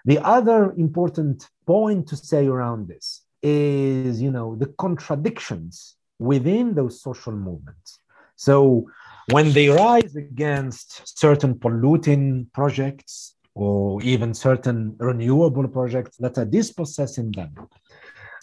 The 0.07 0.19
other 0.19 0.73
important 0.73 1.49
point 1.67 2.09
to 2.09 2.17
say 2.17 2.47
around 2.47 2.89
this 2.89 3.23
is, 3.43 4.21
you 4.21 4.31
know, 4.31 4.57
the 4.57 4.71
contradictions 4.85 5.97
within 6.19 6.75
those 6.75 7.03
social 7.03 7.33
movements. 7.33 7.99
So 8.37 8.87
when 9.31 9.53
they 9.53 9.69
rise 9.69 10.17
against 10.17 11.19
certain 11.19 11.59
polluting 11.59 12.47
projects 12.55 13.37
or 13.55 14.03
even 14.03 14.33
certain 14.33 14.97
renewable 14.99 15.69
projects 15.69 16.17
that 16.17 16.39
are 16.39 16.47
dispossessing 16.47 17.31
them, 17.33 17.53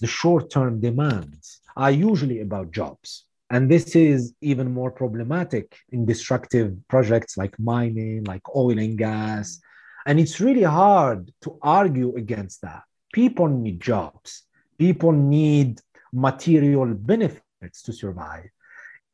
the 0.01 0.07
short-term 0.07 0.79
demands 0.79 1.61
are 1.75 1.91
usually 1.91 2.41
about 2.41 2.71
jobs. 2.71 3.25
And 3.49 3.71
this 3.71 3.95
is 3.95 4.33
even 4.41 4.73
more 4.73 4.91
problematic 4.91 5.77
in 5.91 6.05
destructive 6.05 6.75
projects 6.89 7.37
like 7.37 7.57
mining, 7.59 8.25
like 8.25 8.41
oil 8.55 8.77
and 8.77 8.97
gas. 8.97 9.59
And 10.05 10.19
it's 10.19 10.41
really 10.41 10.63
hard 10.63 11.31
to 11.41 11.57
argue 11.61 12.15
against 12.15 12.61
that. 12.61 12.83
People 13.13 13.47
need 13.47 13.79
jobs, 13.79 14.43
people 14.77 15.11
need 15.11 15.79
material 16.11 16.87
benefits 16.93 17.81
to 17.83 17.93
survive. 17.93 18.49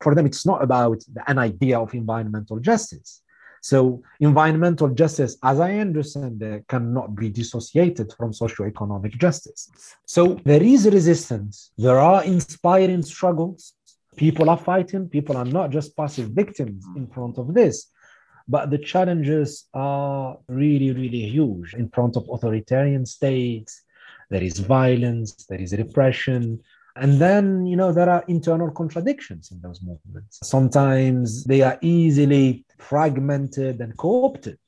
For 0.00 0.14
them, 0.14 0.26
it's 0.26 0.44
not 0.44 0.62
about 0.62 1.02
an 1.26 1.38
idea 1.38 1.78
of 1.78 1.94
environmental 1.94 2.58
justice. 2.58 3.22
So, 3.70 4.02
environmental 4.20 4.90
justice, 4.90 5.38
as 5.42 5.58
I 5.58 5.78
understand 5.78 6.42
it, 6.42 6.68
cannot 6.68 7.14
be 7.14 7.30
dissociated 7.30 8.12
from 8.12 8.32
socioeconomic 8.32 9.16
justice. 9.16 9.70
So, 10.04 10.38
there 10.44 10.62
is 10.62 10.84
resistance, 10.84 11.70
there 11.78 11.98
are 11.98 12.22
inspiring 12.24 13.02
struggles, 13.02 13.72
people 14.16 14.50
are 14.50 14.58
fighting. 14.58 15.08
People 15.08 15.38
are 15.38 15.46
not 15.58 15.70
just 15.70 15.96
passive 15.96 16.28
victims 16.42 16.84
in 16.94 17.06
front 17.06 17.38
of 17.38 17.54
this 17.54 17.76
but 18.46 18.70
the 18.70 18.82
challenges 18.92 19.50
are 19.72 20.36
really 20.48 20.92
really 20.92 21.24
huge 21.36 21.72
in 21.72 21.88
front 21.88 22.14
of 22.18 22.28
authoritarian 22.34 23.06
states. 23.06 23.82
There 24.28 24.42
is 24.42 24.58
violence. 24.58 25.32
There 25.48 25.62
is 25.66 25.72
repression 25.84 26.60
and 26.96 27.20
then 27.20 27.66
you 27.66 27.76
know 27.76 27.92
there 27.92 28.08
are 28.08 28.24
internal 28.28 28.70
contradictions 28.70 29.50
in 29.50 29.60
those 29.60 29.80
movements 29.82 30.38
sometimes 30.42 31.44
they 31.44 31.60
are 31.62 31.78
easily 31.80 32.64
fragmented 32.78 33.80
and 33.80 33.96
co-opted 33.96 34.58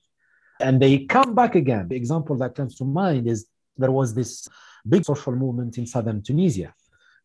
and 0.61 0.81
they 0.81 1.05
come 1.05 1.35
back 1.35 1.55
again 1.55 1.87
the 1.89 1.97
example 1.97 2.37
that 2.37 2.55
comes 2.55 2.77
to 2.77 2.85
mind 2.85 3.29
is 3.29 3.47
there 3.77 3.93
was 3.93 4.15
this 4.15 4.49
big 4.89 5.05
social 5.05 5.35
movement 5.35 5.79
in 5.79 5.87
southern 5.87 6.23
tunisia 6.23 6.75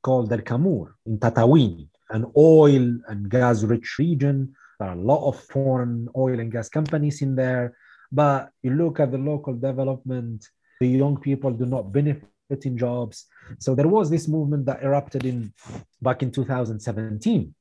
called 0.01 0.31
El 0.31 0.39
Kamour 0.39 0.93
in 1.05 1.17
Tataouine 1.17 1.87
an 2.11 2.31
oil 2.37 2.97
and 3.07 3.29
gas 3.29 3.63
rich 3.63 3.97
region. 3.97 4.53
There 4.79 4.89
are 4.89 4.95
a 4.95 5.01
lot 5.01 5.27
of 5.27 5.39
foreign 5.39 6.07
oil 6.15 6.39
and 6.39 6.51
gas 6.51 6.69
companies 6.69 7.21
in 7.21 7.35
there. 7.35 7.75
But 8.11 8.49
you 8.61 8.71
look 8.71 8.99
at 8.99 9.11
the 9.11 9.17
local 9.17 9.53
development, 9.53 10.47
the 10.79 10.87
young 10.87 11.17
people 11.17 11.51
do 11.51 11.65
not 11.65 11.91
benefit 11.91 12.27
in 12.65 12.77
jobs. 12.77 13.25
So 13.59 13.75
there 13.75 13.87
was 13.87 14.09
this 14.09 14.27
movement 14.27 14.65
that 14.65 14.83
erupted 14.83 15.25
in 15.25 15.53
back 16.01 16.21
in 16.23 16.31
2017. 16.31 17.53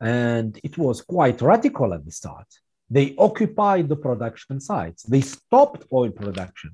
And 0.00 0.60
it 0.62 0.78
was 0.78 1.02
quite 1.02 1.42
radical 1.42 1.92
at 1.92 2.04
the 2.04 2.10
start. 2.10 2.46
They 2.88 3.14
occupied 3.18 3.88
the 3.88 3.96
production 3.96 4.60
sites. 4.60 5.02
They 5.02 5.20
stopped 5.20 5.84
oil 5.92 6.10
production. 6.10 6.72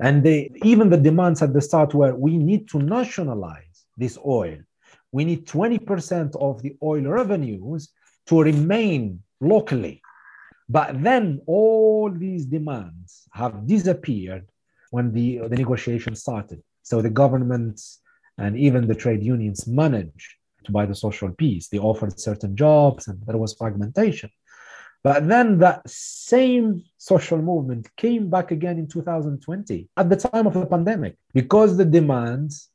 And 0.00 0.22
they 0.22 0.50
even 0.62 0.90
the 0.90 0.96
demands 0.96 1.42
at 1.42 1.52
the 1.52 1.60
start 1.60 1.94
were 1.94 2.14
we 2.14 2.36
need 2.36 2.68
to 2.70 2.78
nationalize 2.78 3.84
this 3.96 4.18
oil 4.24 4.58
we 5.14 5.24
need 5.24 5.46
20% 5.46 6.34
of 6.40 6.60
the 6.60 6.76
oil 6.82 7.02
revenues 7.02 7.90
to 8.26 8.42
remain 8.42 9.22
locally. 9.40 10.02
But 10.68 11.00
then 11.04 11.40
all 11.46 12.10
these 12.10 12.46
demands 12.46 13.28
have 13.32 13.64
disappeared 13.64 14.48
when 14.90 15.12
the, 15.12 15.38
the 15.46 15.56
negotiation 15.56 16.16
started. 16.16 16.60
So 16.84 17.02
the 17.02 17.10
governments 17.10 18.00
and 18.38 18.56
even 18.56 18.86
the 18.86 18.94
trade 18.94 19.22
unions 19.22 19.66
managed 19.66 20.34
to 20.64 20.70
buy 20.70 20.86
the 20.86 20.94
social 20.94 21.30
peace. 21.30 21.68
They 21.68 21.78
offered 21.78 22.20
certain 22.20 22.54
jobs 22.56 23.08
and 23.08 23.20
there 23.26 23.38
was 23.38 23.54
fragmentation. 23.54 24.30
But 25.02 25.28
then 25.28 25.58
that 25.58 25.88
same 25.88 26.84
social 26.96 27.40
movement 27.40 27.88
came 27.96 28.30
back 28.30 28.50
again 28.50 28.78
in 28.78 28.86
2020 28.86 29.88
at 29.96 30.08
the 30.08 30.16
time 30.16 30.46
of 30.46 30.54
the 30.54 30.66
pandemic 30.66 31.16
because 31.34 31.76
the 31.76 31.84
demands 31.84 32.70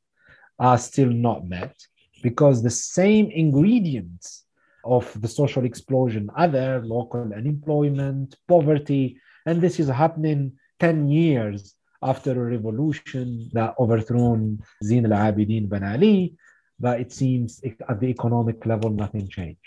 are 0.60 0.78
still 0.78 1.10
not 1.10 1.48
met 1.48 1.76
because 2.22 2.62
the 2.62 2.70
same 2.70 3.32
ingredients 3.32 4.46
of 4.84 5.10
the 5.22 5.28
social 5.28 5.66
explosion 5.66 6.30
are 6.36 6.48
there 6.48 6.82
local 6.84 7.22
unemployment, 7.34 8.36
poverty, 8.48 9.20
and 9.46 9.62
this 9.62 9.80
is 9.80 9.88
happening 9.88 10.54
10 10.80 11.10
years 11.10 11.76
after 12.02 12.32
a 12.32 12.50
revolution 12.52 13.50
that 13.54 13.76
overthrown 13.80 14.64
Zine 14.84 15.12
al-Abidin 15.12 15.68
Ben 15.68 15.84
Ali, 15.84 16.36
but 16.80 17.00
it 17.00 17.12
seems 17.12 17.62
at 17.88 18.00
the 18.00 18.08
economic 18.08 18.66
level, 18.66 18.90
nothing 18.90 19.28
changed. 19.28 19.60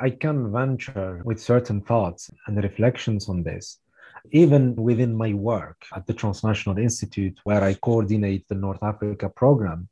I 0.00 0.10
can 0.10 0.52
venture 0.52 1.22
with 1.24 1.40
certain 1.40 1.80
thoughts 1.80 2.30
and 2.46 2.62
reflections 2.62 3.28
on 3.28 3.42
this, 3.42 3.78
even 4.30 4.74
within 4.76 5.14
my 5.14 5.32
work 5.32 5.84
at 5.94 6.06
the 6.06 6.14
Transnational 6.14 6.78
Institute, 6.78 7.38
where 7.44 7.62
I 7.62 7.74
coordinate 7.74 8.46
the 8.48 8.54
North 8.54 8.82
Africa 8.82 9.28
program 9.28 9.88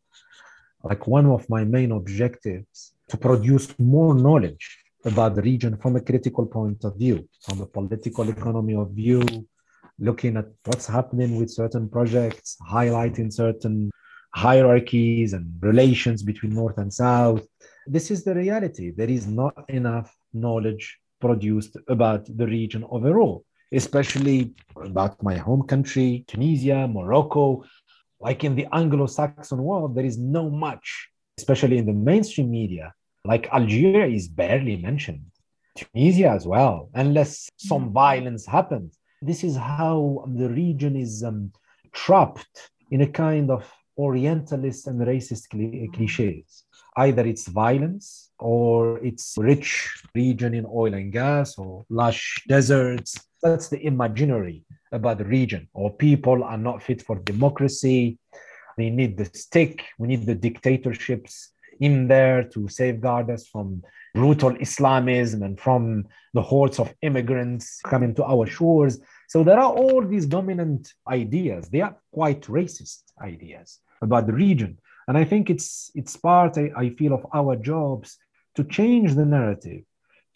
like 0.82 1.06
one 1.06 1.26
of 1.26 1.48
my 1.50 1.64
main 1.64 1.92
objectives 1.92 2.92
to 3.08 3.16
produce 3.16 3.78
more 3.78 4.14
knowledge 4.14 4.78
about 5.04 5.34
the 5.34 5.42
region 5.42 5.76
from 5.76 5.96
a 5.96 6.00
critical 6.00 6.46
point 6.46 6.84
of 6.84 6.96
view, 6.96 7.28
from 7.42 7.60
a 7.60 7.66
political 7.66 8.28
economy 8.28 8.74
of 8.74 8.90
view, 8.90 9.22
looking 10.00 10.36
at 10.36 10.46
what's 10.64 10.86
happening 10.86 11.36
with 11.38 11.50
certain 11.50 11.88
projects, 11.88 12.56
highlighting 12.68 13.32
certain 13.32 13.90
hierarchies 14.34 15.32
and 15.32 15.52
relations 15.60 16.22
between 16.22 16.54
North 16.54 16.78
and 16.78 16.92
South. 16.92 17.46
This 17.86 18.10
is 18.10 18.24
the 18.24 18.34
reality. 18.34 18.90
There 18.90 19.10
is 19.10 19.26
not 19.26 19.54
enough 19.68 20.16
knowledge 20.32 20.98
produced 21.20 21.76
about 21.88 22.24
the 22.36 22.46
region 22.46 22.84
overall, 22.90 23.44
especially 23.72 24.54
about 24.76 25.22
my 25.22 25.36
home 25.36 25.64
country, 25.66 26.24
Tunisia, 26.26 26.88
Morocco, 26.88 27.64
like 28.20 28.44
in 28.44 28.54
the 28.54 28.66
Anglo-Saxon 28.72 29.62
world, 29.62 29.94
there 29.94 30.04
is 30.04 30.18
no 30.18 30.50
much, 30.50 31.08
especially 31.38 31.78
in 31.78 31.86
the 31.86 31.92
mainstream 31.92 32.50
media. 32.50 32.92
Like 33.24 33.48
Algeria 33.52 34.06
is 34.06 34.28
barely 34.28 34.76
mentioned, 34.76 35.24
Tunisia 35.76 36.28
as 36.28 36.46
well, 36.46 36.90
unless 36.94 37.50
some 37.56 37.90
mm. 37.90 37.92
violence 37.92 38.46
happens. 38.46 38.96
This 39.22 39.44
is 39.44 39.54
how 39.54 40.24
the 40.26 40.48
region 40.48 40.96
is 40.96 41.22
um, 41.22 41.52
trapped 41.92 42.70
in 42.90 43.02
a 43.02 43.06
kind 43.06 43.50
of 43.50 43.70
Orientalist 43.98 44.86
and 44.86 44.98
racist 45.00 45.50
cliches. 45.94 46.64
Either 46.96 47.26
it's 47.26 47.46
violence 47.48 48.30
or 48.38 48.98
it's 49.04 49.34
rich 49.36 50.02
region 50.14 50.54
in 50.54 50.64
oil 50.66 50.94
and 50.94 51.12
gas 51.12 51.58
or 51.58 51.84
lush 51.90 52.42
deserts. 52.48 53.20
That's 53.42 53.68
the 53.68 53.84
imaginary 53.84 54.64
about 54.90 55.18
the 55.18 55.26
region, 55.26 55.68
or 55.74 55.92
people 55.92 56.42
are 56.42 56.56
not 56.56 56.82
fit 56.82 57.02
for 57.02 57.18
democracy. 57.18 58.18
They 58.78 58.88
need 58.88 59.18
the 59.18 59.26
stick. 59.26 59.84
We 59.98 60.08
need 60.08 60.24
the 60.24 60.34
dictatorships 60.34 61.52
in 61.78 62.08
there 62.08 62.44
to 62.44 62.68
safeguard 62.68 63.28
us 63.30 63.46
from 63.48 63.82
brutal 64.14 64.56
Islamism 64.60 65.42
and 65.42 65.58
from 65.58 66.06
the 66.34 66.42
hordes 66.42 66.78
of 66.78 66.94
immigrants 67.02 67.80
coming 67.82 68.14
to 68.14 68.24
our 68.24 68.46
shores. 68.46 69.00
So 69.28 69.44
there 69.44 69.58
are 69.58 69.72
all 69.72 70.04
these 70.04 70.26
dominant 70.26 70.92
ideas. 71.08 71.68
They 71.68 71.80
are 71.80 71.96
quite 72.12 72.42
racist 72.42 73.02
ideas 73.20 73.78
about 74.02 74.26
the 74.26 74.32
region. 74.32 74.78
And 75.08 75.18
I 75.18 75.24
think 75.24 75.50
it's 75.50 75.90
it's 75.94 76.16
part, 76.16 76.56
I, 76.58 76.70
I 76.76 76.90
feel, 76.90 77.14
of 77.14 77.26
our 77.34 77.56
jobs 77.56 78.18
to 78.56 78.64
change 78.64 79.14
the 79.14 79.26
narrative, 79.26 79.82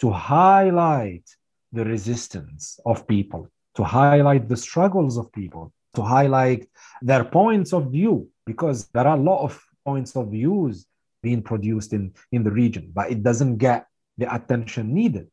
to 0.00 0.10
highlight 0.10 1.28
the 1.72 1.84
resistance 1.84 2.78
of 2.86 3.06
people, 3.06 3.48
to 3.76 3.84
highlight 3.84 4.48
the 4.48 4.56
struggles 4.56 5.16
of 5.16 5.32
people, 5.32 5.72
to 5.94 6.02
highlight 6.02 6.68
their 7.02 7.24
points 7.24 7.72
of 7.72 7.90
view, 7.90 8.28
because 8.46 8.86
there 8.88 9.06
are 9.06 9.16
a 9.16 9.20
lot 9.20 9.42
of 9.42 9.60
points 9.84 10.16
of 10.16 10.30
views 10.30 10.86
being 11.28 11.42
produced 11.42 11.90
in, 11.98 12.04
in 12.30 12.40
the 12.46 12.54
region, 12.62 12.84
but 12.98 13.10
it 13.10 13.20
doesn't 13.28 13.56
get 13.68 13.80
the 14.20 14.32
attention 14.38 14.84
needed. 15.00 15.26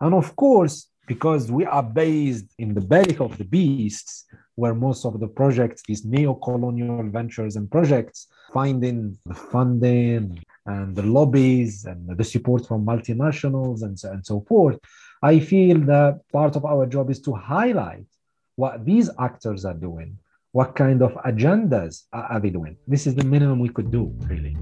And 0.00 0.12
of 0.14 0.36
course, 0.36 0.76
because 1.08 1.50
we 1.58 1.64
are 1.64 1.82
based 1.82 2.48
in 2.58 2.74
the 2.74 2.86
belly 2.92 3.16
of 3.26 3.32
the 3.38 3.48
beasts, 3.56 4.12
where 4.60 4.74
most 4.74 5.06
of 5.08 5.14
the 5.22 5.30
projects, 5.40 5.82
these 5.88 6.04
neo-colonial 6.04 7.02
ventures 7.18 7.56
and 7.56 7.70
projects, 7.76 8.18
finding 8.52 8.98
the 9.24 9.34
funding 9.34 10.22
and 10.66 10.94
the 10.94 11.06
lobbies 11.16 11.72
and 11.90 12.00
the 12.20 12.24
support 12.24 12.62
from 12.68 12.84
multinationals 12.92 13.82
and 13.82 13.98
so, 13.98 14.06
and 14.14 14.24
so 14.30 14.36
forth, 14.50 14.78
I 15.22 15.40
feel 15.40 15.78
that 15.94 16.20
part 16.38 16.54
of 16.56 16.64
our 16.72 16.84
job 16.86 17.10
is 17.10 17.20
to 17.22 17.32
highlight 17.34 18.06
what 18.56 18.84
these 18.84 19.08
actors 19.28 19.64
are 19.64 19.78
doing, 19.88 20.18
what 20.52 20.76
kind 20.82 21.00
of 21.06 21.12
agendas 21.30 22.04
are 22.12 22.40
they 22.40 22.50
doing. 22.50 22.76
This 22.86 23.06
is 23.06 23.14
the 23.14 23.24
minimum 23.24 23.58
we 23.60 23.70
could 23.76 23.90
do, 23.98 24.04
really. 24.30 24.54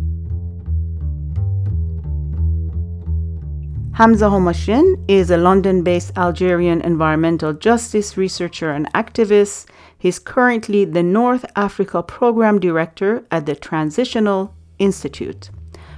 Hamza 3.96 4.26
Hamouchene 4.26 5.02
is 5.08 5.30
a 5.30 5.38
London 5.38 5.82
based 5.82 6.12
Algerian 6.18 6.82
environmental 6.82 7.54
justice 7.54 8.18
researcher 8.18 8.70
and 8.70 8.92
activist. 8.92 9.70
He's 9.96 10.18
currently 10.18 10.84
the 10.84 11.02
North 11.02 11.46
Africa 11.56 12.02
Program 12.02 12.60
Director 12.60 13.24
at 13.30 13.46
the 13.46 13.56
Transnational 13.56 14.52
Institute. 14.78 15.48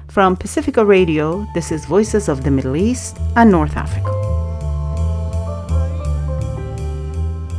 From 0.07 0.37
Pacifica 0.37 0.85
Radio, 0.85 1.45
this 1.55 1.73
is 1.73 1.87
Voices 1.87 2.29
of 2.29 2.45
the 2.45 2.53
Middle 2.53 2.77
East 2.77 3.19
and 3.35 3.51
North 3.51 3.77
Africa. 3.77 4.13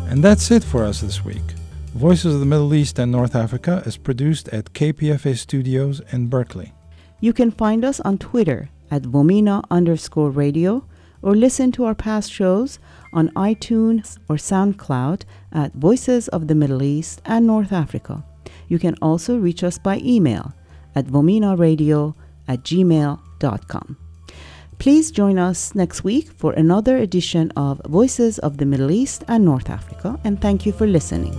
And 0.10 0.24
that's 0.24 0.52
it 0.52 0.64
for 0.64 0.86
us 0.86 1.02
this 1.02 1.26
week. 1.26 1.48
Voices 1.96 2.34
of 2.34 2.40
the 2.40 2.46
Middle 2.46 2.74
East 2.74 2.98
and 2.98 3.12
North 3.12 3.36
Africa 3.36 3.84
is 3.86 3.98
produced 3.98 4.48
at 4.54 4.72
KPFA 4.72 5.38
Studios 5.38 6.00
in 6.14 6.28
Berkeley. 6.28 6.72
You 7.20 7.34
can 7.34 7.52
find 7.52 7.84
us 7.84 8.00
on 8.00 8.18
Twitter 8.18 8.70
at 8.92 9.04
Vomena 9.04 9.64
underscore 9.70 10.30
radio 10.30 10.84
or 11.22 11.36
listen 11.36 11.72
to 11.74 11.86
our 11.86 11.96
past 11.96 12.32
shows 12.32 12.80
on 13.14 13.30
iTunes 13.30 14.18
or 14.30 14.36
SoundCloud 14.36 15.24
at 15.52 15.74
Voices 15.74 16.28
of 16.30 16.48
the 16.48 16.56
Middle 16.56 16.84
East 16.84 17.22
and 17.26 17.46
North 17.46 17.72
Africa. 17.72 18.24
You 18.68 18.80
can 18.80 18.96
also 19.02 19.38
reach 19.38 19.64
us 19.64 19.78
by 19.78 20.00
email 20.04 20.54
at 20.96 21.06
vomenaradio 21.06 22.16
at 22.48 22.64
gmail.com. 22.64 23.98
Please 24.78 25.12
join 25.12 25.38
us 25.38 25.76
next 25.76 26.06
week 26.06 26.30
for 26.32 26.54
another 26.54 26.98
edition 26.98 27.52
of 27.58 27.82
Voices 27.86 28.40
of 28.40 28.58
the 28.58 28.66
Middle 28.66 28.92
East 28.92 29.26
and 29.28 29.44
North 29.44 29.70
Africa, 29.70 30.18
and 30.24 30.40
thank 30.42 30.66
you 30.66 30.72
for 30.72 30.88
listening. 30.88 31.38